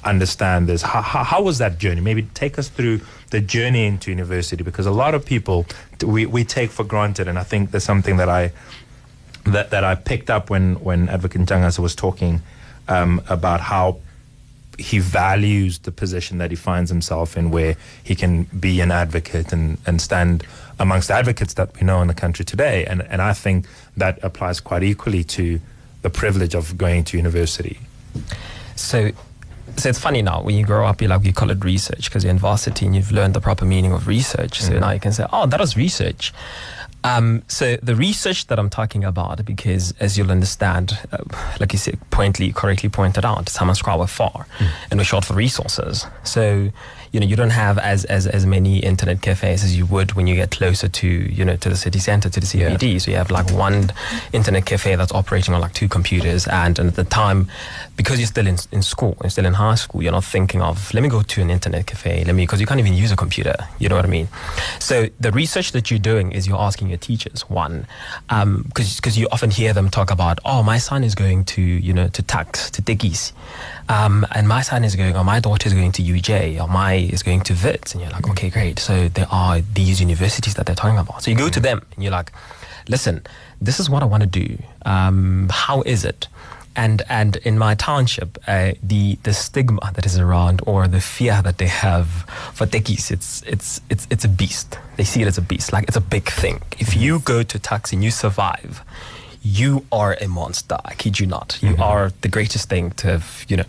understand 0.04 0.68
this. 0.68 0.82
How, 0.82 1.02
how, 1.02 1.24
how, 1.24 1.42
was 1.42 1.58
that 1.58 1.78
journey? 1.78 2.00
Maybe 2.00 2.22
take 2.34 2.58
us 2.58 2.68
through 2.68 3.00
the 3.30 3.40
journey 3.40 3.86
into 3.86 4.10
university 4.10 4.62
because 4.62 4.86
a 4.86 4.90
lot 4.90 5.14
of 5.14 5.24
people 5.24 5.66
we, 6.04 6.26
we 6.26 6.44
take 6.44 6.70
for 6.70 6.84
granted, 6.84 7.28
and 7.28 7.38
I 7.38 7.42
think 7.42 7.70
there's 7.70 7.84
something 7.84 8.16
that 8.18 8.28
I 8.28 8.52
that, 9.44 9.70
that 9.70 9.84
I 9.84 9.94
picked 9.94 10.30
up 10.30 10.50
when 10.50 10.76
when 10.76 11.08
Advocate 11.08 11.42
Ntshangase 11.42 11.78
was 11.78 11.94
talking 11.94 12.42
um, 12.88 13.22
about 13.28 13.60
how 13.60 13.98
he 14.78 15.00
values 15.00 15.80
the 15.80 15.90
position 15.90 16.38
that 16.38 16.50
he 16.50 16.56
finds 16.56 16.90
himself 16.90 17.36
in, 17.36 17.50
where 17.50 17.76
he 18.04 18.14
can 18.14 18.44
be 18.44 18.80
an 18.80 18.92
advocate 18.92 19.52
and, 19.52 19.76
and 19.86 20.00
stand 20.00 20.46
amongst 20.78 21.10
advocates 21.10 21.54
that 21.54 21.74
we 21.78 21.84
know 21.84 22.00
in 22.00 22.06
the 22.06 22.14
country 22.14 22.44
today. 22.44 22.86
And, 22.86 23.02
and 23.02 23.20
I 23.20 23.32
think 23.32 23.66
that 23.96 24.20
applies 24.22 24.60
quite 24.60 24.84
equally 24.84 25.24
to 25.24 25.60
the 26.02 26.10
privilege 26.10 26.54
of 26.54 26.78
going 26.78 27.02
to 27.04 27.16
university. 27.16 27.80
So, 28.76 29.10
so 29.78 29.88
it's 29.88 29.98
funny 29.98 30.22
now 30.22 30.42
when 30.42 30.56
you 30.56 30.64
grow 30.64 30.86
up, 30.86 31.00
you 31.00 31.08
like 31.08 31.24
you 31.24 31.32
call 31.32 31.50
it 31.50 31.64
research 31.64 32.04
because 32.04 32.24
you're 32.24 32.30
in 32.30 32.38
varsity 32.38 32.86
and 32.86 32.94
you've 32.94 33.12
learned 33.12 33.34
the 33.34 33.40
proper 33.40 33.64
meaning 33.64 33.92
of 33.92 34.06
research. 34.06 34.60
So 34.60 34.72
mm-hmm. 34.72 34.80
now 34.80 34.90
you 34.90 35.00
can 35.00 35.12
say, 35.12 35.26
"Oh, 35.32 35.46
that 35.46 35.60
was 35.60 35.76
research." 35.76 36.32
Um, 37.04 37.42
so 37.46 37.76
the 37.76 37.94
research 37.94 38.48
that 38.48 38.58
I'm 38.58 38.68
talking 38.68 39.04
about, 39.04 39.44
because 39.44 39.94
as 40.00 40.18
you'll 40.18 40.32
understand, 40.32 40.98
uh, 41.12 41.18
like 41.60 41.72
you 41.72 41.78
said, 41.78 41.98
pointly, 42.10 42.52
correctly 42.52 42.88
pointed 42.88 43.24
out, 43.24 43.48
were 43.98 44.08
far, 44.08 44.46
mm. 44.58 44.70
and 44.90 44.98
we're 44.98 45.04
short 45.04 45.24
for 45.24 45.34
resources. 45.34 46.06
So 46.24 46.70
you 47.12 47.20
know 47.20 47.26
you 47.26 47.36
don't 47.36 47.50
have 47.50 47.78
as 47.78 48.04
as 48.06 48.26
as 48.26 48.46
many 48.46 48.78
internet 48.78 49.22
cafes 49.22 49.64
as 49.64 49.76
you 49.76 49.86
would 49.86 50.12
when 50.12 50.26
you 50.26 50.34
get 50.34 50.50
closer 50.50 50.88
to 50.88 51.06
you 51.06 51.44
know 51.44 51.56
to 51.56 51.68
the 51.68 51.76
city 51.76 51.98
center 51.98 52.28
to 52.28 52.40
the 52.40 52.46
CBD. 52.46 52.92
Yeah. 52.92 52.98
So 52.98 53.10
you 53.10 53.16
have 53.16 53.30
like 53.30 53.50
one 53.52 53.90
internet 54.32 54.66
cafe 54.66 54.96
that's 54.96 55.12
operating 55.12 55.54
on 55.54 55.60
like 55.60 55.74
two 55.74 55.88
computers, 55.88 56.46
and, 56.46 56.78
and 56.78 56.88
at 56.88 56.96
the 56.96 57.04
time, 57.04 57.48
because 57.96 58.18
you're 58.18 58.26
still 58.26 58.46
in 58.46 58.58
in 58.72 58.82
school, 58.82 59.16
you're 59.22 59.30
still 59.30 59.46
in 59.46 59.54
high 59.54 59.76
school, 59.76 60.02
you're 60.02 60.12
not 60.12 60.24
thinking 60.24 60.62
of 60.62 60.92
let 60.94 61.02
me 61.02 61.08
go 61.08 61.22
to 61.22 61.42
an 61.42 61.50
internet 61.50 61.86
cafe, 61.86 62.24
let 62.24 62.34
me 62.34 62.42
because 62.42 62.60
you 62.60 62.66
can't 62.66 62.80
even 62.80 62.94
use 62.94 63.12
a 63.12 63.16
computer. 63.16 63.56
You 63.78 63.88
know 63.88 63.96
what 63.96 64.04
I 64.04 64.08
mean? 64.08 64.28
So 64.78 65.08
the 65.20 65.32
research 65.32 65.72
that 65.72 65.90
you're 65.90 65.98
doing 65.98 66.32
is 66.32 66.46
you're 66.46 66.60
asking 66.60 66.88
your 66.88 66.98
teachers 66.98 67.48
one, 67.48 67.86
because 68.28 68.42
um, 68.42 68.64
because 68.72 69.18
you 69.18 69.28
often 69.32 69.50
hear 69.50 69.72
them 69.72 69.88
talk 69.88 70.10
about 70.10 70.38
oh 70.44 70.62
my 70.62 70.78
son 70.78 71.04
is 71.04 71.14
going 71.14 71.44
to 71.44 71.62
you 71.62 71.92
know 71.92 72.08
to 72.08 72.22
tax 72.22 72.70
to 72.72 72.82
Tekisi. 72.82 73.32
Um, 73.88 74.26
and 74.34 74.46
my 74.46 74.62
son 74.62 74.84
is 74.84 74.96
going, 74.96 75.16
or 75.16 75.24
my 75.24 75.40
daughter 75.40 75.66
is 75.66 75.74
going 75.74 75.92
to 75.92 76.02
UJ, 76.02 76.62
or 76.62 76.68
my 76.68 76.94
is 76.94 77.22
going 77.22 77.40
to 77.42 77.54
Wits. 77.54 77.94
And 77.94 78.02
you're 78.02 78.10
like, 78.10 78.28
okay, 78.30 78.50
great. 78.50 78.78
So 78.78 79.08
there 79.08 79.28
are 79.30 79.60
these 79.60 80.00
universities 80.00 80.54
that 80.54 80.66
they're 80.66 80.74
talking 80.74 80.98
about. 80.98 81.22
So 81.22 81.30
you 81.30 81.36
go 81.36 81.48
to 81.48 81.60
them 81.60 81.84
and 81.94 82.04
you're 82.04 82.12
like, 82.12 82.32
listen, 82.88 83.22
this 83.60 83.80
is 83.80 83.88
what 83.88 84.02
I 84.02 84.06
want 84.06 84.22
to 84.22 84.28
do. 84.28 84.58
Um, 84.84 85.48
how 85.50 85.82
is 85.82 86.04
it? 86.04 86.28
And, 86.76 87.02
and 87.08 87.36
in 87.36 87.58
my 87.58 87.74
township, 87.74 88.38
uh, 88.46 88.72
the, 88.82 89.18
the 89.24 89.32
stigma 89.32 89.90
that 89.94 90.06
is 90.06 90.16
around 90.16 90.60
or 90.64 90.86
the 90.86 91.00
fear 91.00 91.42
that 91.42 91.58
they 91.58 91.66
have 91.66 92.06
for 92.54 92.66
tekkies, 92.66 93.10
it's, 93.10 93.42
it's, 93.42 93.80
it's, 93.90 94.06
it's 94.10 94.24
a 94.24 94.28
beast. 94.28 94.78
They 94.96 95.02
see 95.02 95.22
it 95.22 95.26
as 95.26 95.38
a 95.38 95.42
beast, 95.42 95.72
like 95.72 95.88
it's 95.88 95.96
a 95.96 96.00
big 96.00 96.28
thing. 96.30 96.62
If 96.78 96.94
you 96.94 97.18
go 97.20 97.42
to 97.42 97.58
tax 97.58 97.92
and 97.92 98.04
you 98.04 98.12
survive, 98.12 98.84
you 99.48 99.86
are 99.90 100.16
a 100.20 100.28
monster. 100.28 100.76
I 100.84 100.94
kid 100.94 101.18
you 101.18 101.26
not. 101.26 101.58
You 101.62 101.70
mm-hmm. 101.70 101.82
are 101.82 102.12
the 102.20 102.28
greatest 102.28 102.68
thing 102.68 102.90
to 102.92 103.06
have, 103.12 103.46
you 103.48 103.56
know. 103.56 103.64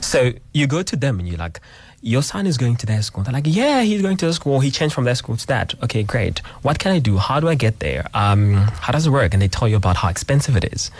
So 0.00 0.32
you 0.52 0.66
go 0.68 0.82
to 0.82 0.96
them 0.96 1.18
and 1.18 1.28
you're 1.28 1.38
like, 1.38 1.60
your 2.02 2.22
son 2.22 2.46
is 2.46 2.56
going 2.58 2.76
to 2.76 2.86
that 2.86 3.02
school. 3.02 3.24
They're 3.24 3.32
like, 3.32 3.46
yeah, 3.46 3.80
he's 3.80 4.02
going 4.02 4.18
to 4.18 4.26
the 4.26 4.34
school. 4.34 4.60
He 4.60 4.70
changed 4.70 4.94
from 4.94 5.04
that 5.04 5.16
school 5.16 5.36
to 5.36 5.46
that. 5.48 5.74
Okay, 5.82 6.02
great. 6.02 6.40
What 6.62 6.78
can 6.78 6.92
I 6.92 6.98
do? 6.98 7.16
How 7.16 7.40
do 7.40 7.48
I 7.48 7.54
get 7.54 7.80
there? 7.80 8.06
Um, 8.12 8.54
how 8.54 8.92
does 8.92 9.06
it 9.06 9.10
work? 9.10 9.32
And 9.32 9.42
they 9.42 9.48
tell 9.48 9.66
you 9.66 9.76
about 9.76 9.96
how 9.96 10.08
expensive 10.08 10.54
it 10.54 10.72
is, 10.72 10.90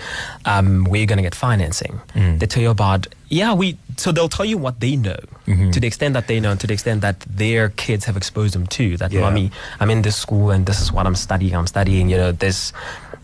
um, 0.46 0.84
where 0.84 0.98
you're 0.98 1.06
going 1.06 1.18
to 1.18 1.22
get 1.22 1.34
financing. 1.34 2.00
Mm. 2.14 2.38
They 2.38 2.46
tell 2.46 2.62
you 2.62 2.70
about, 2.70 3.06
yeah, 3.28 3.52
we, 3.52 3.76
so 3.98 4.12
they'll 4.12 4.30
tell 4.30 4.46
you 4.46 4.56
what 4.56 4.80
they 4.80 4.96
know 4.96 5.20
mm-hmm. 5.46 5.70
to 5.70 5.78
the 5.78 5.86
extent 5.86 6.14
that 6.14 6.26
they 6.26 6.40
know 6.40 6.52
and 6.52 6.60
to 6.60 6.66
the 6.66 6.72
extent 6.72 7.02
that 7.02 7.20
their 7.20 7.68
kids 7.68 8.06
have 8.06 8.16
exposed 8.16 8.54
them 8.54 8.66
to 8.68 8.96
that, 8.96 9.12
yeah. 9.12 9.20
mommy, 9.20 9.52
I'm 9.80 9.90
in 9.90 10.02
this 10.02 10.16
school 10.16 10.50
and 10.50 10.64
this 10.64 10.80
is 10.80 10.90
what 10.90 11.06
I'm 11.06 11.16
studying. 11.16 11.54
I'm 11.54 11.66
studying, 11.66 12.08
you 12.08 12.16
know, 12.16 12.32
this 12.32 12.72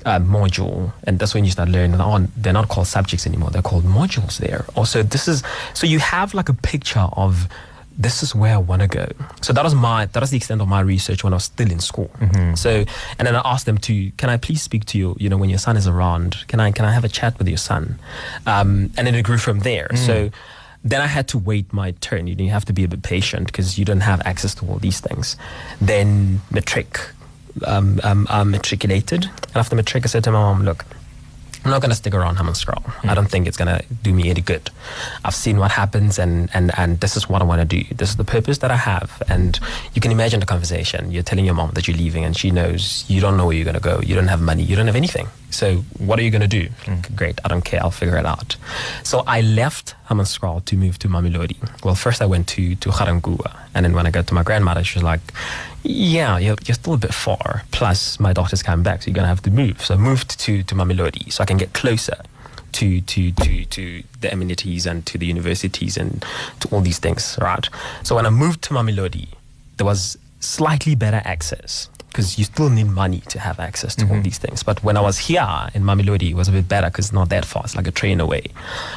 uh, 0.04 0.18
module, 0.18 0.92
and 1.04 1.18
that's 1.18 1.34
when 1.34 1.44
you 1.44 1.50
start 1.50 1.68
learning. 1.68 2.00
Oh, 2.00 2.26
they're 2.36 2.52
not 2.52 2.68
called 2.68 2.86
subjects 2.86 3.26
anymore; 3.26 3.50
they're 3.50 3.62
called 3.62 3.84
modules. 3.84 4.38
There. 4.38 4.64
Also, 4.74 5.02
this 5.02 5.28
is 5.28 5.42
so 5.74 5.86
you 5.86 5.98
have 5.98 6.34
like 6.34 6.48
a 6.48 6.54
picture 6.54 7.08
of 7.12 7.48
this 8.00 8.22
is 8.22 8.34
where 8.34 8.54
I 8.54 8.58
want 8.58 8.80
to 8.80 8.88
go. 8.88 9.06
So 9.42 9.52
that 9.52 9.62
was 9.62 9.74
my 9.74 10.06
that 10.06 10.20
was 10.20 10.30
the 10.30 10.36
extent 10.38 10.62
of 10.62 10.68
my 10.68 10.80
research 10.80 11.22
when 11.22 11.34
I 11.34 11.36
was 11.36 11.44
still 11.44 11.70
in 11.70 11.80
school. 11.80 12.10
Mm-hmm. 12.18 12.54
So 12.54 12.84
and 13.18 13.26
then 13.26 13.36
I 13.36 13.42
asked 13.44 13.66
them 13.66 13.78
to, 13.78 14.10
can 14.12 14.30
I 14.30 14.38
please 14.38 14.62
speak 14.62 14.86
to 14.86 14.98
you? 14.98 15.16
You 15.18 15.28
know, 15.28 15.36
when 15.36 15.50
your 15.50 15.58
son 15.58 15.76
is 15.76 15.86
around, 15.86 16.44
can 16.48 16.60
I 16.60 16.70
can 16.72 16.84
I 16.84 16.92
have 16.92 17.04
a 17.04 17.08
chat 17.08 17.38
with 17.38 17.46
your 17.46 17.58
son? 17.58 17.98
Um, 18.46 18.90
and 18.96 19.06
then 19.06 19.14
it 19.14 19.22
grew 19.22 19.38
from 19.38 19.60
there. 19.60 19.88
Mm. 19.88 20.06
So 20.06 20.30
then 20.82 21.02
I 21.02 21.06
had 21.06 21.28
to 21.28 21.38
wait 21.38 21.72
my 21.72 21.90
turn. 22.00 22.26
You, 22.26 22.34
know, 22.34 22.44
you 22.44 22.50
have 22.50 22.64
to 22.66 22.72
be 22.72 22.84
a 22.84 22.88
bit 22.88 23.02
patient 23.02 23.46
because 23.46 23.78
you 23.78 23.84
don't 23.84 24.00
have 24.00 24.22
access 24.24 24.54
to 24.56 24.66
all 24.66 24.78
these 24.78 25.00
things. 25.00 25.36
Then 25.80 26.40
matric 26.50 27.00
um, 27.66 28.00
um, 28.02 28.50
matriculated. 28.50 29.24
And 29.24 29.56
after 29.56 29.76
matric, 29.76 30.04
I 30.04 30.08
said 30.08 30.24
to 30.24 30.32
my 30.32 30.38
mom, 30.38 30.64
look, 30.64 30.84
I'm 31.64 31.70
not 31.70 31.82
going 31.82 31.90
to 31.90 31.96
stick 31.96 32.14
around 32.14 32.36
Hammanskraal. 32.36 32.82
Mm. 32.82 33.10
I 33.10 33.14
don't 33.14 33.30
think 33.30 33.46
it's 33.46 33.56
going 33.56 33.68
to 33.68 33.84
do 34.02 34.14
me 34.14 34.30
any 34.30 34.40
good. 34.40 34.70
I've 35.24 35.34
seen 35.34 35.58
what 35.58 35.70
happens, 35.70 36.18
and, 36.18 36.48
and, 36.54 36.70
and 36.78 36.98
this 37.00 37.16
is 37.16 37.28
what 37.28 37.42
I 37.42 37.44
want 37.44 37.60
to 37.60 37.66
do. 37.66 37.94
This 37.94 38.10
is 38.10 38.16
the 38.16 38.24
purpose 38.24 38.58
that 38.58 38.70
I 38.70 38.76
have. 38.76 39.22
And 39.28 39.60
you 39.92 40.00
can 40.00 40.10
imagine 40.10 40.40
the 40.40 40.46
conversation. 40.46 41.12
You're 41.12 41.22
telling 41.22 41.44
your 41.44 41.54
mom 41.54 41.72
that 41.72 41.86
you're 41.86 41.96
leaving, 41.96 42.24
and 42.24 42.34
she 42.34 42.50
knows 42.50 43.04
you 43.08 43.20
don't 43.20 43.36
know 43.36 43.44
where 43.46 43.54
you're 43.54 43.64
going 43.64 43.74
to 43.74 43.80
go. 43.80 44.00
You 44.00 44.14
don't 44.14 44.28
have 44.28 44.40
money. 44.40 44.62
You 44.62 44.74
don't 44.74 44.86
have 44.86 44.96
anything. 44.96 45.28
So 45.50 45.78
what 45.98 46.18
are 46.18 46.22
you 46.22 46.30
going 46.30 46.40
to 46.40 46.48
do? 46.48 46.68
Mm. 46.84 47.16
Great. 47.16 47.38
I 47.44 47.48
don't 47.48 47.64
care. 47.64 47.82
I'll 47.82 47.90
figure 47.90 48.16
it 48.16 48.26
out. 48.26 48.56
So 49.02 49.22
I 49.26 49.40
left 49.40 49.94
Hammanskraal 50.08 50.64
to 50.66 50.76
move 50.76 50.98
to 51.00 51.08
Mamelodi. 51.08 51.56
Well, 51.84 51.94
first 51.94 52.22
I 52.22 52.26
went 52.26 52.48
to, 52.48 52.74
to 52.76 52.88
Ga-Rankuwa. 52.90 53.56
And 53.74 53.84
then 53.84 53.92
when 53.92 54.06
I 54.06 54.10
got 54.10 54.26
to 54.28 54.34
my 54.34 54.42
grandmother, 54.42 54.84
she 54.84 54.98
was 54.98 55.02
like, 55.02 55.20
yeah, 55.82 56.38
you're, 56.38 56.56
you're 56.64 56.74
still 56.74 56.94
a 56.94 56.98
bit 56.98 57.14
far. 57.14 57.64
Plus, 57.72 58.20
my 58.20 58.32
daughter's 58.32 58.62
coming 58.62 58.82
back, 58.82 59.02
so 59.02 59.08
you're 59.08 59.14
going 59.14 59.24
to 59.24 59.28
have 59.28 59.42
to 59.42 59.50
move. 59.50 59.84
So 59.84 59.94
I 59.94 59.98
moved 59.98 60.38
to, 60.40 60.62
to 60.62 60.74
Mamelodi 60.74 61.32
so 61.32 61.42
I 61.42 61.46
can 61.46 61.56
get 61.56 61.72
closer 61.72 62.16
to, 62.72 63.00
to, 63.00 63.32
to, 63.32 63.64
to 63.64 64.02
the 64.20 64.32
amenities 64.32 64.86
and 64.86 65.04
to 65.06 65.18
the 65.18 65.26
universities 65.26 65.96
and 65.96 66.24
to 66.60 66.68
all 66.68 66.80
these 66.80 66.98
things, 66.98 67.36
right? 67.40 67.68
So 68.02 68.14
when 68.14 68.26
I 68.26 68.30
moved 68.30 68.62
to 68.62 68.74
Mamelodi, 68.74 69.28
there 69.76 69.86
was 69.86 70.16
slightly 70.40 70.94
better 70.94 71.20
access 71.24 71.88
because 72.10 72.38
you 72.38 72.44
still 72.44 72.68
need 72.70 72.88
money 72.88 73.20
to 73.28 73.38
have 73.38 73.60
access 73.60 73.94
to 73.94 74.04
mm-hmm. 74.04 74.16
all 74.16 74.22
these 74.22 74.38
things. 74.38 74.62
But 74.62 74.82
when 74.82 74.96
I 74.96 75.00
was 75.00 75.16
here 75.18 75.68
in 75.74 75.84
Mamelodi, 75.84 76.30
it 76.30 76.34
was 76.34 76.48
a 76.48 76.52
bit 76.52 76.68
better 76.68 76.88
because 76.88 77.06
it's 77.06 77.12
not 77.12 77.28
that 77.28 77.44
far. 77.44 77.62
It's 77.64 77.76
like 77.76 77.86
a 77.86 77.92
train 77.92 78.20
away. 78.20 78.46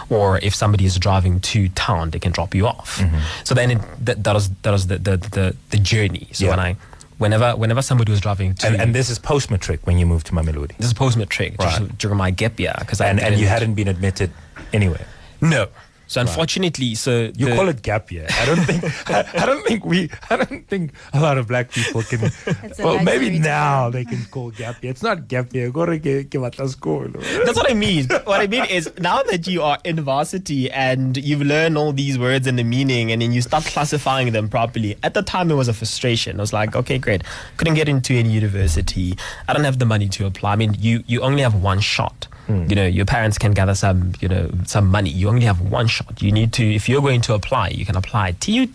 Or 0.09 0.39
if 0.39 0.55
somebody 0.55 0.85
is 0.85 0.97
driving 0.97 1.39
to 1.41 1.69
town, 1.69 2.09
they 2.09 2.19
can 2.19 2.31
drop 2.31 2.55
you 2.55 2.65
off. 2.67 2.97
Mm-hmm. 2.97 3.19
So 3.43 3.53
then 3.53 3.71
it, 3.71 3.79
that, 4.05 4.23
that 4.23 4.33
was 4.33 4.49
that 4.63 4.71
was 4.71 4.87
the 4.87 4.97
the, 4.97 5.17
the, 5.17 5.55
the 5.69 5.77
journey. 5.77 6.27
So 6.31 6.45
yeah. 6.45 6.49
when 6.51 6.59
I 6.59 6.75
whenever 7.19 7.55
whenever 7.55 7.81
somebody 7.81 8.11
was 8.11 8.19
driving 8.19 8.55
to 8.55 8.67
and, 8.67 8.81
and 8.81 8.95
this 8.95 9.09
is 9.09 9.19
post 9.19 9.51
matric 9.51 9.85
when 9.85 9.97
you 9.97 10.05
moved 10.05 10.27
to 10.27 10.33
Mamelodi. 10.33 10.75
This 10.77 10.87
is 10.87 10.93
post 10.93 11.15
matric 11.15 11.55
right. 11.59 11.97
during 11.97 12.17
my 12.17 12.31
gap 12.31 12.59
year 12.59 12.75
because 12.79 12.99
and 12.99 13.19
and 13.19 13.39
you 13.39 13.47
hadn't 13.47 13.75
been 13.75 13.87
admitted 13.87 14.31
anywhere. 14.73 15.05
No, 15.39 15.67
so 16.13 16.21
unfortunately, 16.21 16.93
so 16.93 17.31
you 17.35 17.47
call 17.55 17.69
it 17.69 17.81
gap 17.81 18.11
year. 18.11 18.27
I 18.29 18.45
don't 18.45 18.63
think 18.65 19.09
I, 19.09 19.27
I, 19.33 19.45
don't 19.47 19.65
think 19.65 19.83
we 19.83 20.11
I 20.29 20.35
don't 20.35 20.67
think 20.67 20.91
a 21.11 21.19
lot 21.19 21.39
of 21.39 21.47
black 21.47 21.71
people 21.71 22.03
can. 22.03 22.29
well, 22.79 23.03
maybe 23.03 23.39
now 23.39 23.89
they 23.89 24.05
can 24.05 24.23
call 24.25 24.51
gap 24.51 24.83
year. 24.83 24.91
It's 24.91 25.01
not 25.01 25.27
gap 25.27 25.51
year. 25.55 25.71
Go 25.71 25.87
to 25.87 26.69
school. 26.69 27.07
That's 27.09 27.55
what 27.55 27.71
I 27.71 27.73
mean. 27.73 28.07
what 28.25 28.41
I 28.41 28.45
mean 28.45 28.65
is 28.65 28.91
now 28.99 29.23
that 29.23 29.47
you 29.47 29.63
are 29.63 29.79
in 29.83 30.01
varsity 30.01 30.69
and 30.69 31.17
you've 31.17 31.41
learned 31.41 31.79
all 31.79 31.93
these 31.93 32.19
words 32.19 32.45
and 32.45 32.59
the 32.59 32.63
meaning, 32.63 33.11
and 33.11 33.19
then 33.19 33.31
you 33.31 33.41
start 33.41 33.63
classifying 33.65 34.31
them 34.33 34.49
properly. 34.49 34.95
At 35.01 35.15
the 35.15 35.23
time, 35.23 35.49
it 35.49 35.55
was 35.55 35.67
a 35.67 35.73
frustration. 35.73 36.39
I 36.39 36.43
was 36.43 36.53
like, 36.53 36.75
okay, 36.75 36.99
great, 36.99 37.23
couldn't 37.57 37.73
get 37.73 37.89
into 37.89 38.13
any 38.13 38.29
university. 38.29 39.17
I 39.47 39.53
don't 39.53 39.63
have 39.63 39.79
the 39.79 39.87
money 39.87 40.09
to 40.09 40.27
apply. 40.27 40.53
I 40.53 40.55
mean, 40.57 40.75
you 40.77 41.03
you 41.07 41.21
only 41.21 41.41
have 41.41 41.55
one 41.55 41.79
shot. 41.79 42.27
Mm. 42.47 42.69
You 42.69 42.75
know, 42.75 42.85
your 42.85 43.05
parents 43.05 43.37
can 43.37 43.51
gather 43.53 43.75
some, 43.75 44.13
you 44.19 44.27
know, 44.27 44.49
some 44.65 44.87
money. 44.87 45.09
You 45.09 45.29
only 45.29 45.45
have 45.45 45.61
one 45.61 45.87
shot. 45.87 46.21
You 46.21 46.31
need 46.31 46.53
to, 46.53 46.73
if 46.73 46.89
you're 46.89 47.01
going 47.01 47.21
to 47.21 47.33
apply, 47.33 47.69
you 47.69 47.85
can 47.85 47.95
apply 47.95 48.31
TUT, 48.33 48.73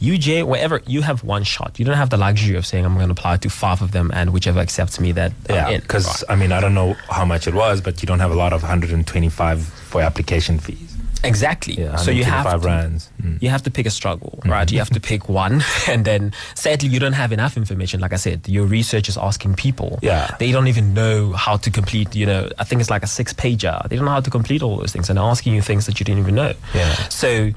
UJ, 0.00 0.44
wherever. 0.44 0.80
You 0.86 1.02
have 1.02 1.22
one 1.22 1.44
shot. 1.44 1.78
You 1.78 1.84
don't 1.84 1.96
have 1.96 2.10
the 2.10 2.16
luxury 2.16 2.56
of 2.56 2.66
saying, 2.66 2.84
I'm 2.84 2.94
going 2.94 3.06
to 3.06 3.12
apply 3.12 3.36
to 3.38 3.50
five 3.50 3.82
of 3.82 3.92
them 3.92 4.10
and 4.12 4.32
whichever 4.32 4.60
accepts 4.60 4.98
me 4.98 5.12
that 5.12 5.32
yeah, 5.48 5.78
Because, 5.78 6.06
right. 6.06 6.32
I 6.32 6.36
mean, 6.36 6.52
I 6.52 6.60
don't 6.60 6.74
know 6.74 6.94
how 7.08 7.24
much 7.24 7.46
it 7.46 7.54
was, 7.54 7.80
but 7.80 8.02
you 8.02 8.06
don't 8.06 8.20
have 8.20 8.30
a 8.30 8.36
lot 8.36 8.52
of 8.52 8.62
125 8.62 9.62
for 9.62 10.00
application 10.00 10.58
fees. 10.58 10.96
Exactly. 11.22 11.74
Yeah, 11.74 11.96
so 11.96 12.10
you 12.10 12.24
have 12.24 12.50
to, 12.50 12.66
rands. 12.66 13.10
Mm. 13.22 13.42
you 13.42 13.48
have 13.50 13.62
to 13.62 13.70
pick 13.70 13.86
a 13.86 13.90
struggle, 13.90 14.38
right? 14.44 14.70
You 14.70 14.78
have 14.78 14.90
to 14.90 15.00
pick 15.00 15.28
one, 15.28 15.62
and 15.88 16.04
then 16.04 16.32
sadly 16.54 16.88
you 16.88 16.98
don't 16.98 17.12
have 17.12 17.32
enough 17.32 17.56
information. 17.56 18.00
Like 18.00 18.12
I 18.12 18.16
said, 18.16 18.48
your 18.48 18.66
research 18.66 19.08
is 19.08 19.16
asking 19.18 19.54
people. 19.54 19.98
Yeah. 20.02 20.34
They 20.38 20.52
don't 20.52 20.68
even 20.68 20.94
know 20.94 21.32
how 21.32 21.56
to 21.58 21.70
complete. 21.70 22.14
You 22.14 22.26
know, 22.26 22.50
I 22.58 22.64
think 22.64 22.80
it's 22.80 22.90
like 22.90 23.02
a 23.02 23.06
six 23.06 23.32
pager. 23.32 23.86
They 23.88 23.96
don't 23.96 24.04
know 24.04 24.12
how 24.12 24.20
to 24.20 24.30
complete 24.30 24.62
all 24.62 24.76
those 24.76 24.92
things, 24.92 25.08
and 25.08 25.18
they're 25.18 25.24
asking 25.24 25.54
you 25.54 25.62
things 25.62 25.86
that 25.86 26.00
you 26.00 26.04
didn't 26.04 26.20
even 26.20 26.34
know. 26.34 26.54
Yeah. 26.74 26.94
So 27.08 27.50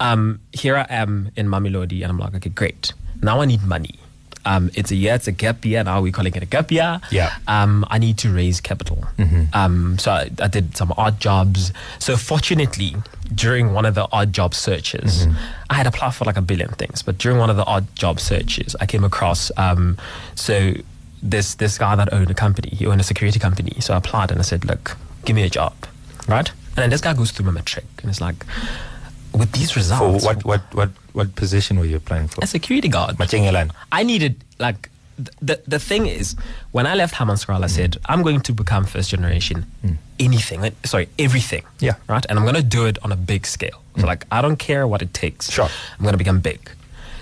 um, 0.00 0.40
here 0.52 0.76
I 0.76 0.86
am 0.88 1.30
in 1.36 1.48
Mamelodi, 1.48 2.02
and 2.02 2.10
I'm 2.10 2.18
like, 2.18 2.34
okay, 2.34 2.50
great. 2.50 2.92
Now 3.22 3.40
I 3.40 3.46
need 3.46 3.62
money. 3.62 3.98
Um, 4.46 4.70
it's 4.74 4.90
a 4.90 4.96
year, 4.96 5.14
it's 5.14 5.28
a 5.28 5.32
gap 5.32 5.64
year. 5.64 5.82
Now 5.84 6.00
we're 6.00 6.12
calling 6.12 6.34
it 6.34 6.42
a 6.42 6.46
gap 6.46 6.70
year. 6.70 7.00
Yeah. 7.10 7.34
Um, 7.48 7.84
I 7.90 7.98
need 7.98 8.16
to 8.18 8.28
raise 8.32 8.60
capital. 8.60 9.04
Um, 9.52 9.98
so 9.98 10.10
I, 10.12 10.30
I 10.40 10.48
did 10.48 10.76
some 10.76 10.92
odd 10.96 11.20
jobs. 11.20 11.72
So 11.98 12.16
fortunately, 12.16 12.94
during 13.34 13.72
one 13.74 13.84
of 13.84 13.94
the 13.94 14.06
odd 14.12 14.32
job 14.32 14.54
searches, 14.54 15.26
I 15.68 15.74
had 15.74 15.86
applied 15.86 16.14
for 16.14 16.24
like 16.24 16.36
a 16.38 16.42
billion 16.42 16.70
things, 16.70 17.02
but 17.02 17.18
during 17.18 17.38
one 17.38 17.50
of 17.50 17.56
the 17.56 17.64
odd 17.64 17.86
job 17.96 18.20
searches, 18.20 18.76
I 18.80 18.86
came 18.86 19.04
across 19.04 19.50
um, 19.56 19.98
so 20.34 20.72
this 21.22 21.54
this 21.56 21.78
guy 21.78 21.96
that 21.96 22.12
owned 22.12 22.30
a 22.30 22.34
company. 22.34 22.70
He 22.70 22.86
owned 22.86 23.00
a 23.00 23.04
security 23.04 23.38
company. 23.38 23.74
So 23.80 23.94
I 23.94 23.96
applied 23.96 24.30
and 24.30 24.38
I 24.38 24.42
said, 24.44 24.64
look, 24.64 24.96
give 25.24 25.34
me 25.34 25.42
a 25.42 25.50
job, 25.50 25.74
right? 26.28 26.48
And 26.48 26.76
then 26.82 26.90
this 26.90 27.00
guy 27.00 27.14
goes 27.14 27.30
through 27.32 27.46
my 27.46 27.52
metric 27.52 27.84
and 28.02 28.10
it's 28.10 28.20
like, 28.20 28.44
with 29.36 29.52
these 29.52 29.70
For 29.72 29.80
results, 29.80 30.24
what, 30.24 30.44
what, 30.44 30.62
what, 30.74 30.90
what 31.12 31.34
position 31.36 31.78
were 31.78 31.84
you 31.84 31.96
applying 31.96 32.28
for? 32.28 32.42
a 32.42 32.46
security 32.46 32.88
guard. 32.88 33.16
Machengelan. 33.16 33.70
I 33.92 34.02
needed 34.02 34.42
like 34.58 34.90
the 35.40 35.62
the 35.66 35.78
thing 35.78 36.06
is 36.06 36.36
when 36.72 36.86
I 36.86 36.94
left 36.94 37.14
Hammanskraal, 37.14 37.64
I 37.64 37.68
said 37.68 37.92
mm. 37.92 38.00
I'm 38.06 38.22
going 38.22 38.40
to 38.40 38.52
become 38.52 38.84
first 38.84 39.10
generation 39.10 39.64
mm. 39.84 39.96
anything. 40.18 40.60
like, 40.60 40.74
Sorry, 40.86 41.08
everything. 41.18 41.64
Yeah. 41.80 41.94
Right, 42.08 42.24
and 42.28 42.38
I'm 42.38 42.44
going 42.44 42.56
to 42.56 42.62
do 42.62 42.86
it 42.86 42.98
on 43.02 43.12
a 43.12 43.16
big 43.16 43.46
scale. 43.46 43.82
So 43.96 44.02
mm. 44.02 44.06
like 44.06 44.26
I 44.30 44.42
don't 44.42 44.58
care 44.58 44.86
what 44.86 45.02
it 45.02 45.14
takes. 45.14 45.50
Sure. 45.50 45.68
I'm 45.98 46.02
going 46.02 46.12
to 46.12 46.18
become 46.18 46.40
big. 46.40 46.70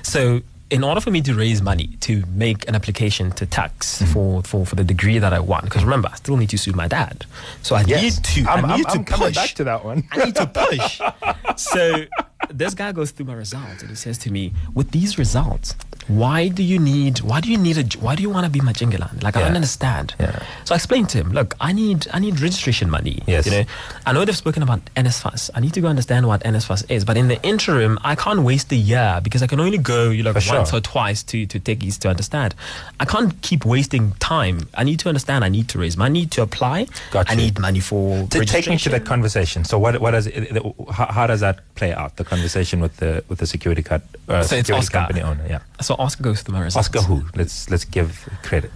So 0.03 0.43
in 0.75 0.83
order 0.83 1.01
for 1.01 1.11
me 1.13 1.21
to 1.23 1.35
raise 1.35 1.63
money 1.63 1.87
to 2.01 2.25
make 2.35 2.67
an 2.69 2.75
application 2.75 3.31
to 3.33 3.47
tax 3.47 4.03
mm-hmm. 4.03 4.13
for, 4.13 4.43
for, 4.43 4.67
for 4.67 4.75
the 4.75 4.83
degree 4.85 5.19
that 5.21 5.33
I 5.33 5.39
want, 5.39 5.65
because 5.65 5.85
remember, 5.85 6.09
I 6.13 6.17
still 6.17 6.37
need 6.37 6.51
to 6.51 6.59
sue 6.59 6.73
my 6.73 6.89
dad. 6.89 7.25
So 7.63 7.77
I 7.77 7.83
Yes. 7.87 8.03
need 8.03 8.25
to. 8.25 8.51
I'm- 8.51 8.65
I 8.65 8.69
I'm- 8.69 8.79
need 8.79 8.87
I'm 8.89 9.05
to 9.05 9.11
coming 9.13 9.29
push. 9.29 9.35
back 9.37 9.51
to 9.55 9.65
that 9.65 9.85
one. 9.85 10.03
I 10.13 10.25
need 10.25 10.35
to 10.37 10.47
push. 10.47 11.01
so 11.57 12.05
this 12.51 12.75
guy 12.75 12.93
goes 12.93 13.11
through 13.11 13.27
my 13.27 13.35
results 13.35 13.81
and 13.81 13.91
he 13.91 13.97
says 13.97 14.19
to 14.19 14.31
me, 14.31 14.53
with 14.75 14.91
these 14.91 15.19
results, 15.19 15.75
why 16.09 16.49
do 16.49 16.63
you 16.63 16.79
need 16.79 17.21
why 17.23 17.41
do 17.41 17.51
you 17.51 17.57
need 17.57 17.79
a 17.79 17.99
why 17.99 18.15
do 18.15 18.23
you 18.23 18.29
want 18.29 18.45
to 18.45 18.51
be 18.51 18.61
my 18.61 18.73
Majingalan? 18.73 19.23
Like 19.23 19.37
I 19.37 19.41
don't 19.41 19.55
understand. 19.55 20.15
Yeah. 20.21 20.43
So 20.65 20.75
I 20.75 20.77
explained 20.77 21.09
to 21.11 21.19
him, 21.19 21.33
look, 21.33 21.55
I 21.61 21.73
need 21.73 22.07
I 22.13 22.19
need 22.19 22.41
registration 22.41 22.91
money. 22.91 23.23
Yes. 23.27 23.47
You 23.47 23.53
know, 23.53 23.65
I 24.05 24.13
know 24.13 24.25
they've 24.25 24.37
spoken 24.37 24.63
about 24.63 24.85
NSFAS. 24.97 25.51
I 25.55 25.61
need 25.61 25.73
to 25.75 25.81
go 25.81 25.89
understand 25.89 26.27
what 26.27 26.43
NSFAS 26.43 26.91
is. 26.91 27.05
But 27.05 27.17
in 27.17 27.29
the 27.29 27.43
interim, 27.43 27.99
I 28.03 28.17
can't 28.17 28.43
waste 28.43 28.71
a 28.73 28.77
year 28.77 29.21
because 29.23 29.43
I 29.43 29.47
can 29.47 29.61
only 29.61 29.79
go 29.79 30.11
you 30.11 30.23
know, 30.23 30.35
sure. 30.35 30.57
once 30.57 30.75
or 30.75 30.81
twice 30.81 31.23
to 31.25 31.47
to 31.47 31.59
take 31.59 31.81
these 31.81 31.97
to 31.99 32.09
understand. 32.11 32.55
I 33.01 33.07
can't 33.07 33.41
keep 33.41 33.65
wasting 33.65 34.13
time. 34.21 34.69
I 34.75 34.85
need 34.85 34.99
to 35.01 35.09
understand. 35.09 35.43
I 35.45 35.49
need 35.49 35.69
to 35.71 35.79
raise 35.79 35.97
money 35.97 36.27
to 36.27 36.43
apply. 36.43 36.87
Got 37.13 37.31
I 37.31 37.33
you. 37.33 37.39
need 37.43 37.59
money 37.59 37.81
for 37.81 38.11
registration 38.11 38.47
To 38.47 38.53
take 38.53 38.67
me 38.69 38.77
to 38.79 38.89
the 38.89 38.97
registration. 38.97 39.07
conversation. 39.07 39.65
So 39.65 39.79
what 39.79 40.01
what 40.03 40.11
does 40.11 40.27
it, 40.27 40.63
how, 40.93 41.07
how 41.07 41.27
does 41.27 41.41
that 41.41 41.61
play 41.77 41.95
out? 41.95 42.17
The 42.17 42.25
conversation 42.35 42.79
with 42.85 42.95
the 43.03 43.11
with 43.29 43.39
the 43.39 43.47
security 43.47 43.83
card 43.83 44.03
uh, 44.29 44.43
So 44.43 44.57
security 44.57 44.85
Oscar. 44.87 44.99
company 44.99 45.23
owner. 45.23 45.45
Yeah. 45.49 45.61
So 45.87 45.95
Oscar 45.99 46.23
goes 46.29 46.43
through 46.43 46.55
my 46.59 46.63
results. 46.65 46.89
Oscar 46.89 47.03
who? 47.09 47.17
Let's 47.41 47.57
let's 47.71 47.85
give 47.97 48.11
credit. 48.49 48.71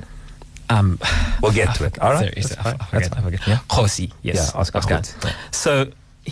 Um, 0.70 0.98
We'll 1.42 1.52
get 1.60 1.74
to 1.76 1.84
it. 1.88 1.98
All 2.02 2.12
right. 2.12 2.32
That's 2.34 2.52
I 2.56 2.72
forget, 2.90 3.10
That's 3.10 3.22
fine. 3.22 3.32
Yeah. 3.46 3.58
Khosi, 3.74 4.06
yes. 4.22 4.36
Yeah, 4.36 4.60
Oscar. 4.60 4.80
Yeah. 4.90 5.32
So 5.50 5.72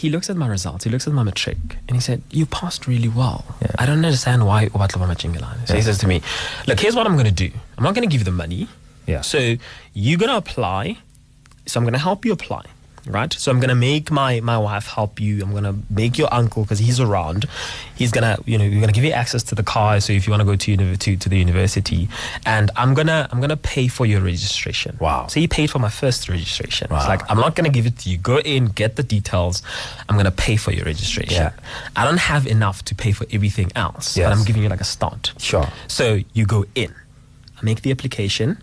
he 0.01 0.11
looks 0.11 0.29
at 0.29 0.37
my 0.37 0.49
results. 0.57 0.85
He 0.85 0.91
looks 0.91 1.07
at 1.09 1.15
my 1.15 1.23
matric, 1.23 1.57
and 1.89 1.97
he 1.97 2.01
said, 2.09 2.21
"You 2.31 2.45
passed 2.45 2.87
really 2.87 3.09
well. 3.09 3.41
Yeah. 3.63 3.73
I 3.81 3.87
don't 3.89 4.05
understand 4.05 4.45
why 4.49 4.69
Obatlova 4.75 5.07
Machingalan." 5.15 5.67
So 5.69 5.75
he 5.75 5.81
says 5.89 5.97
to 6.05 6.07
me, 6.07 6.21
"Look, 6.69 6.79
here's 6.85 6.95
what 6.95 7.07
I'm 7.07 7.17
going 7.21 7.33
to 7.35 7.41
do. 7.49 7.51
I'm 7.79 7.85
not 7.85 7.95
going 7.97 8.07
to 8.09 8.13
give 8.13 8.21
you 8.21 8.29
the 8.33 8.39
money. 8.45 8.69
Yeah. 9.07 9.23
So 9.23 9.39
you're 9.95 10.19
going 10.19 10.33
to 10.37 10.37
apply. 10.45 10.99
So 11.65 11.81
I'm 11.81 11.85
going 11.89 11.95
to 12.01 12.05
help 12.11 12.25
you 12.27 12.33
apply." 12.33 12.65
Right, 13.09 13.33
so 13.33 13.53
I'm 13.53 13.61
gonna 13.61 13.77
make 13.77 14.11
my 14.11 14.41
my 14.41 14.59
wife 14.59 14.89
help 14.89 15.21
you. 15.21 15.41
I'm 15.41 15.53
gonna 15.53 15.77
make 15.89 16.19
your 16.19 16.29
uncle 16.35 16.65
because 16.65 16.81
he's 16.81 16.99
around. 16.99 17.47
He's 17.95 18.11
gonna, 18.11 18.37
you 18.47 18.59
know, 18.59 18.65
we're 18.65 18.81
gonna 18.81 18.91
give 18.93 19.05
you 19.05 19.13
access 19.13 19.45
to 19.45 19.55
the 19.55 19.63
car. 19.63 20.01
So 20.01 20.13
if 20.13 20.27
you 20.27 20.33
want 20.33 20.41
to 20.41 20.45
go 20.45 20.57
to, 20.57 20.71
uni- 20.73 20.97
to 20.97 21.17
to 21.17 21.29
the 21.29 21.39
university, 21.39 22.09
and 22.45 22.71
I'm 22.75 22.95
gonna 22.95 23.29
I'm 23.31 23.41
gonna 23.41 23.57
pay 23.57 23.87
for 23.87 24.07
your 24.07 24.21
registration. 24.23 24.97
Wow. 25.01 25.29
So 25.29 25.39
he 25.39 25.47
paid 25.47 25.71
for 25.71 25.79
my 25.79 25.89
first 25.89 26.29
registration. 26.29 26.89
Wow. 26.91 26.97
It's 26.99 27.07
like 27.07 27.23
I'm 27.31 27.39
not 27.39 27.55
gonna 27.55 27.69
give 27.69 27.87
it 27.87 27.97
to 27.99 28.11
you. 28.11 28.19
Go 28.19 28.39
in, 28.41 28.67
get 28.67 28.97
the 28.97 29.05
details. 29.05 29.63
I'm 30.09 30.17
gonna 30.17 30.33
pay 30.33 30.57
for 30.57 30.73
your 30.73 30.85
registration. 30.85 31.35
Yeah. 31.35 31.53
I 31.95 32.05
don't 32.05 32.19
have 32.19 32.47
enough 32.49 32.85
to 32.87 32.95
pay 32.97 33.13
for 33.13 33.25
everything 33.31 33.71
else, 33.77 34.17
Yes. 34.17 34.29
but 34.29 34.37
I'm 34.37 34.45
giving 34.45 34.63
you 34.65 34.69
like 34.69 34.81
a 34.81 34.85
start. 34.85 35.33
Sure. 35.39 35.69
So 35.87 36.19
you 36.33 36.45
go 36.45 36.65
in, 36.75 36.93
I 37.57 37.65
make 37.65 37.83
the 37.83 37.93
application, 37.93 38.61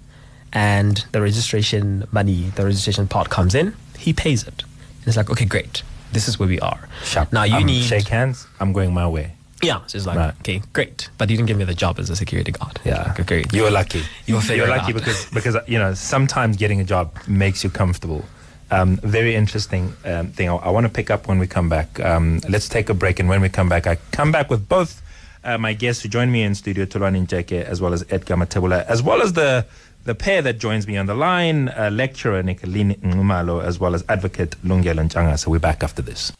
and 0.51 1.05
the 1.13 1.21
registration 1.21 2.07
money, 2.11 2.51
the 2.55 2.65
registration 2.65 3.07
part 3.07 3.29
comes 3.29 3.55
in. 3.55 3.73
He 4.03 4.13
pays 4.13 4.41
it. 4.51 4.63
And 4.99 5.07
it's 5.07 5.17
like, 5.17 5.29
okay, 5.33 5.45
great. 5.45 5.83
This 6.11 6.27
is 6.27 6.37
where 6.39 6.47
we 6.55 6.59
are. 6.59 6.81
Sharp. 7.03 7.31
Now 7.33 7.43
you 7.43 7.57
Um, 7.57 7.65
need 7.65 7.83
shake 7.83 8.07
hands. 8.07 8.47
I'm 8.59 8.71
going 8.73 8.93
my 8.93 9.07
way. 9.07 9.27
Yeah. 9.61 9.79
So 9.87 9.97
it's 9.97 10.05
like, 10.05 10.17
Right. 10.17 10.33
okay, 10.41 10.61
great. 10.73 11.09
But 11.17 11.29
you 11.29 11.37
didn't 11.37 11.47
give 11.47 11.57
me 11.57 11.63
the 11.65 11.73
job 11.85 11.99
as 11.99 12.09
a 12.09 12.15
security 12.15 12.51
guard. 12.51 12.79
Yeah. 12.83 13.03
Like, 13.07 13.19
okay. 13.21 13.43
You're 13.53 13.71
lucky. 13.71 14.01
Figure 14.25 14.55
You're 14.57 14.67
lucky 14.67 14.91
out. 14.93 14.99
because 14.99 15.19
because 15.37 15.55
you 15.67 15.79
know 15.79 15.93
sometimes 15.93 16.57
getting 16.57 16.79
a 16.81 16.83
job 16.93 17.05
makes 17.27 17.63
you 17.63 17.69
comfortable. 17.69 18.23
Um, 18.71 18.97
very 19.19 19.35
interesting 19.35 19.93
um, 20.05 20.27
thing. 20.37 20.49
I, 20.49 20.55
I 20.55 20.69
want 20.75 20.85
to 20.85 20.93
pick 20.99 21.09
up 21.11 21.27
when 21.29 21.39
we 21.39 21.47
come 21.47 21.69
back. 21.69 21.99
Um, 21.99 22.39
let's 22.49 22.67
take 22.67 22.89
a 22.89 22.93
break, 22.93 23.19
and 23.21 23.29
when 23.29 23.41
we 23.41 23.49
come 23.49 23.69
back, 23.69 23.85
I 23.87 23.97
come 24.11 24.31
back 24.31 24.49
with 24.49 24.67
both 24.67 25.01
uh, 25.43 25.57
my 25.57 25.73
guests 25.73 26.01
who 26.03 26.09
joined 26.09 26.31
me 26.31 26.41
in 26.43 26.55
studio, 26.55 26.85
Tholoana 26.85 27.19
Ncheke, 27.25 27.63
as 27.63 27.79
well 27.81 27.93
as 27.93 28.03
Edgar 28.09 28.35
Mathebula, 28.35 28.83
as 28.85 29.01
well 29.03 29.21
as 29.21 29.33
the 29.33 29.65
the 30.05 30.15
pair 30.15 30.41
that 30.41 30.59
joins 30.59 30.87
me 30.87 30.97
on 30.97 31.05
the 31.05 31.15
line, 31.15 31.69
uh, 31.69 31.89
lecturer 31.91 32.43
Nicholene 32.43 32.99
Nxumalo, 32.99 33.63
as 33.63 33.79
well 33.79 33.95
as 33.95 34.03
advocate 34.09 34.55
Lungelo 34.63 35.07
Ntshangase. 35.07 35.39
So 35.39 35.51
we're 35.51 35.59
back 35.59 35.83
after 35.83 36.01
this. 36.01 36.33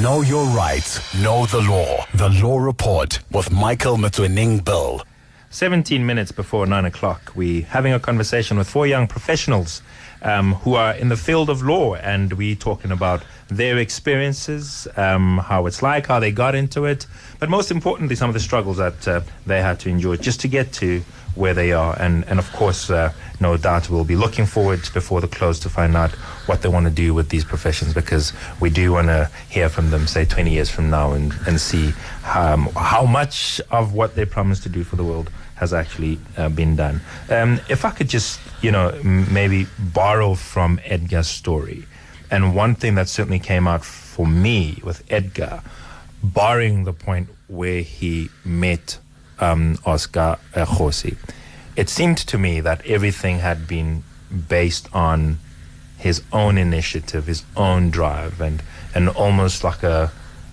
Know 0.00 0.20
your 0.22 0.44
rights, 0.46 1.00
know 1.20 1.46
the 1.46 1.60
law. 1.62 2.06
The 2.14 2.28
Law 2.28 2.58
Report 2.58 3.18
with 3.32 3.50
Michael 3.50 3.96
Motsoeneng 3.96 4.64
Bill. 4.64 5.02
17 5.52 6.06
minutes 6.06 6.30
before 6.30 6.64
9 6.64 6.84
o'clock, 6.84 7.32
we're 7.34 7.64
having 7.64 7.92
a 7.92 7.98
conversation 7.98 8.56
with 8.56 8.70
four 8.70 8.86
young 8.86 9.08
professionals 9.08 9.82
um, 10.22 10.54
who 10.54 10.74
are 10.74 10.94
in 10.94 11.08
the 11.08 11.16
field 11.16 11.50
of 11.50 11.62
law, 11.62 11.96
and 11.96 12.34
we're 12.34 12.54
talking 12.54 12.92
about 12.92 13.24
their 13.48 13.78
experiences, 13.78 14.86
um, 14.96 15.38
how 15.38 15.66
it's 15.66 15.82
like, 15.82 16.06
how 16.06 16.20
they 16.20 16.30
got 16.30 16.54
into 16.54 16.84
it, 16.84 17.04
but 17.40 17.50
most 17.50 17.72
importantly, 17.72 18.14
some 18.14 18.30
of 18.30 18.34
the 18.34 18.40
struggles 18.40 18.76
that 18.76 19.08
uh, 19.08 19.20
they 19.44 19.60
had 19.60 19.80
to 19.80 19.88
endure 19.88 20.16
just 20.16 20.38
to 20.38 20.46
get 20.46 20.72
to 20.74 21.02
where 21.34 21.54
they 21.54 21.72
are. 21.72 21.96
And, 22.00 22.24
and 22.26 22.38
of 22.38 22.50
course, 22.52 22.90
uh, 22.90 23.12
no 23.40 23.56
doubt 23.56 23.88
we'll 23.88 24.04
be 24.04 24.16
looking 24.16 24.46
forward 24.46 24.80
before 24.92 25.20
the 25.20 25.28
close 25.28 25.58
to 25.60 25.68
find 25.68 25.96
out 25.96 26.10
what 26.46 26.62
they 26.62 26.68
want 26.68 26.86
to 26.86 26.92
do 26.92 27.14
with 27.14 27.28
these 27.28 27.44
professions 27.44 27.94
because 27.94 28.32
we 28.60 28.70
do 28.70 28.92
want 28.92 29.08
to 29.08 29.30
hear 29.48 29.68
from 29.68 29.90
them, 29.90 30.06
say, 30.06 30.24
20 30.24 30.50
years 30.50 30.70
from 30.70 30.90
now 30.90 31.12
and, 31.12 31.32
and 31.46 31.60
see 31.60 31.92
um, 32.34 32.68
how 32.76 33.04
much 33.04 33.60
of 33.70 33.94
what 33.94 34.14
they 34.14 34.24
promised 34.24 34.62
to 34.64 34.68
do 34.68 34.84
for 34.84 34.96
the 34.96 35.04
world 35.04 35.30
has 35.56 35.72
actually 35.74 36.18
uh, 36.38 36.48
been 36.48 36.74
done. 36.74 37.00
Um, 37.28 37.60
if 37.68 37.84
I 37.84 37.90
could 37.90 38.08
just, 38.08 38.40
you 38.62 38.70
know, 38.70 38.88
m- 38.88 39.32
maybe 39.32 39.66
borrow 39.78 40.34
from 40.34 40.80
Edgar's 40.84 41.28
story, 41.28 41.84
and 42.30 42.54
one 42.54 42.74
thing 42.74 42.94
that 42.94 43.08
certainly 43.08 43.40
came 43.40 43.66
out 43.68 43.84
for 43.84 44.26
me 44.26 44.80
with 44.82 45.04
Edgar, 45.10 45.62
barring 46.22 46.84
the 46.84 46.92
point 46.92 47.28
where 47.48 47.82
he 47.82 48.30
met 48.44 48.98
um, 49.40 49.78
Oscar 49.84 50.38
Khosi, 50.54 51.16
it 51.76 51.88
seemed 51.88 52.18
to 52.18 52.38
me 52.38 52.60
that 52.60 52.84
everything 52.86 53.38
had 53.38 53.66
been 53.66 54.04
based 54.48 54.88
on 54.92 55.38
his 55.98 56.22
own 56.32 56.58
initiative, 56.58 57.26
his 57.26 57.44
own 57.56 57.90
drive, 57.90 58.40
and 58.40 58.62
and 58.94 59.08
almost 59.08 59.62
like 59.62 59.82
a, 59.82 60.10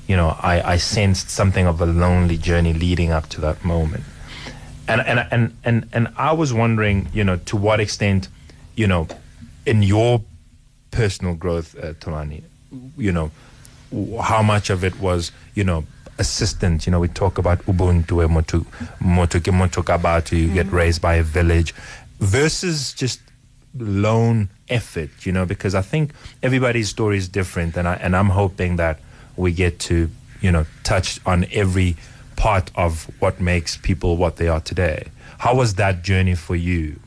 you 0.08 0.16
know, 0.16 0.38
I, 0.42 0.74
I 0.74 0.78
sensed 0.78 1.30
something 1.30 1.66
of 1.66 1.82
a 1.82 1.86
lonely 1.86 2.38
journey 2.38 2.74
leading 2.74 3.12
up 3.12 3.28
to 3.30 3.42
that 3.42 3.64
moment, 3.64 4.04
and 4.88 5.02
and 5.02 5.28
and 5.32 5.58
and 5.64 5.90
and 5.94 6.08
I 6.18 6.34
was 6.34 6.54
wondering, 6.54 7.10
you 7.14 7.24
know, 7.24 7.38
to 7.38 7.58
what 7.58 7.80
extent, 7.80 8.28
you 8.76 8.88
know, 8.88 9.08
in 9.66 9.84
your 9.84 10.22
personal 10.92 11.36
growth, 11.36 11.76
uh, 11.78 11.94
Tholoana, 11.94 12.44
you 12.98 13.12
know, 13.12 13.32
how 14.22 14.42
much 14.42 14.70
of 14.70 14.84
it 14.84 15.00
was, 15.00 15.32
you 15.56 15.64
know, 15.64 15.86
assistant. 16.20 16.86
You 16.86 16.92
know, 16.92 17.00
we 17.00 17.08
talk 17.08 17.38
about 17.38 17.60
Ubuntu, 17.66 18.30
motu, 18.30 18.66
motu 19.02 19.40
kabatu, 19.84 20.40
you 20.40 20.54
get 20.54 20.72
raised 20.72 21.02
by 21.02 21.16
a 21.16 21.24
village, 21.24 21.74
versus 22.20 22.94
just 22.94 23.20
lone 23.78 24.50
effort. 24.70 25.26
You 25.26 25.32
know, 25.32 25.46
because 25.46 25.76
I 25.76 25.82
think 25.82 26.12
everybody's 26.42 26.90
story 26.90 27.18
is 27.18 27.28
different, 27.28 27.78
and 27.78 27.88
I 27.88 27.96
and 27.96 28.16
I'm 28.16 28.30
hoping 28.30 28.78
that 28.78 29.00
we 29.36 29.52
get 29.52 29.80
to, 29.80 30.10
you 30.42 30.52
know, 30.52 30.66
touch 30.84 31.20
on 31.26 31.46
every 31.52 31.96
part 32.36 32.72
of 32.76 33.10
what 33.20 33.40
makes 33.40 33.78
people 33.78 34.18
what 34.18 34.38
they 34.38 34.48
are 34.48 34.62
today. 34.62 35.08
How 35.40 35.56
was 35.56 35.76
that 35.76 36.04
journey 36.04 36.36
for 36.36 36.56
you? 36.56 37.00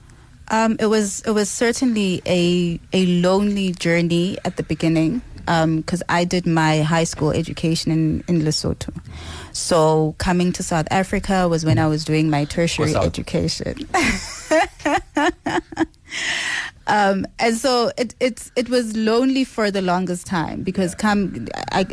Um, 0.48 0.76
it 0.80 0.86
was 0.86 1.20
it 1.22 1.30
was 1.30 1.48
certainly 1.48 2.22
a 2.26 2.80
a 2.92 3.06
lonely 3.06 3.72
journey 3.72 4.36
at 4.44 4.56
the 4.56 4.64
beginning. 4.64 5.22
Because 5.50 6.02
I 6.08 6.24
did 6.24 6.46
my 6.46 6.82
high 6.82 7.04
school 7.04 7.30
education 7.30 7.90
in, 7.90 8.24
in 8.28 8.42
Lesotho. 8.42 8.94
So 9.52 10.14
coming 10.18 10.52
to 10.52 10.62
South 10.62 10.86
Africa 10.90 11.48
was 11.48 11.64
when 11.64 11.78
I 11.78 11.86
was 11.88 12.04
doing 12.04 12.30
my 12.30 12.44
tertiary 12.44 12.94
education. 12.94 13.88
um, 16.86 17.26
and 17.38 17.56
so 17.56 17.90
it 17.98 18.14
it's 18.20 18.52
it 18.54 18.68
was 18.68 18.96
lonely 18.96 19.42
for 19.44 19.72
the 19.72 19.82
longest 19.82 20.26
time 20.26 20.62
because 20.62 20.94
come 20.94 21.48
I, 21.72 21.84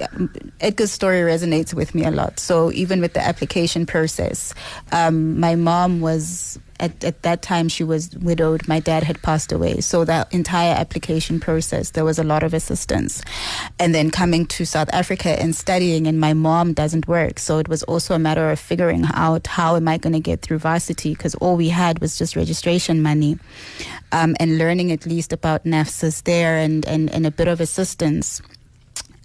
Edgar's 0.60 0.92
story 0.92 1.22
resonates 1.22 1.74
with 1.74 1.96
me 1.96 2.06
a 2.06 2.12
lot. 2.12 2.40
So 2.40 2.72
even 2.74 3.02
with 3.02 3.14
the 3.14 3.26
application 3.26 3.88
process, 3.88 4.54
um, 4.92 5.40
my 5.40 5.56
mom 5.56 6.00
was 6.02 6.60
at, 6.80 7.04
at 7.04 7.22
that 7.24 7.42
time 7.42 7.68
she 7.70 7.84
was 7.84 8.16
widowed 8.18 8.68
my 8.68 8.80
dad 8.80 9.04
had 9.04 9.22
passed 9.22 9.52
away. 9.52 9.82
So 9.82 10.06
that 10.06 10.34
entire 10.34 10.74
application 10.74 11.40
process 11.40 11.92
there 11.92 12.06
was 12.06 12.20
a 12.20 12.24
lot 12.24 12.44
of 12.44 12.54
assistance. 12.54 13.22
And 13.80 13.94
then 13.94 14.12
coming 14.12 14.46
to 14.48 14.66
south 14.66 14.90
africa 14.94 15.40
and 15.42 15.56
studying 15.56 16.08
and 16.08 16.20
my 16.20 16.34
mom 16.34 16.74
doesn't 16.74 17.08
work. 17.08 17.40
So 17.40 17.58
it 17.60 17.68
was 17.68 17.84
also 17.84 18.14
a 18.14 18.20
matter 18.20 18.50
of 18.50 18.60
figuring 18.60 19.06
out 19.14 19.48
how 19.48 19.76
am 19.76 19.88
i 19.88 19.98
going 19.98 20.14
to 20.14 20.20
get 20.20 20.42
through 20.42 20.60
varsity? 20.60 21.14
Because 21.14 21.36
all 21.36 21.56
we 21.56 21.70
had 21.70 22.00
was 22.00 22.18
just 22.18 22.36
registration 22.36 23.02
money 23.02 23.40
um, 24.12 24.36
and 24.40 24.58
learning 24.58 24.92
at 24.92 25.06
least 25.06 25.34
about 25.34 25.64
NSFAS 25.64 26.24
there 26.24 26.58
and, 26.58 26.86
and, 26.86 27.10
and 27.10 27.26
a 27.26 27.32
bit 27.32 27.48
of 27.48 27.60
assistance 27.62 28.42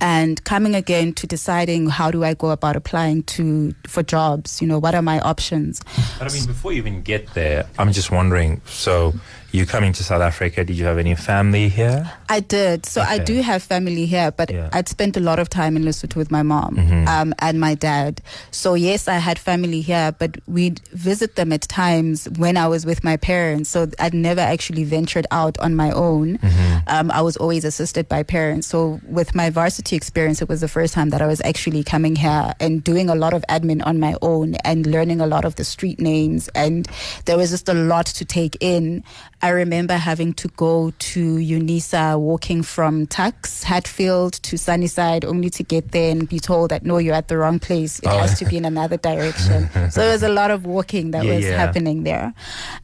and 0.01 0.43
coming 0.45 0.74
again 0.74 1.12
to 1.14 1.26
deciding 1.26 1.88
how 1.88 2.11
do 2.11 2.24
I 2.24 2.34
go 2.34 2.51
about 2.51 2.76
applying 2.76 3.22
to 3.24 3.74
for 3.86 4.03
jobs? 4.03 4.61
You 4.61 4.68
know, 4.68 4.78
what 4.78 4.95
are 4.95 5.03
my 5.03 5.20
options? 5.20 5.80
But 6.18 6.30
I 6.30 6.34
mean, 6.34 6.47
before 6.47 6.72
you 6.72 6.78
even 6.78 7.03
get 7.03 7.34
there, 7.34 7.66
I'm 7.78 7.93
just 7.93 8.11
wondering. 8.11 8.61
So, 8.66 9.14
you 9.53 9.66
coming 9.66 9.92
to 9.92 10.03
South 10.03 10.22
Africa? 10.22 10.64
Did 10.64 10.76
you 10.76 10.84
have 10.86 10.98
any 10.98 11.14
family 11.14 11.68
here? 11.68 12.11
I 12.28 12.40
did. 12.40 12.86
So 12.86 13.03
I 13.03 13.18
do 13.18 13.42
have 13.42 13.62
family 13.62 14.07
here, 14.07 14.30
but 14.32 14.50
Yeah. 14.50 14.70
I'd 14.72 14.88
spent 14.88 15.16
a 15.16 15.20
lot 15.20 15.38
of 15.38 15.48
time 15.48 15.76
in 15.76 15.84
Lesotho 15.84 16.16
with 16.16 16.30
my 16.30 16.42
mom 16.42 16.78
um, 17.07 17.34
and 17.38 17.61
my 17.61 17.74
dad. 17.74 18.22
So 18.50 18.74
yes, 18.74 19.09
I 19.09 19.16
had 19.18 19.38
family 19.38 19.82
here, 19.82 20.14
but 20.18 20.36
we'd 20.48 20.80
visit 20.92 21.36
them 21.36 21.53
at 21.53 21.62
times 21.68 22.28
when 22.38 22.57
I 22.57 22.66
was 22.66 22.86
with 22.86 23.05
my 23.05 23.16
parents. 23.18 23.68
So 23.70 23.88
I'd 23.98 24.14
never 24.14 24.40
actually 24.40 24.84
ventured 24.84 25.26
out 25.30 25.59
on 25.59 25.74
my 25.76 25.90
own. 25.92 26.38
Um, 26.86 27.11
I 27.11 27.20
was 27.20 27.36
always 27.36 27.64
assisted 27.64 28.09
by 28.09 28.22
parents. 28.22 28.66
So 28.66 29.00
with 29.07 29.34
my 29.34 29.50
varsity 29.50 29.96
experience, 29.96 30.40
it 30.42 30.48
was 30.48 30.61
the 30.62 30.68
first 30.68 30.94
time 30.94 31.11
that 31.11 31.20
I 31.20 31.26
was 31.26 31.40
actually 31.44 31.84
coming 31.84 32.16
here 32.16 32.55
and 32.59 32.82
doing 32.82 33.09
a 33.11 33.14
lot 33.14 33.34
of 33.34 33.44
admin 33.50 33.84
on 33.86 34.00
my 34.00 34.14
own 34.22 34.55
and 34.64 34.86
learning 34.86 35.20
a 35.20 35.26
lot 35.26 35.44
of 35.44 35.57
the 35.57 35.64
street 35.64 36.00
names. 36.00 36.48
And 36.55 36.88
there 37.26 37.36
was 37.36 37.50
just 37.50 37.68
a 37.68 37.74
lot 37.74 38.07
to 38.07 38.24
take 38.24 38.57
in. 38.61 39.05
I 39.45 39.49
remember 39.49 39.95
having 39.95 40.34
to 40.34 40.49
go 40.51 40.93
to 40.97 41.36
UNISA 41.36 42.16
walking 42.18 42.62
from 42.62 43.07
Tuks, 43.09 43.64
Hatfield 43.64 44.34
to 44.34 44.57
Sunnyside 44.57 45.24
only 45.24 45.51
to 45.51 45.64
get 45.64 45.90
there 45.90 46.12
and 46.12 46.28
be 46.28 46.38
told 46.38 46.70
that 46.70 46.84
no, 46.84 46.99
you're 46.99 47.14
at 47.16 47.26
the 47.26 47.36
wrong 47.36 47.59
place. 47.59 47.99
It 47.99 48.07
Oh. 48.07 48.18
has 48.18 48.38
to 48.38 48.45
be 48.45 48.57
in 48.57 48.64
another 48.64 48.97
direction. 48.99 49.68
so 49.90 50.01
there 50.01 50.12
was 50.12 50.22
a 50.22 50.28
lot 50.28 50.53
of 50.53 50.64
walking 50.64 51.11
that 51.11 51.24
Yeah, 51.24 51.34
was 51.34 51.45
yeah. 51.45 51.57
happening 51.57 52.05
there. 52.05 52.32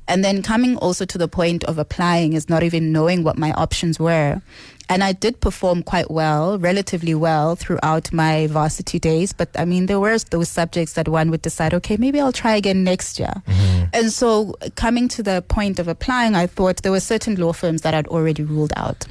And 0.09 0.25
then 0.25 0.43
coming 0.43 0.77
also 0.79 1.05
to 1.05 1.17
the 1.17 1.29
point 1.29 1.63
of 1.65 1.79
applying 1.79 2.33
is 2.33 2.49
not 2.49 2.65
even 2.65 2.91
knowing 2.91 3.23
what 3.23 3.39
my 3.39 3.53
options 3.53 4.01
were. 4.01 4.43
And 4.89 5.05
I 5.05 5.12
did 5.12 5.41
perform 5.41 5.82
quite 5.82 6.11
well, 6.11 6.59
relatively 6.59 7.14
well 7.14 7.57
throughout 7.57 8.12
my 8.12 8.47
varsity 8.47 8.99
days. 8.99 9.32
But 9.32 9.51
I 9.55 9.64
mean, 9.64 9.86
there 9.86 10.01
were 10.01 10.18
those 10.18 10.49
subjects 10.49 10.95
that 10.95 11.09
one 11.09 11.30
would 11.30 11.43
decide, 11.43 11.74
okay, 11.74 11.97
maybe 11.99 12.20
I'll 12.20 12.32
try 12.32 12.57
again 12.57 12.84
next 12.84 13.18
year. 13.18 13.34
Mm-hmm. 13.47 13.84
And 13.93 14.12
so 14.12 14.55
coming 14.76 15.09
to 15.09 15.22
the 15.22 15.43
point 15.43 15.78
of 15.78 15.89
applying, 15.89 16.34
I 16.34 16.47
thought 16.47 16.82
there 16.82 16.93
were 16.93 17.01
certain 17.01 17.36
law 17.36 17.53
firms 17.53 17.82
that 17.82 17.93
I'd 17.93 18.09
already 18.09 18.43
ruled 18.43 18.72
out. 18.76 19.07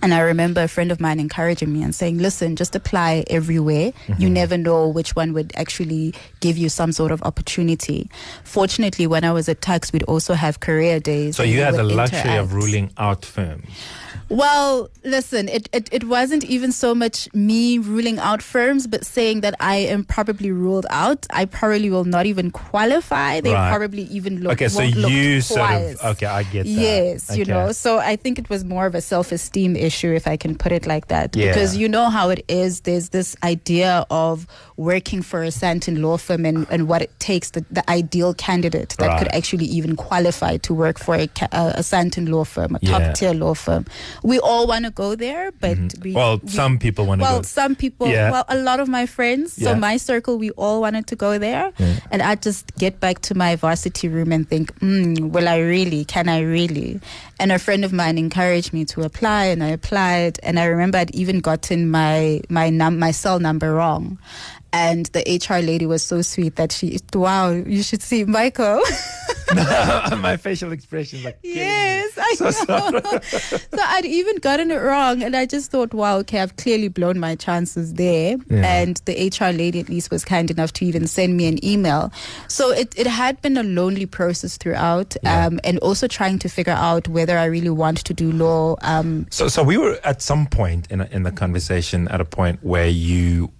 And 0.00 0.12
I 0.12 0.20
remember 0.20 0.62
a 0.62 0.68
friend 0.68 0.90
of 0.90 1.00
mine 1.00 1.20
encouraging 1.20 1.72
me 1.72 1.82
and 1.82 1.94
saying, 1.94 2.18
listen, 2.18 2.56
just 2.56 2.74
apply 2.74 3.22
everywhere. 3.28 3.92
You 4.08 4.14
mm-hmm. 4.14 4.32
never 4.32 4.58
know 4.58 4.88
which 4.88 5.14
one 5.14 5.32
would 5.32 5.52
actually 5.54 6.12
give 6.40 6.58
you 6.58 6.68
some 6.68 6.90
sort 6.90 7.12
of 7.12 7.22
opportunity. 7.22 8.10
Fortunately, 8.42 9.06
when 9.06 9.22
I 9.22 9.30
was 9.30 9.48
at 9.48 9.62
Tuks, 9.62 9.92
we'd 9.92 10.02
also 10.04 10.34
have 10.34 10.58
career 10.58 10.98
days. 10.98 11.36
So 11.36 11.44
you 11.44 11.60
had 11.60 11.74
the 11.74 11.84
luxury 11.84 12.36
of 12.36 12.52
ruling 12.52 12.90
out 12.98 13.24
firms. 13.24 13.68
Well, 14.32 14.88
listen, 15.04 15.48
it, 15.48 15.68
it, 15.72 15.88
it 15.92 16.04
wasn't 16.04 16.42
even 16.44 16.72
so 16.72 16.94
much 16.94 17.28
me 17.34 17.78
ruling 17.78 18.18
out 18.18 18.40
firms, 18.40 18.86
but 18.86 19.04
saying 19.04 19.42
that 19.42 19.54
I 19.60 19.76
am 19.76 20.04
probably 20.04 20.50
ruled 20.50 20.86
out. 20.88 21.26
I 21.30 21.44
probably 21.44 21.90
will 21.90 22.04
not 22.04 22.24
even 22.26 22.50
qualify. 22.50 23.40
They 23.40 23.52
Right. 23.52 23.68
probably 23.68 24.04
even 24.04 24.40
look 24.42 24.52
Okay, 24.54 24.68
so 24.68 24.80
you 24.82 25.40
sort 25.42 25.60
twice. 25.60 25.96
of 26.00 26.16
okay, 26.16 26.26
I 26.26 26.42
get 26.44 26.64
that. 26.64 26.70
Yes, 26.70 27.36
you 27.36 27.44
know. 27.44 27.72
So 27.72 27.98
I 27.98 28.16
think 28.16 28.38
it 28.38 28.48
was 28.48 28.64
more 28.64 28.86
of 28.86 28.94
a 28.94 29.02
self-esteem 29.02 29.76
issue, 29.76 30.12
if 30.14 30.26
I 30.26 30.36
can 30.38 30.56
put 30.56 30.72
it 30.72 30.86
like 30.86 31.08
that, 31.08 31.36
Yeah. 31.36 31.48
because 31.52 31.76
you 31.76 31.88
know 31.88 32.08
how 32.08 32.30
it 32.30 32.42
is. 32.48 32.80
There's 32.82 33.10
this 33.10 33.36
idea 33.44 34.06
of 34.10 34.46
working 34.78 35.20
for 35.22 35.42
a 35.44 35.48
Sandton 35.48 36.00
law 36.00 36.16
firm 36.16 36.46
and, 36.46 36.66
and 36.70 36.88
what 36.88 37.02
it 37.02 37.10
takes, 37.20 37.50
the, 37.50 37.64
the 37.70 37.88
ideal 37.90 38.32
candidate 38.34 38.96
that 38.98 39.18
could 39.18 39.28
actually 39.28 39.66
even 39.66 39.94
qualify 39.94 40.56
to 40.56 40.72
work 40.74 40.98
for 40.98 41.14
a, 41.14 41.28
a, 41.52 41.62
a 41.76 41.82
Sandton 41.82 42.28
law 42.30 42.44
firm, 42.44 42.74
a 42.76 42.78
Yeah. 42.80 42.98
top 42.98 43.14
tier 43.14 43.34
law 43.34 43.52
firm. 43.54 43.84
We 44.22 44.38
all 44.38 44.66
want 44.66 44.84
to 44.84 44.90
go 44.92 45.14
there, 45.16 45.50
but 45.60 45.76
Mm-hmm. 45.76 46.12
Well, 46.14 46.38
we- 46.42 46.48
some 46.48 46.78
people 46.78 47.06
want 47.06 47.20
to 47.20 47.24
well, 47.24 47.38
go. 47.38 47.42
some 47.42 47.74
people, 47.74 48.06
Yeah. 48.08 48.30
well, 48.30 48.44
a 48.48 48.56
lot 48.56 48.78
of 48.80 48.88
my 48.88 49.06
friends, 49.06 49.58
Yeah. 49.58 49.72
so 49.72 49.74
my 49.76 49.96
circle, 49.96 50.38
we 50.38 50.50
all 50.50 50.80
wanted 50.80 51.06
to 51.08 51.16
go 51.16 51.38
there. 51.38 51.72
And 52.10 52.22
I 52.22 52.34
just 52.36 52.70
get 52.78 53.00
back 53.00 53.20
to 53.22 53.34
my 53.34 53.56
varsity 53.56 54.08
room 54.08 54.30
and 54.32 54.48
think, 54.48 54.72
mm, 54.80 55.30
will 55.30 55.48
I 55.48 55.58
really? 55.58 56.04
Can 56.04 56.28
I 56.28 56.40
really? 56.40 57.00
And 57.40 57.50
a 57.50 57.58
friend 57.58 57.84
of 57.84 57.92
mine 57.92 58.18
encouraged 58.18 58.72
me 58.72 58.84
to 58.94 59.02
apply, 59.02 59.46
and 59.46 59.62
I 59.64 59.68
applied. 59.74 60.38
And 60.44 60.58
I 60.60 60.64
remember 60.66 60.98
I'd 60.98 61.14
even 61.14 61.40
gotten 61.40 61.90
my 61.90 62.40
my 62.48 62.70
num- 62.70 62.98
my 63.00 63.10
cell 63.10 63.40
number 63.40 63.74
wrong. 63.74 64.18
And 64.72 65.06
the 65.06 65.20
HR 65.20 65.60
lady 65.64 65.86
was 65.86 66.02
so 66.02 66.22
sweet 66.22 66.56
that 66.56 66.72
she, 66.72 66.98
wow, 67.14 67.50
you 67.50 67.82
should 67.82 68.02
see 68.02 68.24
Michael. 68.24 68.80
My 69.54 70.38
facial 70.38 70.72
expression 70.72 71.22
like 71.24 71.38
Yes, 71.42 72.16
I 72.16 72.34
So 72.36 72.88
know. 72.90 73.20
so 73.20 73.58
I'd 73.82 74.06
even 74.06 74.36
gotten 74.38 74.70
it 74.70 74.76
wrong, 74.76 75.22
and 75.22 75.36
I 75.36 75.44
just 75.44 75.70
thought, 75.70 75.92
wow, 75.92 76.16
okay, 76.18 76.40
I've 76.40 76.56
clearly 76.56 76.88
blown 76.88 77.18
my 77.18 77.34
chances 77.34 77.92
there. 77.94 78.36
Yeah. 78.48 78.64
And 78.64 78.96
the 79.04 79.28
HR 79.28 79.52
lady 79.52 79.80
at 79.80 79.90
least 79.90 80.10
was 80.10 80.24
kind 80.24 80.50
enough 80.50 80.72
to 80.74 80.86
even 80.86 81.06
send 81.06 81.36
me 81.36 81.46
an 81.46 81.62
email. 81.64 82.10
So 82.48 82.70
it, 82.70 82.98
it 82.98 83.06
had 83.06 83.42
been 83.42 83.58
a 83.58 83.62
lonely 83.62 84.06
process 84.06 84.56
throughout, 84.56 85.16
Yeah. 85.22 85.46
um, 85.46 85.60
and 85.64 85.78
also 85.80 86.08
trying 86.08 86.38
to 86.40 86.48
figure 86.48 86.72
out 86.72 87.08
whether 87.08 87.36
I 87.36 87.44
really 87.44 87.70
want 87.70 87.98
to 88.06 88.14
do 88.14 88.32
law. 88.32 88.76
Um, 88.80 89.26
So, 89.30 89.48
so 89.48 89.62
we 89.62 89.76
were 89.76 89.98
at 90.04 90.22
some 90.22 90.46
point 90.46 90.90
in 90.90 91.02
in 91.02 91.24
the 91.24 91.32
conversation 91.32 92.08
at 92.08 92.20
a 92.20 92.24
point 92.24 92.60
where 92.62 92.88
you 92.88 93.50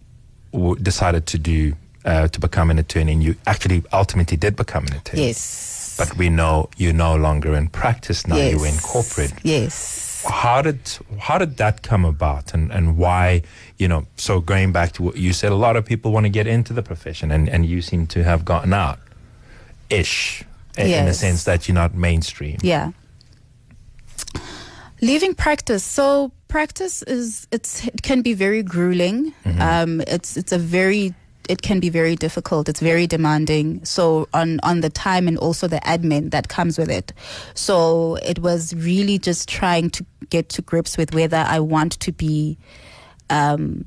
w- 0.52 0.76
decided 0.76 1.26
to 1.26 1.38
do 1.38 1.74
uh, 2.04 2.28
to 2.28 2.40
become 2.40 2.70
an 2.70 2.78
attorney, 2.78 3.12
and 3.12 3.22
you 3.22 3.34
actually 3.46 3.82
ultimately 3.92 4.36
did 4.36 4.56
become 4.56 4.84
an 4.86 4.94
attorney. 4.94 5.26
yes. 5.28 5.94
But 5.98 6.16
we 6.16 6.30
know 6.30 6.68
you're 6.78 6.94
no 6.94 7.14
longer 7.16 7.54
in 7.54 7.68
practice 7.68 8.26
now. 8.26 8.36
yes. 8.36 8.52
You're 8.52 8.66
in 8.66 8.78
corporate. 8.78 9.32
Yes. 9.44 10.24
How 10.28 10.62
did 10.62 10.78
how 11.18 11.38
did 11.38 11.56
that 11.58 11.82
come 11.82 12.04
about, 12.04 12.54
and 12.54 12.70
and 12.72 12.96
why? 12.96 13.42
You 13.78 13.88
know, 13.88 14.06
so 14.16 14.40
going 14.40 14.72
back 14.72 14.92
to 14.92 15.02
what 15.02 15.16
you 15.16 15.32
said, 15.32 15.52
a 15.52 15.56
lot 15.56 15.76
of 15.76 15.84
people 15.84 16.12
want 16.12 16.24
to 16.26 16.30
get 16.30 16.46
into 16.46 16.72
the 16.72 16.82
profession, 16.82 17.30
and 17.32 17.48
and 17.48 17.66
you 17.66 17.82
seem 17.82 18.06
to 18.08 18.22
have 18.24 18.44
gotten 18.44 18.72
out, 18.72 18.98
ish, 19.90 20.44
in, 20.78 20.86
in 20.90 21.06
the 21.06 21.14
sense 21.14 21.44
that 21.44 21.66
you're 21.68 21.74
not 21.74 21.94
mainstream. 21.94 22.56
Yeah. 22.62 22.92
Leaving 25.00 25.34
practice. 25.34 25.82
So 25.82 26.30
practice 26.52 27.02
is 27.04 27.48
it's 27.50 27.86
it 27.86 28.02
can 28.02 28.20
be 28.22 28.34
very 28.34 28.62
grueling. 28.62 29.32
Um, 29.58 30.02
it's 30.06 30.36
it's 30.36 30.52
a 30.52 30.58
very 30.58 31.14
it 31.48 31.62
can 31.62 31.80
be 31.80 31.88
very 31.88 32.14
difficult. 32.14 32.68
It's 32.68 32.80
very 32.80 33.06
demanding. 33.06 33.84
So 33.84 34.28
on 34.32 34.60
on 34.62 34.82
the 34.82 34.90
time 34.90 35.26
and 35.28 35.38
also 35.38 35.66
the 35.66 35.80
admin 35.80 36.30
that 36.30 36.48
comes 36.48 36.78
with 36.78 36.90
it. 36.90 37.12
So 37.54 38.16
it 38.16 38.38
was 38.38 38.74
really 38.74 39.18
just 39.18 39.48
trying 39.48 39.90
to 39.90 40.04
get 40.28 40.48
to 40.50 40.62
grips 40.62 40.96
with 40.98 41.14
whether 41.14 41.42
I 41.56 41.58
want 41.60 41.92
to 42.00 42.12
be 42.12 42.58
um, 43.30 43.86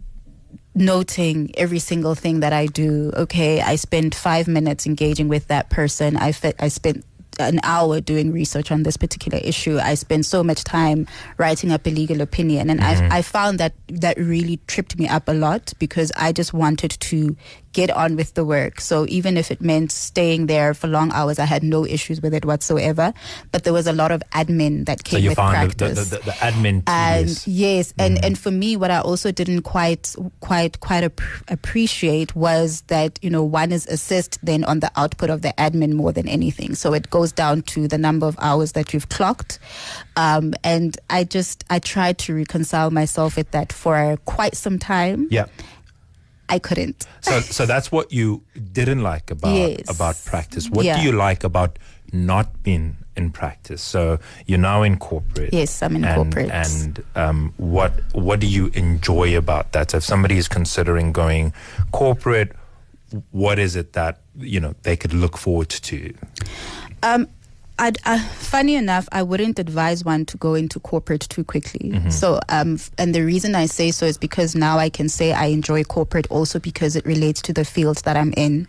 noting 0.74 1.52
every 1.58 1.80
single 1.80 2.16
thing 2.16 2.40
that 2.42 2.52
I 2.52 2.66
do. 2.66 3.12
Okay, 3.16 3.62
I 3.62 3.76
spent 3.78 4.16
five 4.16 4.48
minutes 4.48 4.88
engaging 4.88 5.30
with 5.30 5.48
that 5.48 5.70
person. 5.70 6.18
I 6.18 6.32
fe- 6.32 6.60
I 6.60 6.70
spent 6.70 7.06
an 7.40 7.60
hour 7.64 8.02
doing 8.02 8.32
research 8.32 8.72
on 8.72 8.84
this 8.84 8.98
particular 8.98 9.38
issue. 9.40 9.78
I 9.80 9.96
spent 9.96 10.26
so 10.26 10.44
much 10.44 10.64
time 10.64 11.08
writing 11.38 11.72
up 11.72 11.86
a 11.86 11.90
legal 11.90 12.22
opinion, 12.22 12.70
and 12.70 12.82
I 12.82 12.96
mm-hmm. 12.96 13.12
I 13.12 13.22
found 13.22 13.60
that 13.60 13.74
that 13.90 14.18
really 14.18 14.60
tripped 14.68 14.98
me 14.98 15.08
up 15.08 15.28
a 15.28 15.34
lot 15.34 15.74
because 15.80 16.12
I 16.16 16.32
just 16.32 16.54
wanted 16.54 16.92
to 16.92 17.36
get 17.76 17.90
on 17.92 18.16
with 18.16 18.34
the 18.34 18.46
work. 18.46 18.80
So 18.82 19.06
even 19.18 19.36
if 19.38 19.52
it 19.52 19.60
meant 19.62 19.92
staying 19.92 20.48
there 20.48 20.74
for 20.74 20.88
long 20.88 21.12
hours, 21.12 21.38
I 21.40 21.46
had 21.46 21.62
no 21.64 21.86
issues 21.86 22.22
with 22.24 22.34
it 22.34 22.46
whatsoever. 22.46 23.14
But 23.52 23.64
there 23.66 23.74
was 23.74 23.86
a 23.88 23.94
lot 23.94 24.12
of 24.16 24.24
admin 24.32 24.86
that 24.88 25.00
So 25.06 25.12
came 25.12 25.24
you 25.24 25.30
with 25.32 25.38
found 25.38 25.54
the, 25.54 25.76
practice 25.76 26.10
the, 26.10 26.18
the, 26.18 26.24
the 26.26 26.32
admin 26.48 26.84
and 26.88 27.28
tedious. 27.28 27.48
yes 27.48 27.94
and 28.00 28.16
Mm-hmm. 28.16 28.26
and 28.28 28.38
for 28.38 28.52
me 28.52 28.78
what 28.78 28.92
i 28.92 29.00
also 29.00 29.30
didn't 29.32 29.64
quite 29.64 30.16
quite 30.40 30.80
quite 30.80 31.04
ap- 31.04 31.20
appreciate 31.50 32.34
was 32.36 32.82
that 32.94 33.18
you 33.22 33.30
know 33.30 33.44
one 33.44 33.72
is 33.74 33.86
assessed 33.88 34.38
then 34.46 34.64
on 34.64 34.80
the 34.80 34.92
output 34.96 35.30
of 35.30 35.42
the 35.42 35.54
admin 35.58 35.94
more 35.94 36.12
than 36.14 36.28
anything 36.30 36.76
so 36.76 36.94
it 36.94 37.10
goes 37.10 37.26
goes 37.26 37.32
down 37.32 37.62
to 37.64 37.88
the 37.88 37.98
number 37.98 38.28
of 38.28 38.36
hours 38.40 38.74
that 38.74 38.94
you've 38.94 39.10
clocked. 39.10 39.58
Um, 40.16 40.54
and 40.64 40.96
I 41.10 41.24
just, 41.24 41.64
I 41.72 41.80
tried 41.80 42.18
to 42.20 42.36
reconcile 42.36 42.92
myself 42.92 43.36
with 43.38 43.50
that 43.52 43.74
for 43.74 44.18
quite 44.26 44.54
some 44.56 44.78
time. 44.78 45.28
Yeah. 45.32 45.46
I 46.50 46.60
couldn't. 46.60 47.08
So, 47.22 47.40
so 47.40 47.66
that's 47.66 47.92
what 47.92 48.12
you 48.12 48.44
didn't 48.74 49.02
like 49.02 49.32
about 49.32 49.56
Yes. 49.56 49.90
about 49.90 50.16
practice. 50.26 50.70
What 50.70 50.86
Yeah. 50.86 50.98
do 50.98 51.04
you 51.04 51.12
like 51.12 51.44
about 51.44 51.80
not 52.14 52.62
being 52.64 52.98
in 53.18 53.32
practice? 53.32 53.82
So 53.82 54.20
you're 54.46 54.60
now 54.60 54.84
in 54.84 54.98
corporate. 54.98 55.54
Yes, 55.54 55.82
I'm 55.82 55.96
in 55.96 56.06
and, 56.06 56.16
corporate. 56.16 56.52
And 56.52 57.04
um, 57.16 57.54
what 57.58 57.94
what 58.14 58.40
do 58.40 58.48
you 58.48 58.70
enjoy 58.74 59.36
about 59.38 59.72
that? 59.72 59.92
So 59.92 59.98
if 59.98 60.04
somebody 60.04 60.38
is 60.38 60.48
considering 60.48 61.12
going 61.12 61.52
corporate, 61.92 62.52
what 63.32 63.58
is 63.60 63.76
it 63.76 63.94
that 63.94 64.20
you 64.38 64.60
know 64.60 64.76
they 64.84 64.96
could 64.96 65.14
look 65.14 65.38
forward 65.38 65.70
to? 65.70 66.14
Um, 67.04 67.28
uh, 67.78 68.20
funny 68.20 68.76
enough, 68.76 69.08
I 69.12 69.22
wouldn't 69.22 69.60
advise 69.60 70.06
one 70.06 70.26
to 70.28 70.38
go 70.38 70.54
into 70.54 70.80
corporate 70.80 71.22
too 71.22 71.44
quickly. 71.44 71.92
So, 72.10 72.40
um, 72.50 72.80
and 72.98 73.14
the 73.14 73.22
reason 73.22 73.54
I 73.56 73.66
say 73.66 73.92
so 73.92 74.06
is 74.06 74.18
because 74.18 74.56
now 74.56 74.78
I 74.78 74.90
can 74.90 75.10
say 75.10 75.34
I 75.34 75.48
enjoy 75.48 75.84
corporate 75.84 76.26
also 76.30 76.60
because 76.60 76.96
it 76.96 77.06
relates 77.06 77.42
to 77.44 77.54
the 77.54 77.66
field 77.66 77.98
that 78.06 78.16
I'm 78.16 78.34
in. 78.38 78.68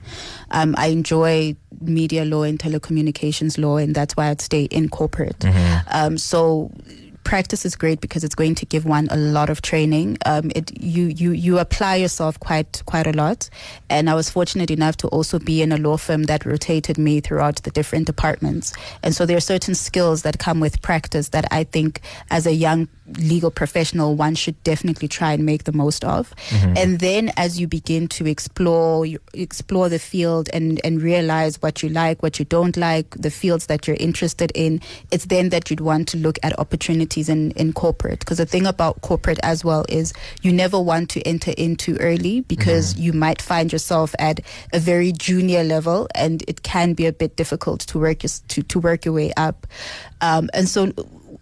Um, 0.51 0.75
I 0.77 0.89
enjoy 0.89 1.55
media 1.81 2.25
law 2.25 2.43
and 2.43 2.59
telecommunications 2.59 3.59
law, 3.59 3.77
and 3.77 3.95
that's 3.95 4.17
why 4.17 4.29
I'd 4.31 4.41
stay 4.41 4.65
in 4.65 4.89
corporate. 4.89 5.45
Um, 5.93 6.19
so 6.19 6.73
practice 7.27 7.67
is 7.67 7.75
great 7.75 8.01
because 8.01 8.23
it's 8.23 8.37
going 8.37 8.55
to 8.55 8.65
give 8.65 8.87
one 8.87 9.09
a 9.11 9.17
lot 9.17 9.51
of 9.51 9.61
training. 9.61 10.17
Um, 10.25 10.53
it 10.55 10.81
you 10.81 11.07
you 11.09 11.33
you 11.33 11.59
apply 11.59 11.97
yourself 11.97 12.39
quite 12.39 12.83
quite 12.87 13.09
a 13.09 13.13
lot, 13.13 13.51
and 13.91 14.09
I 14.09 14.15
was 14.15 14.31
fortunate 14.31 14.71
enough 14.71 14.97
to 14.99 15.09
also 15.09 15.41
be 15.41 15.61
in 15.61 15.73
a 15.73 15.77
law 15.77 15.97
firm 15.97 16.23
that 16.25 16.47
rotated 16.47 16.99
me 16.99 17.21
throughout 17.21 17.57
the 17.65 17.73
different 17.73 18.07
departments. 18.07 18.73
And 19.03 19.15
so 19.15 19.27
there 19.27 19.37
are 19.37 19.49
certain 19.55 19.75
skills 19.75 20.23
that 20.23 20.39
come 20.39 20.61
with 20.61 20.81
practice 20.83 21.31
that 21.31 21.47
I 21.51 21.65
think, 21.65 22.01
as 22.31 22.47
a 22.47 22.53
young 22.53 22.89
legal 23.19 23.51
professional, 23.51 24.15
one 24.15 24.35
should 24.35 24.63
definitely 24.65 25.09
try 25.09 25.33
and 25.33 25.45
make 25.45 25.65
the 25.65 25.73
most 25.73 26.05
of. 26.05 26.35
And 26.77 27.01
then 27.01 27.33
as 27.37 27.61
you 27.61 27.67
begin 27.67 28.09
to 28.09 28.27
explore 28.27 29.07
you 29.07 29.19
explore 29.35 29.89
the 29.89 29.99
field 29.99 30.49
and 30.53 30.81
and 30.85 31.03
realize 31.03 31.61
what 31.63 31.83
you 31.83 31.89
like, 31.89 32.23
what 32.23 32.39
you 32.39 32.45
don't 32.45 32.77
like, 32.77 33.11
the 33.11 33.31
fields 33.31 33.67
that 33.67 33.87
you're 33.87 33.97
interested 34.01 34.53
in, 34.55 34.81
it's 35.11 35.27
then 35.27 35.51
that 35.51 35.71
you'd 35.71 35.81
want 35.81 36.09
to 36.09 36.17
look 36.17 36.39
at 36.43 36.59
opportunities 36.59 37.29
in, 37.29 37.53
in 37.53 37.73
corporate. 37.73 38.21
Because 38.21 38.39
the 38.39 38.47
thing 38.47 38.67
about 38.67 39.01
corporate 39.03 39.39
as 39.43 39.65
well 39.65 39.85
is 39.89 40.13
you 40.43 40.53
never 40.53 40.81
want 40.81 41.11
to 41.11 41.23
enter 41.23 41.53
in 41.57 41.77
too 41.77 41.97
early 42.01 42.41
because 42.43 42.99
you 42.99 43.13
might 43.13 43.41
find 43.41 43.73
yourself 43.73 44.15
at 44.19 44.41
a 44.73 44.79
very 44.79 45.13
junior 45.13 45.65
level 45.65 46.09
and 46.15 46.43
it 46.49 46.63
can 46.63 46.95
be 46.95 47.07
a 47.07 47.13
bit 47.13 47.37
difficult 47.37 47.81
to 47.81 47.99
work 47.99 48.23
your, 48.23 48.31
to, 48.49 48.63
to 48.63 48.79
work 48.79 49.05
your 49.05 49.15
way 49.15 49.33
up. 49.37 49.67
Um, 50.21 50.49
and 50.55 50.69
so 50.69 50.93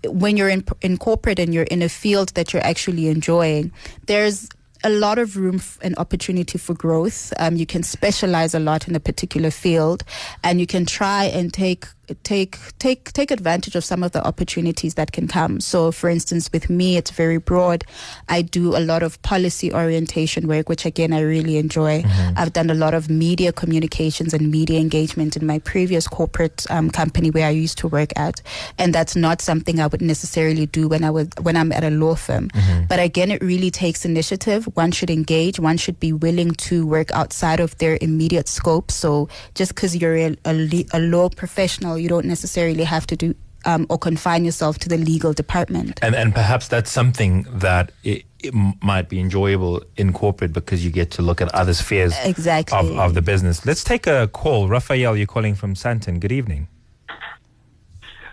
when 0.07 0.37
you're 0.37 0.49
in, 0.49 0.65
in 0.81 0.97
corporate 0.99 1.39
and 1.39 1.53
you're 1.53 1.65
in 1.65 1.83
a 1.83 1.89
field 1.89 2.31
that 2.35 2.53
you're 2.53 2.65
actually 2.65 3.09
enjoying, 3.09 3.73
there's 4.07 4.49
a 4.85 4.91
lot 4.91 5.19
of 5.19 5.37
room 5.37 5.63
and 5.81 5.97
opportunity 5.97 6.59
for 6.59 6.75
growth. 6.75 7.33
Um, 7.39 7.57
you 7.57 7.65
can 7.65 7.83
specialize 7.83 8.55
a 8.55 8.61
lot 8.61 8.87
in 8.87 8.95
a 8.95 9.01
particular 9.01 9.51
field, 9.51 10.05
and 10.43 10.61
you 10.61 10.67
can 10.67 10.85
try 10.85 11.25
and 11.25 11.53
take 11.53 11.87
take 12.23 12.59
take 12.79 13.13
take 13.13 13.31
advantage 13.31 13.77
of 13.77 13.85
some 13.85 14.03
of 14.03 14.13
the 14.13 14.25
opportunities 14.27 14.95
that 14.95 15.13
can 15.13 15.29
come. 15.29 15.61
So, 15.61 15.93
for 15.93 16.09
instance, 16.09 16.51
with 16.53 16.71
me, 16.71 16.97
it's 16.97 17.11
very 17.11 17.39
broad. 17.39 17.85
I 18.29 18.43
do 18.43 18.77
a 18.77 18.81
lot 18.81 19.03
of 19.03 19.21
policy 19.23 19.73
orientation 19.73 20.49
work, 20.49 20.69
which 20.69 20.85
again 20.85 21.13
I 21.13 21.21
really 21.21 21.59
enjoy. 21.59 22.05
I've 22.37 22.53
done 22.53 22.71
a 22.71 22.75
lot 22.75 22.95
of 22.95 23.09
media 23.11 23.53
communications 23.53 24.35
and 24.35 24.51
media 24.51 24.81
engagement 24.81 25.37
in 25.37 25.47
my 25.47 25.59
previous 25.61 26.07
corporate 26.09 26.67
um, 26.71 26.91
company 26.91 27.31
where 27.31 27.47
I 27.47 27.51
used 27.51 27.79
to 27.79 27.89
work 27.89 28.13
at, 28.17 28.41
and 28.79 28.95
that's 28.95 29.17
not 29.17 29.41
something 29.41 29.81
I 29.81 29.87
would 29.87 30.03
necessarily 30.03 30.67
do 30.67 30.89
when 30.89 31.05
I 31.05 31.11
was 31.11 31.29
when 31.43 31.57
I'm 31.57 31.73
at 31.73 31.85
a 31.85 31.91
law 31.91 32.15
firm. 32.15 32.51
But 32.89 33.01
again, 33.01 33.31
it 33.31 33.43
really 33.43 33.71
takes 33.71 34.05
initiative. 34.05 34.65
One 34.75 34.93
should 34.93 35.11
engage. 35.11 35.59
One 35.61 35.77
should 35.77 35.99
be 36.01 36.13
willing 36.13 36.53
to 36.69 36.87
work 36.87 37.11
outside 37.13 37.61
of 37.61 37.77
their 37.79 37.99
immediate 38.01 38.49
scope. 38.49 38.91
So 38.91 39.29
just 39.55 39.75
because 39.75 39.97
you're 39.97 40.17
a, 40.17 40.37
a, 40.45 40.87
a 40.93 41.01
law 41.01 41.29
professional, 41.29 41.94
you 41.99 42.09
don't 42.09 42.27
necessarily 42.27 42.85
have 42.85 43.07
to 43.09 43.17
do 43.17 43.35
um, 43.65 43.87
or 43.89 43.99
confine 43.99 44.45
yourself 44.45 44.79
to 44.79 44.89
the 44.89 44.99
legal 44.99 45.33
department. 45.33 45.99
And 46.03 46.15
and 46.15 46.35
perhaps 46.35 46.69
that's 46.69 46.91
something 46.91 47.47
that 47.51 47.93
it, 48.03 48.25
it 48.43 48.55
might 48.83 49.09
be 49.09 49.21
enjoyable 49.21 49.83
in 49.97 50.13
corporate 50.13 50.53
because 50.53 50.85
you 50.85 50.91
get 50.91 51.11
to 51.13 51.23
look 51.23 51.41
at 51.41 51.55
other 51.55 51.75
spheres 51.75 52.15
Exactly. 52.25 52.79
of, 52.79 52.99
of 52.99 53.15
the 53.15 53.23
business. 53.23 53.65
Let's 53.65 53.85
take 53.85 54.07
a 54.07 54.29
call. 54.29 54.69
Raphael, 54.69 55.17
you're 55.17 55.27
calling 55.27 55.55
from 55.55 55.75
Sandton. 55.75 56.21
Good 56.21 56.33
evening. 56.33 56.69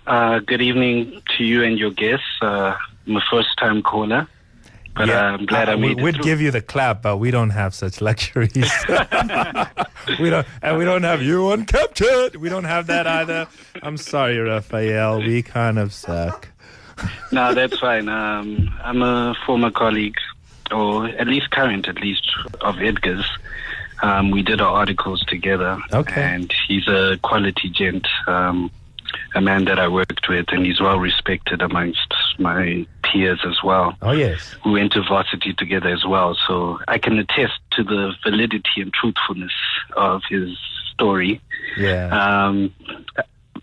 Uh, 0.07 0.39
good 0.39 0.61
evening 0.61 1.21
to 1.37 1.43
you 1.43 1.63
and 1.63 1.77
your 1.77 1.91
guests. 1.91 2.25
Uh, 2.41 2.75
I'm 3.07 3.15
a 3.15 3.21
first 3.29 3.57
time 3.57 3.81
caller, 3.81 4.27
but 4.95 5.09
uh, 5.09 5.13
I'm 5.13 5.45
glad 5.45 5.69
I 5.69 5.73
Uh, 5.73 5.77
we, 5.77 5.81
made 5.89 5.99
it 5.99 6.03
We'd 6.03 6.21
give 6.21 6.41
you 6.41 6.51
the 6.51 6.61
clap, 6.61 7.01
but 7.01 7.17
we 7.17 7.31
don't 7.31 7.51
have 7.51 7.73
such 7.73 8.01
luxuries. 8.01 8.71
we 10.19 10.29
don't, 10.29 10.47
and 10.61 10.77
we 10.77 10.85
don't 10.85 11.03
have 11.03 11.21
you 11.21 11.41
uncaptured. 11.43 12.35
We 12.35 12.49
don't 12.49 12.65
have 12.65 12.87
that 12.87 13.07
either. 13.07 13.47
I'm 13.81 13.97
sorry, 13.97 14.37
Raphael. 14.37 15.19
We 15.19 15.41
kind 15.43 15.79
of 15.79 15.93
suck. 15.93 16.49
no, 17.31 17.53
that's 17.53 17.79
fine. 17.79 18.09
Um, 18.09 18.73
I'm 18.83 19.01
a 19.01 19.35
former 19.45 19.71
colleague, 19.71 20.17
or 20.71 21.07
at 21.07 21.27
least 21.27 21.51
current, 21.51 21.87
at 21.87 21.99
least, 21.99 22.29
of 22.61 22.79
Edgar's. 22.79 23.25
Um, 24.03 24.31
we 24.31 24.41
did 24.41 24.61
our 24.61 24.73
articles 24.73 25.23
together. 25.25 25.77
Okay. 25.93 26.21
And 26.21 26.51
he's 26.67 26.87
a 26.87 27.19
quality 27.21 27.69
gent, 27.69 28.07
um, 28.27 28.71
a 29.35 29.41
man 29.41 29.65
that 29.65 29.79
I 29.79 29.87
worked 29.87 30.27
with, 30.29 30.47
and 30.49 30.65
he's 30.65 30.81
well 30.81 30.99
respected 30.99 31.61
amongst 31.61 32.13
my 32.37 32.85
peers 33.03 33.39
as 33.45 33.57
well. 33.63 33.95
Oh 34.01 34.11
yes. 34.11 34.55
we 34.65 34.73
went 34.73 34.93
to 34.93 35.03
varsity 35.03 35.53
together 35.53 35.89
as 35.89 36.05
well. 36.05 36.37
So 36.47 36.79
I 36.87 36.97
can 36.97 37.17
attest 37.19 37.59
to 37.73 37.83
the 37.83 38.13
validity 38.23 38.81
and 38.81 38.93
truthfulness 38.93 39.53
of 39.95 40.21
his 40.29 40.57
story. 40.93 41.41
Yeah. 41.77 42.07
Um, 42.07 42.73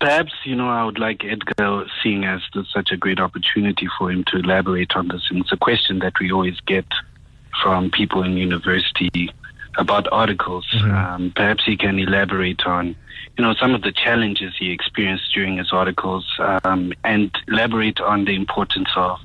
perhaps, 0.01 0.33
you 0.45 0.55
know, 0.55 0.69
I 0.69 0.85
would 0.85 0.99
like 0.99 1.25
Edgar, 1.25 1.87
seeing 2.03 2.25
as 2.25 2.41
there's 2.55 2.71
such 2.73 2.91
a 2.93 2.97
great 2.97 3.21
opportunity 3.21 3.89
for 3.99 4.11
him 4.11 4.25
to 4.29 4.39
elaborate 4.39 4.93
on 4.95 5.09
this. 5.09 5.23
And 5.31 5.41
it's 5.41 5.53
a 5.53 5.57
question 5.57 6.01
that 6.01 6.15
we 6.21 6.33
always 6.33 6.59
get 6.61 6.87
from 7.63 7.91
people 7.91 8.23
in 8.23 8.37
university 8.37 9.31
about 9.79 10.07
articles. 10.13 10.67
Um, 10.83 11.33
perhaps 11.35 11.65
he 11.65 11.77
can 11.77 11.99
elaborate 11.99 12.67
on, 12.67 12.97
you 13.37 13.45
know, 13.45 13.55
some 13.55 13.75
of 13.75 13.83
the 13.83 13.93
challenges 13.93 14.53
he 14.59 14.71
experienced 14.71 15.33
during 15.33 15.57
his 15.57 15.73
articles 15.73 16.27
um, 16.65 16.93
and 17.05 17.31
elaborate 17.47 18.01
on 18.01 18.25
the 18.25 18.35
importance 18.35 18.91
of 18.97 19.19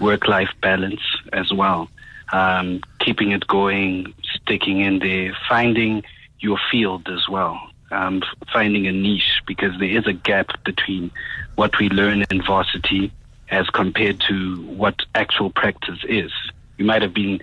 work-life 0.00 0.50
balance 0.60 1.00
as 1.32 1.52
well. 1.52 1.88
Um, 2.32 2.82
keeping 2.98 3.30
it 3.32 3.46
going, 3.46 4.12
sticking 4.22 4.80
in 4.80 4.98
there, 4.98 5.36
finding 5.48 6.02
your 6.40 6.58
field 6.70 7.08
as 7.08 7.28
well, 7.28 7.60
um, 7.90 8.22
finding 8.52 8.86
a 8.86 8.92
niche 8.92 9.42
because 9.46 9.78
there 9.78 9.90
is 9.90 10.06
a 10.06 10.12
gap 10.12 10.48
between 10.64 11.10
what 11.54 11.78
we 11.78 11.88
learn 11.90 12.24
in 12.30 12.42
varsity 12.42 13.12
as 13.50 13.68
compared 13.68 14.18
to 14.28 14.62
what 14.62 15.02
actual 15.14 15.50
practice 15.50 15.98
is. 16.08 16.32
You 16.78 16.86
might 16.86 17.02
have 17.02 17.14
been 17.14 17.38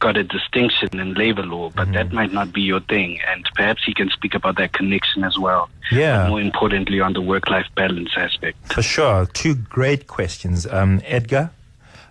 got 0.00 0.16
a 0.16 0.24
distinction 0.24 0.98
in 0.98 1.14
labor 1.14 1.44
law, 1.44 1.70
but 1.70 1.92
that 1.92 2.10
might 2.10 2.32
not 2.32 2.52
be 2.52 2.62
your 2.62 2.80
thing. 2.80 3.20
And 3.30 3.48
perhaps 3.54 3.84
he 3.84 3.94
can 3.94 4.08
speak 4.08 4.34
about 4.34 4.56
that 4.56 4.72
connection 4.72 5.22
as 5.24 5.38
well. 5.38 5.68
Yeah. 5.92 6.28
More 6.28 6.40
importantly, 6.40 7.00
on 7.00 7.12
the 7.12 7.20
work-life 7.20 7.66
balance 7.76 8.10
aspect. 8.16 8.72
For 8.72 8.82
sure, 8.82 9.26
two 9.26 9.54
great 9.54 10.06
questions, 10.06 10.66
um, 10.66 11.00
Edgar. 11.04 11.50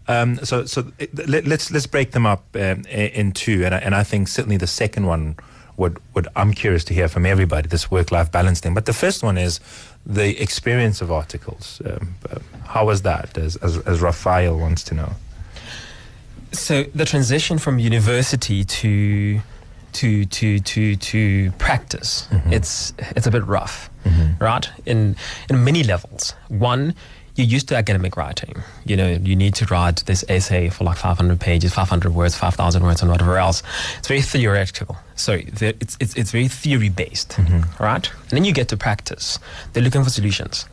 Um, 0.07 0.37
so, 0.37 0.65
so 0.65 0.91
let, 1.27 1.45
let's 1.45 1.69
let's 1.69 1.85
break 1.85 2.11
them 2.11 2.25
up 2.25 2.43
um, 2.55 2.83
in 2.85 3.31
two, 3.31 3.63
and 3.65 3.75
I, 3.75 3.77
and 3.77 3.93
I 3.93 4.03
think 4.03 4.27
certainly 4.27 4.57
the 4.57 4.65
second 4.65 5.05
one 5.05 5.35
would 5.77 5.99
would 6.15 6.27
I'm 6.35 6.53
curious 6.53 6.83
to 6.85 6.93
hear 6.95 7.07
from 7.07 7.25
everybody 7.25 7.67
this 7.67 7.91
work 7.91 8.11
life 8.11 8.31
balance 8.31 8.59
thing. 8.59 8.73
But 8.73 8.85
the 8.85 8.93
first 8.93 9.23
one 9.23 9.37
is 9.37 9.59
the 10.07 10.41
experience 10.41 11.01
of 11.03 11.11
articles. 11.11 11.79
Um, 11.85 12.15
uh, 12.27 12.39
how 12.65 12.85
was 12.87 13.03
that, 13.03 13.37
as, 13.37 13.55
as 13.57 13.77
as 13.85 14.01
Raphael 14.01 14.57
wants 14.57 14.83
to 14.85 14.95
know? 14.95 15.13
So 16.51 16.83
the 16.95 17.05
transition 17.05 17.59
from 17.59 17.79
university 17.79 18.63
to 18.63 19.39
to 19.93 20.25
to 20.25 20.59
to 20.59 20.95
to 20.95 21.51
practice, 21.53 22.27
mm-hmm. 22.31 22.53
it's 22.53 22.93
it's 23.15 23.27
a 23.27 23.31
bit 23.31 23.45
rough, 23.45 23.89
mm-hmm. 24.05 24.43
right? 24.43 24.69
In 24.85 25.15
in 25.49 25.63
many 25.63 25.83
levels. 25.83 26.33
One, 26.47 26.95
you're 27.35 27.47
used 27.47 27.67
to 27.69 27.75
academic 27.75 28.17
writing. 28.17 28.63
You 28.85 28.97
know, 28.97 29.09
you 29.09 29.35
need 29.35 29.55
to 29.55 29.65
write 29.65 30.03
this 30.05 30.25
essay 30.27 30.69
for 30.69 30.83
like 30.83 30.97
500 30.97 31.39
pages, 31.39 31.73
500 31.73 32.13
words, 32.13 32.35
5,000 32.35 32.83
words, 32.83 33.01
and 33.01 33.09
whatever 33.09 33.37
else. 33.37 33.63
It's 33.97 34.07
very 34.07 34.21
theoretical. 34.21 34.97
So 35.15 35.33
it's, 35.33 35.97
it's 35.99 36.15
it's 36.15 36.31
very 36.31 36.47
theory 36.47 36.89
based, 36.89 37.31
mm-hmm. 37.31 37.83
right? 37.83 38.09
And 38.09 38.31
then 38.31 38.45
you 38.45 38.53
get 38.53 38.69
to 38.69 38.77
practice. 38.77 39.39
They're 39.73 39.83
looking 39.83 40.03
for 40.03 40.09
solutions 40.09 40.65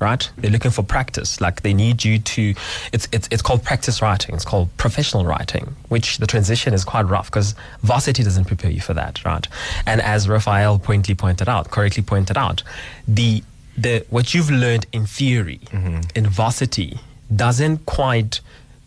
right? 0.00 0.28
They're 0.36 0.50
looking 0.50 0.70
for 0.70 0.82
practice. 0.82 1.40
Like 1.40 1.62
they 1.62 1.74
need 1.74 2.04
you 2.04 2.18
to. 2.18 2.54
It's 2.92 3.08
it's 3.12 3.28
it's 3.30 3.42
called 3.42 3.62
practice 3.62 4.02
writing. 4.02 4.34
It's 4.34 4.44
called 4.44 4.74
professional 4.76 5.24
writing, 5.24 5.76
which 5.88 6.18
the 6.18 6.26
transition 6.26 6.74
is 6.74 6.84
quite 6.84 7.02
rough 7.02 7.26
because 7.26 7.54
varsity 7.82 8.22
doesn't 8.22 8.46
prepare 8.46 8.70
you 8.70 8.80
for 8.80 8.94
that, 8.94 9.24
right? 9.24 9.46
And 9.86 10.00
as 10.00 10.28
Raphael 10.28 10.78
pointedly 10.78 11.14
pointed 11.14 11.48
out, 11.48 11.70
correctly 11.70 12.02
pointed 12.02 12.36
out, 12.36 12.62
the 13.06 13.42
the 13.76 14.04
what 14.10 14.34
you've 14.34 14.50
learned 14.50 14.86
in 14.92 15.06
theory 15.06 15.60
mm-hmm. 15.66 16.00
in 16.14 16.26
varsity 16.26 16.98
doesn't 17.34 17.86
quite 17.86 18.40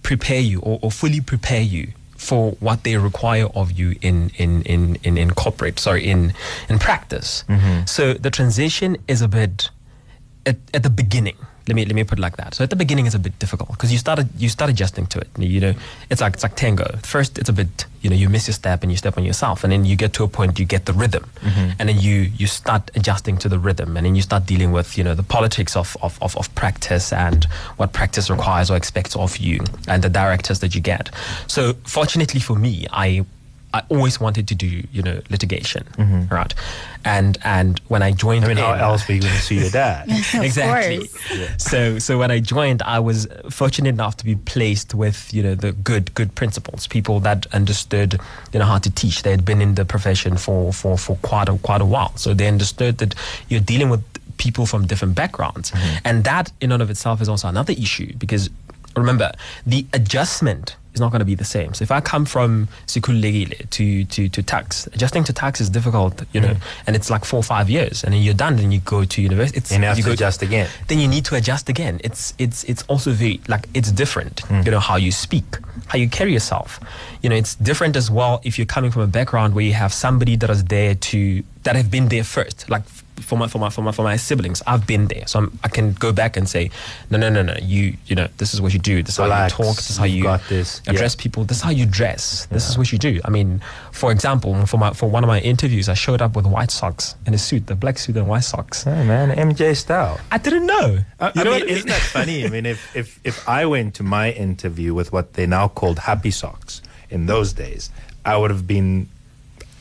prepare 0.03 0.39
you 0.39 0.59
or, 0.61 0.79
or 0.81 0.91
fully 0.91 1.19
prepare 1.19 1.61
you 1.61 1.91
for 2.15 2.51
what 2.53 2.83
they 2.83 2.97
require 2.97 3.45
of 3.55 3.71
you 3.71 3.95
in 4.01 4.31
in 4.37 4.61
in 4.63 4.95
in, 5.03 5.17
in 5.17 5.31
corporate 5.31 5.79
sorry 5.79 6.09
in 6.09 6.33
in 6.69 6.79
practice 6.79 7.43
mm-hmm. 7.47 7.85
so 7.85 8.13
the 8.13 8.31
transition 8.31 8.97
is 9.07 9.21
a 9.21 9.27
bit 9.27 9.69
at, 10.47 10.57
at 10.73 10.83
the 10.83 10.89
beginning. 10.89 11.37
Let 11.67 11.75
me 11.75 11.83
let 11.83 11.95
me 11.95 12.05
put 12.05 12.17
it 12.17 12.21
like 12.21 12.37
that. 12.37 12.53
So 12.53 12.63
at 12.63 12.69
the 12.69 12.77
beginning 12.77 13.07
it's 13.07 13.15
a 13.15 13.19
bit 13.19 13.37
difficult 13.39 13.71
because 13.71 13.91
you 13.91 13.97
start 13.97 14.19
you 14.37 14.47
start 14.47 14.71
adjusting 14.71 15.05
to 15.07 15.19
it. 15.19 15.27
You 15.37 15.59
know 15.59 15.73
it's 16.09 16.21
like 16.21 16.35
it's 16.35 16.43
like 16.43 16.55
tango. 16.55 16.97
First 17.03 17.37
it's 17.37 17.49
a 17.49 17.53
bit 17.53 17.85
you 18.01 18.09
know 18.09 18.15
you 18.15 18.29
miss 18.29 18.47
your 18.47 18.53
step 18.53 18.83
and 18.83 18.91
you 18.91 18.97
step 18.97 19.17
on 19.17 19.25
yourself 19.25 19.65
and 19.65 19.73
then 19.73 19.83
you 19.83 19.97
get 19.97 20.13
to 20.13 20.23
a 20.23 20.29
point 20.29 20.59
you 20.59 20.65
get 20.65 20.85
the 20.85 20.93
rhythm. 20.93 21.29
Mm-hmm. 21.41 21.71
And 21.77 21.89
then 21.89 21.99
you 21.99 22.31
you 22.39 22.47
start 22.47 22.89
adjusting 22.95 23.37
to 23.39 23.49
the 23.49 23.59
rhythm 23.59 23.97
and 23.97 24.05
then 24.05 24.15
you 24.15 24.21
start 24.21 24.45
dealing 24.45 24.71
with 24.71 24.97
you 24.97 25.03
know 25.03 25.13
the 25.13 25.23
politics 25.23 25.75
of 25.75 25.97
of, 26.01 26.17
of, 26.21 26.37
of 26.37 26.55
practice 26.55 27.11
and 27.11 27.43
what 27.75 27.91
practice 27.91 28.29
requires 28.29 28.71
or 28.71 28.77
expects 28.77 29.17
of 29.17 29.35
you 29.35 29.59
and 29.89 30.03
the 30.03 30.09
directors 30.09 30.61
that 30.61 30.73
you 30.73 30.79
get. 30.79 31.09
So 31.47 31.73
fortunately 31.83 32.39
for 32.39 32.55
me 32.55 32.87
i 32.93 33.25
I 33.73 33.83
always 33.89 34.19
wanted 34.19 34.47
to 34.47 34.55
do, 34.55 34.83
you 34.91 35.03
know, 35.03 35.19
litigation, 35.29 35.83
mm-hmm. 35.97 36.33
right? 36.33 36.53
And 37.03 37.37
and 37.43 37.79
when 37.89 38.01
I 38.01 38.11
joined, 38.11 38.45
I 38.45 38.47
mean, 38.47 38.57
how 38.57 38.73
else 38.73 39.07
were 39.07 39.15
you 39.15 39.21
going 39.21 39.33
to 39.33 39.41
see 39.41 39.59
your 39.59 39.69
dad? 39.69 40.07
exactly. 40.33 41.09
So 41.57 41.99
so 41.99 42.17
when 42.17 42.31
I 42.31 42.39
joined, 42.39 42.81
I 42.83 42.99
was 42.99 43.27
fortunate 43.49 43.89
enough 43.89 44.15
to 44.17 44.25
be 44.25 44.35
placed 44.35 44.93
with 44.93 45.33
you 45.33 45.43
know 45.43 45.55
the 45.55 45.73
good 45.73 46.13
good 46.13 46.33
principals, 46.35 46.87
people 46.87 47.19
that 47.21 47.45
understood 47.53 48.19
you 48.53 48.59
know 48.59 48.65
how 48.65 48.77
to 48.77 48.89
teach. 48.89 49.23
They 49.23 49.31
had 49.31 49.43
been 49.43 49.61
in 49.61 49.75
the 49.75 49.85
profession 49.85 50.37
for 50.37 50.71
for 50.71 50.97
for 50.97 51.17
quite 51.17 51.49
a 51.49 51.57
quite 51.57 51.81
a 51.81 51.85
while, 51.85 52.15
so 52.15 52.33
they 52.33 52.47
understood 52.47 52.99
that 52.99 53.15
you're 53.49 53.59
dealing 53.59 53.89
with 53.89 54.01
people 54.37 54.65
from 54.65 54.87
different 54.87 55.15
backgrounds, 55.15 55.71
mm-hmm. 55.71 55.97
and 56.05 56.23
that 56.23 56.51
in 56.61 56.71
and 56.71 56.81
of 56.81 56.89
itself 56.89 57.21
is 57.21 57.27
also 57.27 57.47
another 57.49 57.73
issue 57.73 58.13
because 58.17 58.49
remember 58.99 59.31
the 59.65 59.85
adjustment 59.93 60.75
is 60.97 61.01
not 61.01 61.11
going 61.11 61.19
to 61.19 61.25
be 61.25 61.35
the 61.35 61.45
same. 61.45 61.73
So 61.73 61.83
if 61.83 61.91
I 61.91 62.01
come 62.01 62.25
from 62.25 62.67
Sikhululekile 62.87 63.69
to, 63.69 64.05
to, 64.05 64.29
to 64.29 64.43
tax, 64.43 64.87
adjusting 64.87 65.23
to 65.25 65.33
tax 65.33 65.61
is 65.61 65.69
difficult, 65.69 66.23
you 66.33 66.41
know, 66.41 66.55
mm. 66.55 66.61
and 66.85 66.95
it's 66.95 67.09
like 67.09 67.23
four 67.23 67.39
or 67.39 67.43
five 67.43 67.69
years, 67.69 68.03
and 68.03 68.13
then 68.13 68.21
you're 68.21 68.33
done, 68.33 68.55
then 68.57 68.71
you 68.71 68.79
go 68.79 69.05
to 69.05 69.21
university. 69.21 69.57
It's, 69.57 69.71
And 69.71 69.83
you 69.83 69.87
have 69.89 69.99
to 69.99 70.11
adjust 70.11 70.41
again. 70.41 70.67
Then 70.87 70.99
you 70.99 71.07
need 71.07 71.25
to 71.25 71.35
adjust 71.35 71.69
again. 71.69 72.01
It's 72.03 72.33
it's 72.37 72.63
it's 72.65 72.83
also 72.83 73.11
very 73.11 73.39
like 73.47 73.69
it's 73.73 73.91
different. 73.91 74.37
Mm. 74.43 74.65
You 74.65 74.71
know 74.71 74.79
how 74.79 74.95
you 74.95 75.11
speak, 75.11 75.45
how 75.87 75.97
you 75.97 76.09
carry 76.09 76.33
yourself. 76.33 76.79
You 77.21 77.29
know 77.29 77.35
it's 77.35 77.55
different 77.55 77.95
as 77.95 78.09
well 78.09 78.41
if 78.43 78.57
you're 78.57 78.65
coming 78.65 78.91
from 78.91 79.03
a 79.03 79.07
background 79.07 79.53
where 79.55 79.65
you 79.65 79.73
have 79.73 79.93
somebody 79.93 80.35
that 80.37 80.49
is 80.49 80.63
there 80.65 80.95
to 80.95 81.43
that 81.63 81.75
have 81.75 81.91
been 81.91 82.07
there 82.09 82.23
first, 82.23 82.69
like 82.69 82.83
for 83.21 83.37
my 83.37 83.47
for 83.47 83.57
my 83.59 83.69
for 83.69 83.81
my 83.81 83.91
for 83.91 84.03
my 84.03 84.15
siblings, 84.15 84.61
I've 84.67 84.85
been 84.87 85.07
there, 85.07 85.25
so 85.27 85.39
I'm, 85.39 85.59
I 85.63 85.67
can 85.69 85.93
go 85.93 86.11
back 86.13 86.37
and 86.37 86.47
say, 86.47 86.69
no, 87.09 87.17
no, 87.17 87.29
no, 87.29 87.41
no. 87.41 87.55
You 87.61 87.95
you 88.05 88.15
know 88.15 88.27
this 88.37 88.53
is 88.53 88.61
what 88.61 88.73
you 88.73 88.79
do. 88.79 89.01
This 89.03 89.15
is 89.15 89.19
Relax, 89.19 89.53
how 89.53 89.59
you 89.63 89.65
talk. 89.69 89.75
This 89.75 89.89
is 89.89 89.97
how 89.97 90.03
you've 90.05 90.17
you 90.17 90.23
got 90.23 90.41
this. 90.49 90.81
address 90.87 91.15
Yeah. 91.15 91.23
people. 91.23 91.43
This 91.43 91.57
is 91.57 91.63
how 91.63 91.71
you 91.71 91.85
dress. 91.85 92.45
This 92.47 92.69
is 92.69 92.77
what 92.77 92.91
you 92.91 92.97
do. 92.97 93.19
I 93.25 93.29
mean, 93.29 93.61
for 93.91 94.11
example, 94.11 94.65
for 94.65 94.77
my 94.77 94.91
for 94.93 95.09
one 95.09 95.23
of 95.23 95.27
my 95.27 95.39
interviews, 95.39 95.89
I 95.89 95.93
showed 95.95 96.21
up 96.21 96.35
with 96.35 96.45
white 96.45 96.71
socks 96.71 97.15
and 97.25 97.33
a 97.33 97.37
suit, 97.37 97.67
the 97.67 97.75
black 97.75 97.97
suit 97.97 98.15
and 98.17 98.27
white 98.27 98.43
socks. 98.43 98.83
Hey 98.83 99.03
man, 99.05 99.29
MJ 99.31 99.75
style. 99.75 100.19
I 100.31 100.37
didn't 100.37 100.65
know. 100.67 100.99
Uh, 101.19 101.31
You 101.35 101.41
I 101.41 101.43
know 101.43 101.51
mean, 101.51 101.59
what- 101.61 101.69
isn't 101.69 101.87
that 101.89 102.01
funny? 102.01 102.45
I 102.45 102.49
mean, 102.49 102.65
if, 102.65 102.95
if, 102.95 103.19
if 103.23 103.49
I 103.49 103.65
went 103.65 103.95
to 103.95 104.03
my 104.03 104.31
interview 104.31 104.93
with 104.93 105.11
what 105.11 105.33
they 105.33 105.45
now 105.47 105.67
called 105.67 105.99
happy 105.99 106.31
socks 106.31 106.81
in 107.09 107.25
those 107.25 107.53
days, 107.53 107.89
I 108.25 108.37
would 108.37 108.51
have 108.51 108.67
been 108.67 109.09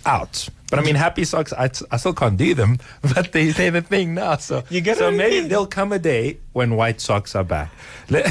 out. 0.05 0.49
But 0.71 0.81
I 0.81 0.83
mean, 0.83 0.97
happy 0.97 1.25
socks, 1.25 1.53
I, 1.53 1.71
I 1.91 1.97
still 1.97 2.13
can't 2.15 2.37
do 2.37 2.53
them, 2.55 2.79
but 3.15 3.33
they, 3.33 3.51
they're 3.51 3.71
the 3.71 3.83
thing 3.83 4.15
now. 4.15 4.37
So, 4.37 4.65
You 4.71 4.81
get 4.81 4.99
so 4.99 5.11
maybe 5.11 5.41
mean? 5.41 5.49
there'll 5.49 5.67
come 5.67 5.93
a 5.93 5.99
day 5.99 6.39
when 6.53 6.75
white 6.77 7.01
socks 7.01 7.35
are 7.37 7.45
back. 7.45 7.71
Le- 8.11 8.23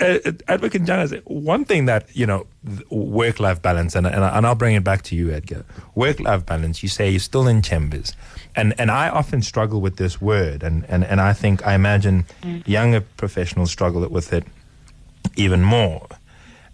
uh, 0.00 0.18
Advocate 0.48 0.84
Jana, 0.84 1.08
one 1.24 1.64
thing 1.64 1.86
that, 1.86 2.14
you 2.14 2.26
know, 2.26 2.46
work 2.90 3.40
life 3.40 3.60
balance, 3.62 3.94
and, 3.94 4.06
and, 4.06 4.22
and 4.22 4.46
I'll 4.46 4.54
bring 4.54 4.74
it 4.74 4.84
back 4.84 5.02
to 5.04 5.16
you, 5.16 5.30
Edgar. 5.30 5.64
Work 5.94 6.20
life 6.20 6.44
balance, 6.46 6.82
you 6.82 6.88
say 6.88 7.10
you're 7.10 7.20
still 7.20 7.46
in 7.48 7.62
chambers. 7.62 8.12
And, 8.54 8.74
and 8.78 8.90
I 8.90 9.08
often 9.08 9.42
struggle 9.42 9.80
with 9.80 9.96
this 9.96 10.20
word, 10.20 10.62
and, 10.62 10.84
and, 10.88 11.04
and 11.04 11.20
I 11.20 11.32
think, 11.32 11.66
I 11.66 11.74
imagine 11.74 12.26
younger 12.66 13.00
professionals 13.00 13.70
struggle 13.70 14.06
with 14.08 14.32
it 14.32 14.44
even 15.36 15.62
more. 15.62 16.06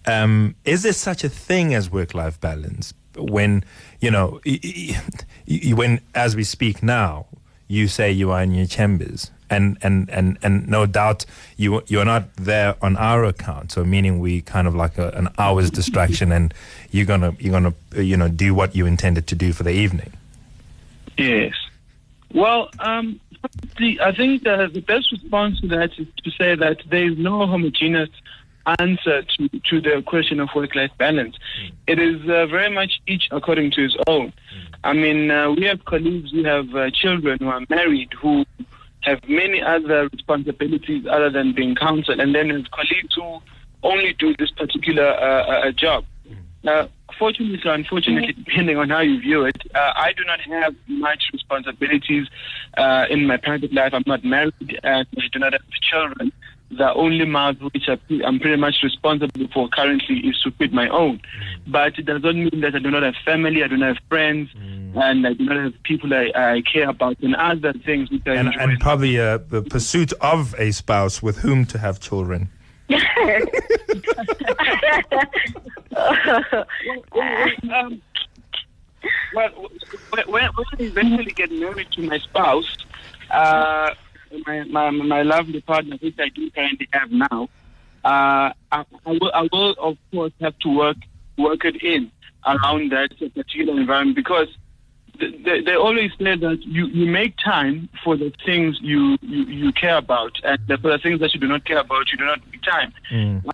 Um, 0.07 0.55
is 0.65 0.83
there 0.83 0.93
such 0.93 1.25
a 1.25 1.29
thing 1.29 1.75
as 1.75 1.91
work 1.91 2.15
life 2.15 2.41
balance 2.41 2.93
when, 3.17 3.65
you 4.01 4.11
know, 4.11 4.41
when, 5.75 6.01
as 6.15 6.37
we 6.37 6.45
speak 6.45 6.83
now, 6.83 7.27
you 7.69 7.89
say 7.89 8.13
you 8.13 8.31
are 8.31 8.43
in 8.43 8.55
your 8.55 8.67
chambers? 8.67 9.31
And, 9.51 9.79
and, 9.83 10.11
and, 10.11 10.39
and 10.43 10.67
no 10.67 10.85
doubt 10.87 11.27
you 11.57 11.83
you're 11.87 12.05
not 12.05 12.35
there 12.37 12.75
on 12.83 12.97
our 12.97 13.25
account, 13.25 13.73
so 13.73 13.85
meaning 13.85 14.19
we 14.19 14.41
kind 14.41 14.67
of 14.67 14.75
like 14.75 14.99
a, 14.99 15.11
an 15.11 15.29
hour's 15.39 15.71
distraction, 15.71 16.33
and 16.33 16.53
you're 16.91 17.05
gonna 17.07 17.37
you're 17.39 17.53
gonna 17.53 17.75
you 17.95 18.17
know 18.17 18.27
do 18.27 18.55
what 18.55 18.75
you 18.75 18.87
intended 18.87 19.27
to 19.29 19.35
do 19.37 19.53
for 19.53 19.63
the 19.63 19.71
evening. 19.71 20.13
Yes. 21.17 21.55
Well, 22.33 22.69
um, 22.81 23.21
the, 23.79 24.01
I 24.01 24.13
think 24.13 24.43
the, 24.43 24.69
the 24.73 24.81
best 24.81 25.13
response 25.13 25.61
to 25.61 25.69
that 25.69 25.91
is 25.99 26.09
to 26.25 26.31
say 26.33 26.57
that 26.57 26.79
there 26.89 27.05
is 27.05 27.19
no 27.19 27.47
homogeneous 27.47 28.11
answer 28.79 29.23
to, 29.23 29.49
to 29.49 29.81
the 29.81 30.03
question 30.07 30.41
of 30.41 30.49
work-life 30.55 30.91
balance. 30.99 31.37
It 31.87 31.99
is 31.99 32.21
uh, 32.29 32.47
very 32.47 32.71
much 32.73 33.01
each 33.07 33.29
according 33.31 33.73
to 33.73 33.83
his 33.83 33.97
own. 34.07 34.33
I 34.83 34.93
mean, 34.93 35.31
uh, 35.31 35.51
we 35.53 35.65
have 35.65 35.85
colleagues 35.85 36.31
who 36.31 36.45
have 36.45 36.75
uh, 36.75 36.91
children 36.91 37.39
who 37.41 37.49
are 37.49 37.63
married 37.69 38.13
who 38.21 38.45
have 39.03 39.21
many 39.29 39.61
other 39.63 40.09
responsibilities 40.09 41.07
other 41.07 41.31
than 41.31 41.53
being 41.53 41.75
counsel, 41.75 42.21
and 42.21 42.35
then 42.35 42.51
have 42.51 42.71
colleagues 42.71 43.15
who 43.15 43.41
only 43.83 44.15
do 44.15 44.35
this 44.39 44.51
particular 44.51 45.05
uh, 45.07 45.69
uh, 45.69 45.73
job. 45.73 46.05
Uh, 46.67 46.87
fortunately 47.19 47.61
or 47.67 47.75
unfortunately, 47.75 48.33
depending 48.33 48.79
on 48.79 48.89
how 48.89 49.01
you 49.01 49.21
view 49.21 49.45
it, 49.45 49.57
uh, 49.75 49.93
I 49.95 50.15
do 50.17 50.25
not 50.25 50.41
have 50.41 50.75
much 50.89 51.25
responsibilities 51.33 52.27
uh, 52.79 53.05
in 53.11 53.27
my 53.27 53.37
private 53.37 53.73
life. 53.75 53.93
I'm 53.93 54.05
not 54.07 54.25
married 54.25 54.81
and 54.83 55.07
I 55.19 55.29
do 55.31 55.39
not 55.39 55.53
have 55.53 55.63
children. 55.83 56.33
The 56.77 56.93
only 56.95 57.25
mouth 57.25 57.57
which 57.73 57.89
I, 57.89 57.99
I'm 58.27 58.39
pretty 58.41 58.57
much 58.57 58.77
responsible 58.83 59.47
for 59.53 59.69
currently 59.69 60.17
is 60.29 60.41
to 60.43 60.51
feed 60.53 60.73
my 60.73 60.89
own. 60.89 61.21
But 61.67 61.99
it 61.99 62.07
does 62.07 62.23
not 62.23 62.35
mean 62.35 62.61
that 62.61 62.75
I 62.75 62.79
do 62.79 62.91
not 62.91 63.03
have 63.03 63.15
family, 63.25 63.63
I 63.63 63.69
do 63.69 63.77
not 63.77 63.95
have 63.95 64.05
friends, 64.09 64.51
and 64.57 65.27
I 65.27 65.33
do 65.35 65.45
not 65.45 65.57
have 65.65 65.83
people 65.83 66.13
I, 66.15 66.33
I 66.35 66.63
care 66.63 66.89
about, 66.89 67.19
and 67.21 67.35
other 67.37 67.73
things 67.73 68.11
which 68.11 68.23
I 68.27 68.35
And, 68.35 68.49
enjoy. 68.49 68.61
and 68.61 68.81
probably 68.81 69.19
uh, 69.21 69.39
the 69.39 69.63
pursuit 69.63 70.13
of 70.21 70.55
a 70.59 70.71
spouse 70.73 71.23
with 71.23 71.39
whom 71.39 71.65
to 71.67 71.79
have 71.79 72.01
children. 72.01 72.51
um, 77.73 78.01
well, 79.35 79.51
when, 80.11 80.23
when 80.29 80.45
when 80.55 80.67
I 80.73 80.83
eventually 80.83 81.33
get 81.33 81.51
married 81.53 81.91
to 81.93 82.03
my 82.03 82.19
spouse, 82.19 82.77
uh, 83.31 83.91
my, 84.47 84.65
my 84.65 84.91
my 84.91 85.23
lovely 85.23 85.61
partner, 85.61 85.97
which 86.01 86.19
I 86.19 86.29
do 86.29 86.51
currently 86.51 86.89
have 86.93 87.11
now, 87.11 87.49
uh, 88.05 88.53
I, 88.73 88.85
I 89.07 89.11
will 89.11 89.33
I 89.35 89.49
will 89.53 89.75
of 89.79 89.99
course 90.11 90.33
have 90.41 90.59
to 90.61 90.69
work 90.69 90.97
work 91.39 91.65
it 91.65 91.83
in 91.83 92.11
around 92.47 92.93
that 92.93 93.11
particular 93.19 93.79
environment 93.81 94.17
because 94.17 94.49
th- 95.19 95.43
they, 95.45 95.61
they 95.61 95.75
always 95.75 96.11
say 96.19 96.37
that 96.37 96.59
you, 96.63 96.87
you 96.87 97.07
make 97.07 97.37
time 97.37 97.89
for 98.03 98.17
the 98.17 98.33
things 98.45 98.79
you, 98.81 99.17
you, 99.23 99.45
you 99.45 99.73
care 99.73 99.97
about, 99.97 100.33
and 100.45 100.61
for 100.81 100.91
the 100.91 100.99
things 100.99 101.21
that 101.21 101.33
you 101.35 101.41
do 101.41 101.49
not 101.49 101.65
care 101.65 101.79
about, 101.79 102.11
you 102.13 102.19
do 102.19 102.25
not 102.25 102.41
make 102.51 102.63
time. 102.63 102.93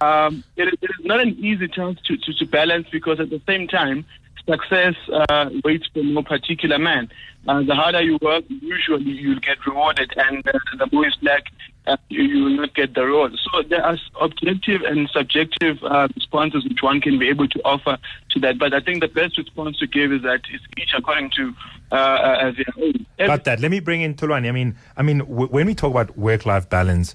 Um, 0.01 0.45
it, 0.57 0.69
is, 0.69 0.75
it 0.83 0.91
is 0.99 1.05
not 1.05 1.21
an 1.21 1.37
easy 1.39 1.69
task 1.69 2.03
to, 2.05 2.17
to, 2.17 2.35
to 2.35 2.47
balance 2.47 2.87
because 2.91 3.21
at 3.21 3.31
the 3.31 3.41
same 3.47 3.69
time, 3.69 4.05
success 4.49 4.95
uh, 5.13 5.51
waits 5.65 5.87
for 5.93 6.03
no 6.03 6.23
particular 6.23 6.79
man. 6.79 7.11
Uh, 7.49 7.63
the 7.63 7.75
harder 7.75 8.03
you 8.03 8.19
work, 8.21 8.45
usually 8.49 9.13
you'll 9.13 9.41
get 9.41 9.65
rewarded, 9.67 10.13
and 10.17 10.47
uh, 10.47 10.53
the 10.79 10.87
more 10.93 11.07
you 11.07 11.11
slack, 11.21 11.45
uh, 11.87 11.97
you, 12.09 12.23
you 12.23 12.45
will 12.45 12.57
not 12.57 12.75
get 12.75 12.95
the 12.95 13.05
reward. 13.05 13.33
So 13.51 13.63
there 13.63 13.83
are 13.85 13.97
objective 14.21 14.83
and 14.83 15.09
subjective 15.11 15.83
uh, 15.83 16.09
responses 16.15 16.65
which 16.65 16.83
one 16.83 17.01
can 17.01 17.19
be 17.19 17.29
able 17.29 17.49
to 17.49 17.61
offer 17.65 17.97
to 18.31 18.41
that. 18.41 18.59
But 18.59 18.75
I 18.75 18.81
think 18.81 19.01
the 19.01 19.09
best 19.09 19.39
response 19.39 19.79
to 19.79 19.87
give 19.87 20.13
is 20.13 20.23
that 20.23 20.43
it's 20.53 20.65
each 20.77 20.93
according 20.97 21.31
to 21.37 21.55
uh, 21.91 21.95
uh, 21.95 22.53
their 22.53 22.85
own. 22.85 23.07
Got 23.19 23.45
that. 23.45 23.61
Let 23.61 23.71
me 23.71 23.81
bring 23.81 24.03
in 24.03 24.15
Tholoana. 24.15 24.49
I 24.49 24.53
mean, 24.53 24.77
I 24.97 25.03
mean, 25.03 25.19
w- 25.21 25.49
when 25.49 25.67
we 25.67 25.75
talk 25.75 25.91
about 25.91 26.19
work-life 26.19 26.69
balance, 26.69 27.15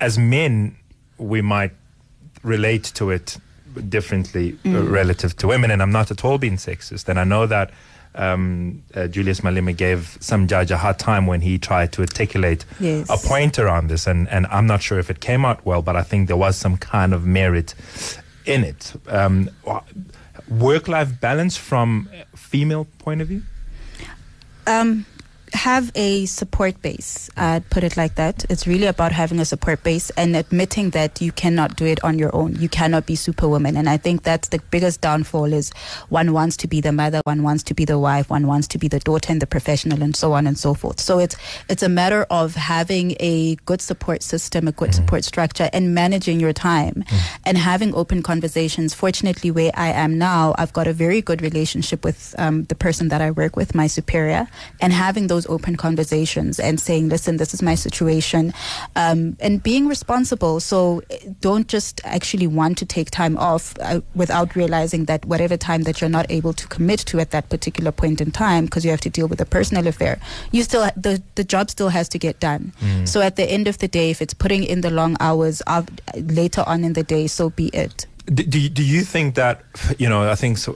as 0.00 0.16
men, 0.16 0.76
we 1.18 1.42
might 1.42 1.72
relate 2.44 2.84
to 2.84 3.10
it 3.10 3.38
differently 3.88 4.56
uh, 4.66 4.82
relative 4.82 5.36
to 5.36 5.46
women, 5.46 5.70
and 5.70 5.82
I'm 5.82 5.92
not 5.92 6.10
at 6.10 6.24
all 6.24 6.38
being 6.38 6.56
sexist. 6.56 7.08
And 7.08 7.18
I 7.18 7.24
know 7.24 7.46
that 7.46 7.70
um, 8.16 8.82
uh, 8.94 9.08
Julius 9.08 9.40
Malema 9.40 9.76
gave 9.76 10.16
some 10.20 10.46
judge 10.46 10.70
a 10.70 10.76
hard 10.76 10.98
time 10.98 11.26
when 11.26 11.40
he 11.40 11.58
tried 11.58 11.92
to 11.92 12.02
articulate 12.02 12.64
Yes. 12.78 13.08
a 13.10 13.16
point 13.28 13.58
around 13.58 13.88
this, 13.88 14.06
and, 14.06 14.28
and 14.28 14.46
I'm 14.46 14.66
not 14.66 14.82
sure 14.82 14.98
if 14.98 15.10
it 15.10 15.20
came 15.20 15.44
out 15.44 15.64
well, 15.66 15.82
but 15.82 15.96
I 15.96 16.02
think 16.02 16.28
there 16.28 16.36
was 16.36 16.56
some 16.56 16.76
kind 16.76 17.12
of 17.12 17.24
merit 17.26 17.74
in 18.46 18.62
it. 18.64 18.92
Um, 19.08 19.50
work-life 20.48 21.20
balance 21.20 21.56
from 21.56 22.08
female 22.36 22.86
point 22.98 23.20
of 23.22 23.28
view. 23.28 23.42
Um, 24.66 25.04
have 25.54 25.90
a 25.94 26.26
support 26.26 26.80
base. 26.82 27.30
I'd 27.36 27.68
put 27.70 27.84
it 27.84 27.96
like 27.96 28.16
that. 28.16 28.44
It's 28.50 28.66
really 28.66 28.86
about 28.86 29.12
having 29.12 29.38
a 29.38 29.44
support 29.44 29.82
base 29.82 30.10
and 30.10 30.36
admitting 30.36 30.90
that 30.90 31.20
you 31.20 31.32
cannot 31.32 31.76
do 31.76 31.86
it 31.86 32.02
on 32.02 32.18
your 32.18 32.34
own. 32.34 32.56
You 32.56 32.68
cannot 32.68 33.06
be 33.06 33.14
superwoman. 33.14 33.76
And 33.76 33.88
I 33.88 33.96
think 33.96 34.24
that's 34.24 34.48
the 34.48 34.60
biggest 34.70 35.00
downfall 35.00 35.52
is 35.52 35.70
one 36.08 36.32
wants 36.32 36.56
to 36.58 36.68
be 36.68 36.80
the 36.80 36.92
mother, 36.92 37.20
one 37.24 37.42
wants 37.42 37.62
to 37.64 37.74
be 37.74 37.84
the 37.84 37.98
wife, 37.98 38.28
one 38.28 38.46
wants 38.46 38.66
to 38.68 38.78
be 38.78 38.88
the 38.88 38.98
daughter 38.98 39.30
and 39.30 39.40
the 39.40 39.46
professional 39.46 40.02
and 40.02 40.16
so 40.16 40.32
on 40.32 40.46
and 40.46 40.58
so 40.58 40.74
forth. 40.74 41.00
So 41.00 41.18
it's 41.18 41.36
it's 41.68 41.82
a 41.82 41.88
matter 41.88 42.26
of 42.30 42.54
having 42.54 43.16
a 43.20 43.54
good 43.66 43.80
support 43.80 44.22
system, 44.22 44.66
a 44.68 44.72
good 44.72 44.90
mm. 44.90 44.94
support 44.94 45.24
structure 45.24 45.70
and 45.72 45.94
managing 45.94 46.40
your 46.40 46.52
time 46.52 47.04
mm. 47.06 47.38
and 47.44 47.56
having 47.56 47.94
open 47.94 48.22
conversations. 48.22 48.92
Fortunately 48.92 49.50
where 49.50 49.70
I 49.74 49.88
am 49.88 50.18
now, 50.18 50.54
I've 50.58 50.72
got 50.72 50.86
a 50.86 50.92
very 50.92 51.22
good 51.22 51.42
relationship 51.42 52.04
with 52.04 52.34
um, 52.38 52.64
the 52.64 52.74
person 52.74 53.08
that 53.08 53.20
I 53.20 53.30
work 53.30 53.56
with, 53.56 53.74
my 53.74 53.86
superior, 53.86 54.48
and 54.80 54.92
having 54.92 55.28
those 55.28 55.43
those 55.44 55.54
open 55.54 55.76
conversations 55.76 56.58
and 56.60 56.80
saying, 56.80 57.08
listen, 57.08 57.36
this 57.36 57.54
is 57.54 57.62
my 57.62 57.74
situation, 57.74 58.52
um, 58.96 59.36
and 59.40 59.62
being 59.62 59.88
responsible. 59.88 60.60
So 60.60 61.02
don't 61.40 61.68
just 61.68 62.00
actually 62.04 62.46
want 62.46 62.78
to 62.78 62.86
take 62.86 63.10
time 63.10 63.36
off 63.38 63.74
uh, 63.80 64.00
without 64.14 64.56
realizing 64.56 65.06
that 65.06 65.24
whatever 65.24 65.56
time 65.56 65.82
that 65.84 66.00
you're 66.00 66.10
not 66.10 66.26
able 66.30 66.52
to 66.52 66.66
commit 66.68 67.00
to 67.06 67.20
at 67.20 67.30
that 67.30 67.48
particular 67.48 67.92
point 67.92 68.20
in 68.20 68.30
time, 68.30 68.64
because 68.64 68.84
you 68.84 68.90
have 68.90 69.00
to 69.02 69.10
deal 69.10 69.28
with 69.28 69.40
a 69.40 69.46
personal 69.46 69.86
affair, 69.86 70.18
you 70.52 70.62
still 70.62 70.88
the 70.96 71.22
the 71.34 71.44
job 71.44 71.70
still 71.70 71.90
has 71.90 72.08
to 72.08 72.18
get 72.18 72.40
done. 72.40 72.72
Mm. 72.80 73.06
So 73.08 73.20
at 73.20 73.36
the 73.36 73.44
end 73.44 73.68
of 73.68 73.78
the 73.78 73.88
day, 73.88 74.10
if 74.10 74.20
it's 74.20 74.34
putting 74.34 74.64
in 74.64 74.80
the 74.80 74.90
long 74.90 75.16
hours 75.20 75.60
of, 75.62 75.88
later 76.14 76.64
on 76.66 76.84
in 76.84 76.92
the 76.94 77.02
day, 77.02 77.26
so 77.26 77.50
be 77.50 77.68
it. 77.68 78.06
Do, 78.26 78.42
do, 78.42 78.68
do 78.68 78.82
you 78.82 79.04
think 79.04 79.34
that 79.34 79.60
you 79.98 80.08
know? 80.08 80.30
I 80.30 80.34
think 80.34 80.58
so. 80.58 80.74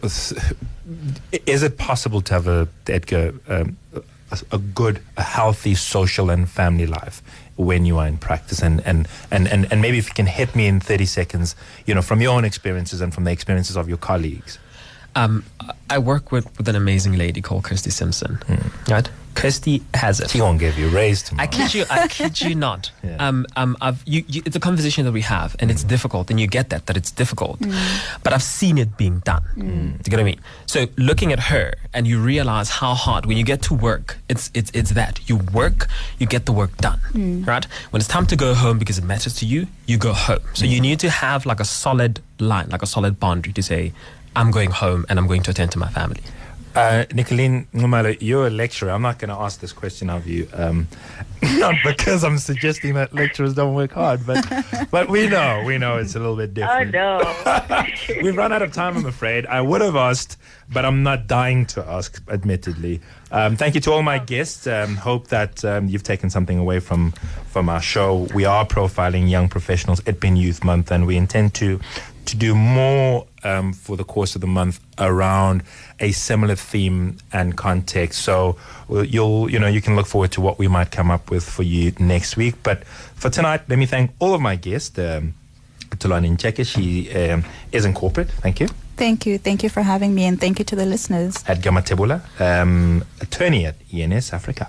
Is 1.47 1.63
it 1.63 1.77
possible 1.77 2.21
to 2.23 2.35
have 2.35 2.47
a 2.47 2.69
Edgar 2.87 3.33
um, 3.49 3.77
a, 4.31 4.39
a, 4.53 4.59
good, 4.59 5.01
a 5.17 5.23
healthy 5.23 5.75
social 5.75 6.31
and 6.31 6.49
family 6.49 6.87
life 6.87 7.23
when 7.57 7.85
you 7.85 7.99
are 7.99 8.07
in 8.07 8.17
practice 8.17 8.63
and, 8.63 8.81
and, 8.87 9.09
and, 9.31 9.49
and, 9.49 9.71
and 9.73 9.83
maybe 9.83 9.99
if 9.99 10.09
you 10.09 10.15
can 10.15 10.27
hit 10.27 10.55
me 10.55 10.67
in 10.67 10.81
30 10.81 11.07
seconds, 11.07 11.57
you 11.87 11.95
know, 11.95 12.03
from 12.03 12.21
your 12.21 12.33
own 12.33 12.45
experiences 12.45 13.01
and 13.01 13.13
from 13.13 13.25
the 13.25 13.33
experiences 13.33 13.77
of 13.77 13.89
your 13.89 13.99
colleagues. 13.99 14.59
Um, 15.17 15.45
I 15.91 15.99
work 15.99 16.31
with, 16.31 16.57
with 16.57 16.69
an 16.69 16.77
amazing 16.77 17.19
lady 17.19 17.41
called 17.41 17.65
Kirsty 17.65 17.91
Simpson. 17.91 18.37
Mm. 18.47 18.89
Right? 18.89 19.11
Kirsty 19.39 19.83
has 19.95 20.19
it. 20.19 20.31
She 20.31 20.41
won't 20.41 20.59
give 20.59 20.77
you 20.77 20.89
raise 20.89 21.23
tomorrow. 21.23 21.45
I 21.45 21.47
kid 21.47 21.73
you. 21.73 21.85
I 21.89 22.09
kid 22.09 22.41
you 22.41 22.55
not. 22.67 22.91
yeah. 23.05 23.17
Um, 23.21 23.47
um, 23.55 23.77
I've, 23.81 24.03
you, 24.05 24.25
you, 24.27 24.43
it's 24.45 24.57
a 24.57 24.61
conversation 24.61 25.05
that 25.05 25.13
we 25.13 25.21
have, 25.21 25.55
and 25.61 25.71
mm. 25.71 25.75
it's 25.75 25.85
difficult, 25.85 26.29
and 26.31 26.41
you 26.41 26.49
get 26.49 26.71
that 26.71 26.87
that 26.87 26.97
it's 26.97 27.13
difficult. 27.13 27.61
Mm. 27.61 27.73
But 28.25 28.33
I've 28.33 28.43
seen 28.43 28.79
it 28.79 28.97
being 28.97 29.21
done. 29.21 29.45
Mm. 29.57 30.03
Do 30.03 30.11
you 30.11 30.11
get 30.11 30.17
what 30.17 30.21
I 30.21 30.25
mean? 30.25 30.41
So 30.67 30.87
looking 30.97 31.33
at 31.33 31.39
her, 31.39 31.75
and 31.95 32.07
you 32.07 32.21
realize 32.21 32.69
how 32.69 32.95
hard 32.95 33.27
when 33.27 33.37
you 33.37 33.45
get 33.45 33.63
to 33.63 33.75
work. 33.75 34.19
It's 34.29 34.51
it's 34.55 34.73
it's 34.75 34.91
that 34.91 35.29
you 35.29 35.37
work, 35.55 35.87
you 36.19 36.27
get 36.27 36.47
the 36.47 36.53
work 36.53 36.77
done, 36.79 37.01
mm. 37.13 37.47
right? 37.47 37.65
When 37.91 38.01
it's 38.01 38.09
time 38.09 38.27
to 38.27 38.37
go 38.37 38.55
home 38.55 38.79
because 38.79 38.99
it 38.99 39.05
matters 39.05 39.35
to 39.37 39.47
you, 39.47 39.69
you 39.87 39.99
go 39.99 40.13
home. 40.13 40.41
So 40.55 40.65
you 40.65 40.79
mm. 40.79 40.83
need 40.83 41.01
to 41.01 41.11
have 41.11 41.47
like 41.47 41.61
a 41.61 41.65
solid 41.65 42.21
line, 42.41 42.69
like 42.71 42.83
a 42.83 42.87
solid 42.87 43.21
boundary 43.21 43.53
to 43.53 43.63
say, 43.63 43.93
I'm 44.35 44.51
going 44.51 44.71
home 44.71 45.07
and 45.09 45.19
I'm 45.19 45.27
going 45.27 45.43
to 45.43 45.51
attend 45.51 45.73
to 45.73 45.79
my 45.79 45.89
family. 45.89 46.23
Uh, 46.75 47.05
Nicholene 47.11 47.67
Nxumalo, 47.75 48.17
you're 48.21 48.47
a 48.47 48.51
lecturer. 48.51 48.91
I'm 48.91 49.03
not 49.03 49.19
going 49.19 49.31
to 49.31 49.35
ask 49.35 49.61
this 49.61 49.73
question 49.73 50.11
of 50.11 50.27
you, 50.27 50.49
um, 50.53 50.87
not 51.43 51.75
because 51.85 52.25
I'm 52.25 52.39
suggesting 52.39 52.95
that 52.95 53.13
lecturers 53.13 53.55
don't 53.55 53.75
work 53.75 53.93
hard, 53.93 54.27
but 54.27 54.45
but 54.91 55.09
we 55.09 55.29
know, 55.29 55.63
we 55.67 55.79
know 55.79 55.97
it's 55.97 56.15
a 56.15 56.19
little 56.19 56.37
bit 56.37 56.55
different. 56.55 56.95
Oh 56.95 57.45
no, 57.57 57.85
we've 58.23 58.37
run 58.37 58.53
out 58.53 58.63
of 58.63 58.73
time. 58.73 58.97
I'm 58.97 59.07
afraid. 59.07 59.47
I 59.47 59.61
would 59.61 59.81
have 59.81 59.97
asked, 59.97 60.37
but 60.73 60.85
I'm 60.85 61.03
not 61.03 61.27
dying 61.27 61.67
to 61.67 61.85
ask. 61.87 62.23
Admittedly, 62.29 63.01
um, 63.31 63.57
thank 63.57 63.75
you 63.75 63.81
to 63.83 63.93
all 63.93 64.03
my 64.03 64.19
guests. 64.19 64.67
Um, 64.67 64.97
hope 64.97 65.29
that 65.29 65.65
um, 65.65 65.89
you've 65.89 66.03
taken 66.03 66.31
something 66.31 66.59
away 66.59 66.81
from 66.81 67.13
from 67.47 67.69
our 67.69 67.81
show. 67.83 68.29
We 68.35 68.45
are 68.45 68.67
profiling 68.67 69.29
young 69.31 69.49
professionals 69.49 70.01
at 70.07 70.21
Ben 70.21 70.37
Youth 70.37 70.65
Month, 70.65 70.91
and 70.93 71.07
we 71.07 71.17
intend 71.17 71.55
to 71.55 71.81
to 72.27 72.37
do 72.37 72.55
more 72.55 73.27
um, 73.45 73.73
for 73.73 73.97
the 73.97 74.05
course 74.05 74.35
of 74.35 74.41
the 74.41 74.47
month 74.47 74.81
around 74.99 75.63
a 76.01 76.13
similar 76.13 76.55
theme 76.55 77.17
and 77.33 77.57
context. 77.57 78.23
So 78.23 78.57
you'll, 78.89 79.51
you 79.51 79.59
know, 79.59 79.67
you 79.69 79.81
can 79.81 79.97
look 79.97 80.07
forward 80.07 80.33
to 80.33 80.41
what 80.41 80.59
we 80.59 80.69
might 80.69 80.91
come 80.91 81.11
up 81.11 81.31
with 81.31 81.49
for 81.49 81.63
you 81.63 81.93
next 81.99 82.37
week. 82.37 82.57
But 82.63 82.85
for 82.87 83.31
tonight, 83.31 83.63
let 83.69 83.79
me 83.79 83.87
thank 83.87 84.11
all 84.19 84.35
of 84.35 84.41
my 84.41 84.57
guests. 84.57 84.99
Um, 84.99 85.35
Tholoana 85.91 86.29
Ncheke, 86.37 86.67
she 86.67 87.11
um, 87.15 87.45
is 87.73 87.85
in 87.85 87.95
corporate. 87.95 88.31
Thank 88.31 88.61
you. 88.61 88.69
Thank 88.97 89.27
you. 89.27 89.39
Thank 89.39 89.63
you 89.63 89.71
for 89.71 89.83
having 89.83 90.15
me, 90.15 90.25
and 90.25 90.41
thank 90.41 90.59
you 90.59 90.65
to 90.67 90.77
the 90.77 90.85
listeners. 90.85 91.43
Edgar 91.47 91.71
Mathebula, 91.71 92.21
um, 92.41 93.05
attorney 93.21 93.65
at 93.65 93.79
ENSafrica. 93.91 94.69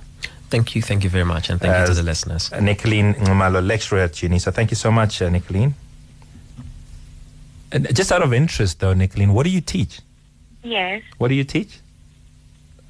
Thank 0.49 0.75
you. 0.75 0.81
Thank 0.81 1.03
you 1.03 1.09
very 1.09 1.25
much, 1.25 1.49
and 1.49 1.59
thank 1.59 1.75
uh, 1.75 1.81
you 1.81 1.87
to 1.87 1.93
the 1.93 2.03
listeners. 2.03 2.49
Nicholene 2.51 3.15
Nxumalo, 3.15 3.65
lecturer 3.65 3.99
at 3.99 4.13
UNISA. 4.13 4.53
Thank 4.53 4.71
you 4.71 4.75
so 4.75 4.91
much, 4.91 5.21
uh, 5.21 5.29
Nicholene. 5.29 5.73
And 7.71 7.95
just 7.95 8.11
out 8.11 8.21
of 8.21 8.33
interest, 8.33 8.79
though, 8.79 8.93
Nicholene, 8.93 9.33
what 9.33 9.43
do 9.43 9.49
you 9.49 9.61
teach? 9.61 9.99
Yes. 10.63 11.03
What 11.17 11.27
do 11.27 11.35
you 11.35 11.43
teach? 11.43 11.79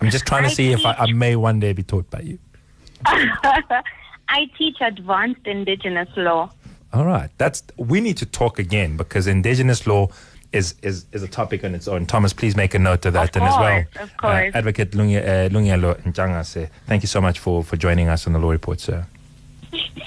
I'm 0.01 0.09
just 0.09 0.25
trying 0.25 0.43
to 0.43 0.49
I 0.49 0.53
see 0.53 0.71
if 0.71 0.85
I, 0.85 0.93
I, 0.93 1.11
may 1.11 1.35
one 1.35 1.59
day 1.59 1.73
be 1.73 1.83
taught 1.83 2.09
by 2.09 2.21
you. 2.21 2.39
I 3.05 4.49
teach 4.57 4.77
advanced 4.79 5.45
indigenous 5.45 6.09
law. 6.15 6.51
All 6.93 7.05
right, 7.05 7.29
that's 7.37 7.63
we 7.77 7.99
need 7.99 8.17
to 8.17 8.25
talk 8.25 8.57
again 8.59 8.97
because 8.97 9.27
indigenous 9.27 9.85
law 9.85 10.07
is, 10.51 10.75
is, 10.81 11.05
is 11.11 11.21
a 11.21 11.27
topic 11.27 11.63
on 11.63 11.75
its 11.75 11.87
own. 11.87 12.05
Thomas, 12.05 12.33
please 12.33 12.55
make 12.55 12.73
a 12.73 12.79
note 12.79 13.05
of 13.05 13.13
that. 13.13 13.35
Of 13.35 13.41
and 13.41 13.51
course, 13.51 13.53
as 13.53 13.59
well, 13.59 14.03
of 14.03 14.17
course. 14.17 14.55
Uh, 14.55 14.57
Advocate 14.57 14.91
Lungelo 14.91 15.91
uh, 15.91 16.09
Ntshangase, 16.09 16.69
thank 16.87 17.03
you 17.03 17.07
so 17.07 17.21
much 17.21 17.39
for, 17.39 17.63
for 17.63 17.77
joining 17.77 18.07
us 18.07 18.25
on 18.25 18.33
the 18.33 18.39
Law 18.39 18.49
Report, 18.49 18.79
sir. 18.79 19.05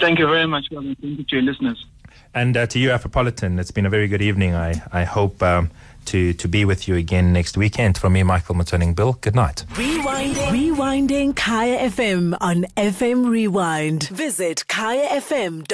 Thank 0.01 0.19
you 0.19 0.27
very 0.27 0.47
much, 0.47 0.67
Thank 0.71 0.99
you 1.01 1.23
to 1.23 1.37
your 1.37 1.43
listeners. 1.43 1.87
And 2.35 2.57
uh, 2.57 2.67
to 2.67 2.79
you, 2.79 2.89
Afropolitan, 2.91 3.61
it's 3.61 3.71
been 3.71 3.85
a 3.87 3.91
very 3.91 4.09
good 4.09 4.23
evening. 4.23 4.55
I, 4.55 4.83
I 4.93 5.05
hope 5.05 5.43
um, 5.43 5.71
to, 6.07 6.33
to 6.33 6.49
be 6.49 6.65
with 6.65 6.89
you 6.89 6.97
again 6.97 7.33
next 7.33 7.57
weekend. 7.57 7.99
From 7.99 8.15
me, 8.15 8.23
Michael 8.23 8.55
Motsoeneng 8.55 8.95
Bill, 8.97 9.19
good 9.21 9.35
night. 9.35 9.65
Rewinding. 9.73 10.49
Rewinding 10.49 11.37
Kaya 11.37 11.91
FM 11.91 12.37
on 12.41 12.65
FM 12.77 13.29
Rewind. 13.29 14.05
Visit 14.09 14.65
kayafm.co.za 14.69 15.67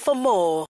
for 0.00 0.14
more. 0.14 0.66